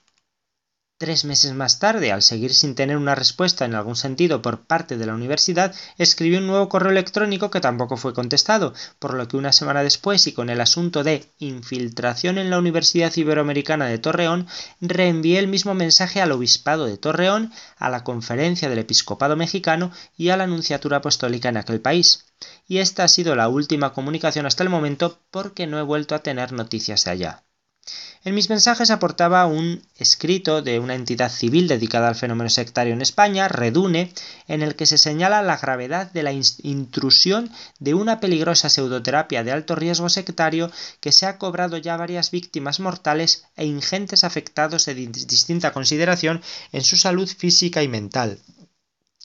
Tres 1.00 1.24
meses 1.24 1.54
más 1.54 1.78
tarde, 1.78 2.12
al 2.12 2.20
seguir 2.20 2.54
sin 2.54 2.74
tener 2.74 2.98
una 2.98 3.14
respuesta 3.14 3.64
en 3.64 3.74
algún 3.74 3.96
sentido 3.96 4.42
por 4.42 4.66
parte 4.66 4.98
de 4.98 5.06
la 5.06 5.14
universidad, 5.14 5.74
escribió 5.96 6.40
un 6.40 6.46
nuevo 6.46 6.68
correo 6.68 6.90
electrónico 6.90 7.50
que 7.50 7.62
tampoco 7.62 7.96
fue 7.96 8.12
contestado, 8.12 8.74
por 8.98 9.14
lo 9.14 9.26
que 9.26 9.38
una 9.38 9.54
semana 9.54 9.82
después 9.82 10.26
y 10.26 10.32
con 10.34 10.50
el 10.50 10.60
asunto 10.60 11.02
de 11.02 11.24
infiltración 11.38 12.36
en 12.36 12.50
la 12.50 12.58
Universidad 12.58 13.16
Iberoamericana 13.16 13.86
de 13.86 13.96
Torreón, 13.96 14.46
reenvié 14.82 15.38
el 15.38 15.48
mismo 15.48 15.72
mensaje 15.72 16.20
al 16.20 16.32
Obispado 16.32 16.84
de 16.84 16.98
Torreón, 16.98 17.50
a 17.78 17.88
la 17.88 18.04
Conferencia 18.04 18.68
del 18.68 18.80
Episcopado 18.80 19.36
Mexicano 19.36 19.92
y 20.18 20.28
a 20.28 20.36
la 20.36 20.44
Anunciatura 20.44 20.98
Apostólica 20.98 21.48
en 21.48 21.56
aquel 21.56 21.80
país. 21.80 22.26
Y 22.68 22.76
esta 22.76 23.04
ha 23.04 23.08
sido 23.08 23.34
la 23.36 23.48
última 23.48 23.94
comunicación 23.94 24.44
hasta 24.44 24.64
el 24.64 24.68
momento 24.68 25.18
porque 25.30 25.66
no 25.66 25.78
he 25.78 25.82
vuelto 25.82 26.14
a 26.14 26.22
tener 26.22 26.52
noticias 26.52 27.06
de 27.06 27.10
allá. 27.10 27.42
En 28.22 28.34
mis 28.34 28.50
mensajes 28.50 28.90
aportaba 28.90 29.46
un 29.46 29.82
escrito 29.96 30.60
de 30.60 30.78
una 30.78 30.94
entidad 30.94 31.32
civil 31.32 31.68
dedicada 31.68 32.08
al 32.08 32.14
fenómeno 32.14 32.50
sectario 32.50 32.92
en 32.92 33.00
España, 33.00 33.48
Redune, 33.48 34.12
en 34.46 34.60
el 34.60 34.76
que 34.76 34.84
se 34.84 34.98
señala 34.98 35.40
la 35.40 35.56
gravedad 35.56 36.12
de 36.12 36.22
la 36.22 36.32
intrusión 36.32 37.50
de 37.78 37.94
una 37.94 38.20
peligrosa 38.20 38.68
pseudoterapia 38.68 39.42
de 39.42 39.52
alto 39.52 39.74
riesgo 39.74 40.10
sectario 40.10 40.70
que 41.00 41.12
se 41.12 41.24
ha 41.24 41.38
cobrado 41.38 41.78
ya 41.78 41.96
varias 41.96 42.30
víctimas 42.30 42.78
mortales 42.78 43.46
e 43.56 43.64
ingentes 43.64 44.22
afectados 44.22 44.84
de 44.84 44.94
distinta 44.94 45.72
consideración 45.72 46.42
en 46.72 46.84
su 46.84 46.98
salud 46.98 47.26
física 47.26 47.82
y 47.82 47.88
mental. 47.88 48.38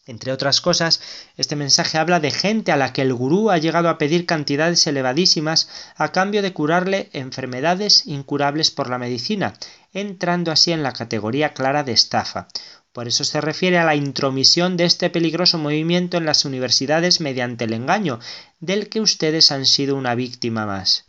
Entre 0.07 0.31
otras 0.31 0.61
cosas, 0.61 1.01
este 1.35 1.55
mensaje 1.55 1.97
habla 1.97 2.19
de 2.19 2.29
gente 2.29 2.71
a 2.71 2.77
la 2.77 2.93
que 2.93 3.01
el 3.01 3.13
gurú 3.13 3.49
ha 3.49 3.57
llegado 3.57 3.89
a 3.89 3.97
pedir 3.97 4.27
cantidades 4.27 4.85
elevadísimas 4.85 5.67
a 5.95 6.11
cambio 6.11 6.43
de 6.43 6.53
curarle 6.53 7.09
enfermedades 7.11 8.05
incurables 8.05 8.69
por 8.69 8.89
la 8.89 8.99
medicina, 8.99 9.55
entrando 9.93 10.51
así 10.51 10.71
en 10.71 10.83
la 10.83 10.93
categoría 10.93 11.53
clara 11.53 11.83
de 11.83 11.93
estafa. 11.93 12.47
Por 12.93 13.07
eso 13.07 13.23
se 13.23 13.41
refiere 13.41 13.77
a 13.79 13.83
la 13.83 13.95
intromisión 13.95 14.77
de 14.77 14.85
este 14.85 15.09
peligroso 15.09 15.57
movimiento 15.57 16.17
en 16.17 16.25
las 16.25 16.45
universidades 16.45 17.19
mediante 17.19 17.65
el 17.65 17.73
engaño, 17.73 18.19
del 18.59 18.89
que 18.89 19.01
ustedes 19.01 19.51
han 19.51 19.65
sido 19.65 19.95
una 19.95 20.15
víctima 20.15 20.65
más. 20.65 21.03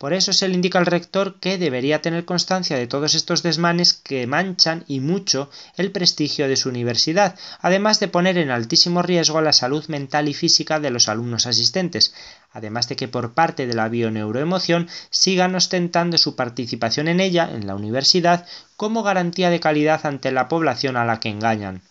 Por 0.00 0.14
eso 0.14 0.32
se 0.32 0.48
le 0.48 0.54
indica 0.54 0.78
al 0.78 0.86
rector 0.86 1.38
que 1.40 1.58
debería 1.58 2.00
tener 2.00 2.24
constancia 2.24 2.78
de 2.78 2.86
todos 2.86 3.14
estos 3.14 3.42
desmanes 3.42 3.92
que 3.92 4.26
manchan 4.26 4.82
y 4.88 4.98
mucho 4.98 5.50
el 5.76 5.92
prestigio 5.92 6.48
de 6.48 6.56
su 6.56 6.70
universidad, 6.70 7.38
además 7.60 8.00
de 8.00 8.08
poner 8.08 8.38
en 8.38 8.50
altísimo 8.50 9.02
riesgo 9.02 9.42
la 9.42 9.52
salud 9.52 9.84
mental 9.88 10.26
y 10.30 10.32
física 10.32 10.80
de 10.80 10.88
los 10.88 11.10
alumnos 11.10 11.44
asistentes, 11.44 12.14
además 12.50 12.88
de 12.88 12.96
que 12.96 13.08
por 13.08 13.34
parte 13.34 13.66
de 13.66 13.74
la 13.74 13.90
bioneuroemoción 13.90 14.88
sigan 15.10 15.54
ostentando 15.54 16.16
su 16.16 16.34
participación 16.34 17.06
en 17.06 17.20
ella, 17.20 17.50
en 17.52 17.66
la 17.66 17.74
universidad, 17.74 18.46
como 18.78 19.02
garantía 19.02 19.50
de 19.50 19.60
calidad 19.60 20.06
ante 20.06 20.32
la 20.32 20.48
población 20.48 20.96
a 20.96 21.04
la 21.04 21.20
que 21.20 21.28
engañan. 21.28 21.82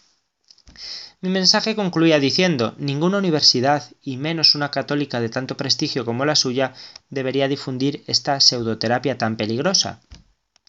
Mi 1.22 1.30
mensaje 1.30 1.76
concluía 1.76 2.18
diciendo 2.18 2.76
ninguna 2.78 3.18
universidad, 3.18 3.84
y 4.02 4.16
menos 4.16 4.56
una 4.56 4.72
católica 4.72 5.20
de 5.20 5.28
tanto 5.28 5.58
prestigio 5.58 6.06
como 6.06 6.26
la 6.26 6.36
suya, 6.36 6.74
debería 7.10 7.50
difundir 7.50 8.04
esta 8.08 8.40
pseudoterapia 8.40 9.18
tan 9.18 9.36
peligrosa. 9.36 10.00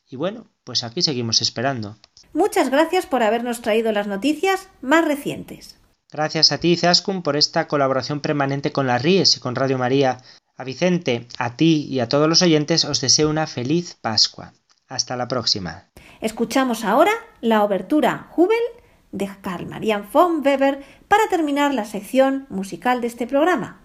Y 0.08 0.16
bueno, 0.16 0.48
pues 0.64 0.82
aquí 0.82 1.02
seguimos 1.02 1.40
esperando. 1.40 1.98
Muchas 2.32 2.68
gracias 2.68 3.06
por 3.06 3.22
habernos 3.22 3.62
traído 3.62 3.92
las 3.92 4.08
noticias 4.08 4.68
más 4.82 5.04
recientes. 5.04 5.76
Gracias 6.10 6.50
a 6.50 6.58
ti, 6.58 6.76
Zaskun, 6.76 7.22
por 7.22 7.36
esta 7.36 7.68
colaboración 7.68 8.18
permanente 8.18 8.72
con 8.72 8.88
la 8.88 8.98
RIES 8.98 9.36
y 9.36 9.40
con 9.40 9.54
Radio 9.54 9.78
María. 9.78 10.18
A 10.56 10.64
Vicente, 10.64 11.28
a 11.38 11.56
ti 11.56 11.86
y 11.88 12.00
a 12.00 12.08
todos 12.08 12.28
los 12.28 12.42
oyentes 12.42 12.84
os 12.84 13.00
deseo 13.00 13.30
una 13.30 13.46
feliz 13.46 13.96
Pascua. 14.00 14.52
Hasta 14.88 15.16
la 15.16 15.28
próxima. 15.28 15.86
Escuchamos 16.20 16.84
ahora 16.84 17.12
la 17.40 17.62
obertura 17.62 18.26
Jubel 18.30 18.58
de 19.12 19.28
Karl 19.40 19.66
Marian 19.66 20.06
von 20.12 20.42
Weber 20.44 20.82
para 21.08 21.28
terminar 21.28 21.74
la 21.74 21.84
sección 21.84 22.46
musical 22.48 23.00
de 23.00 23.06
este 23.08 23.26
programa. 23.26 23.80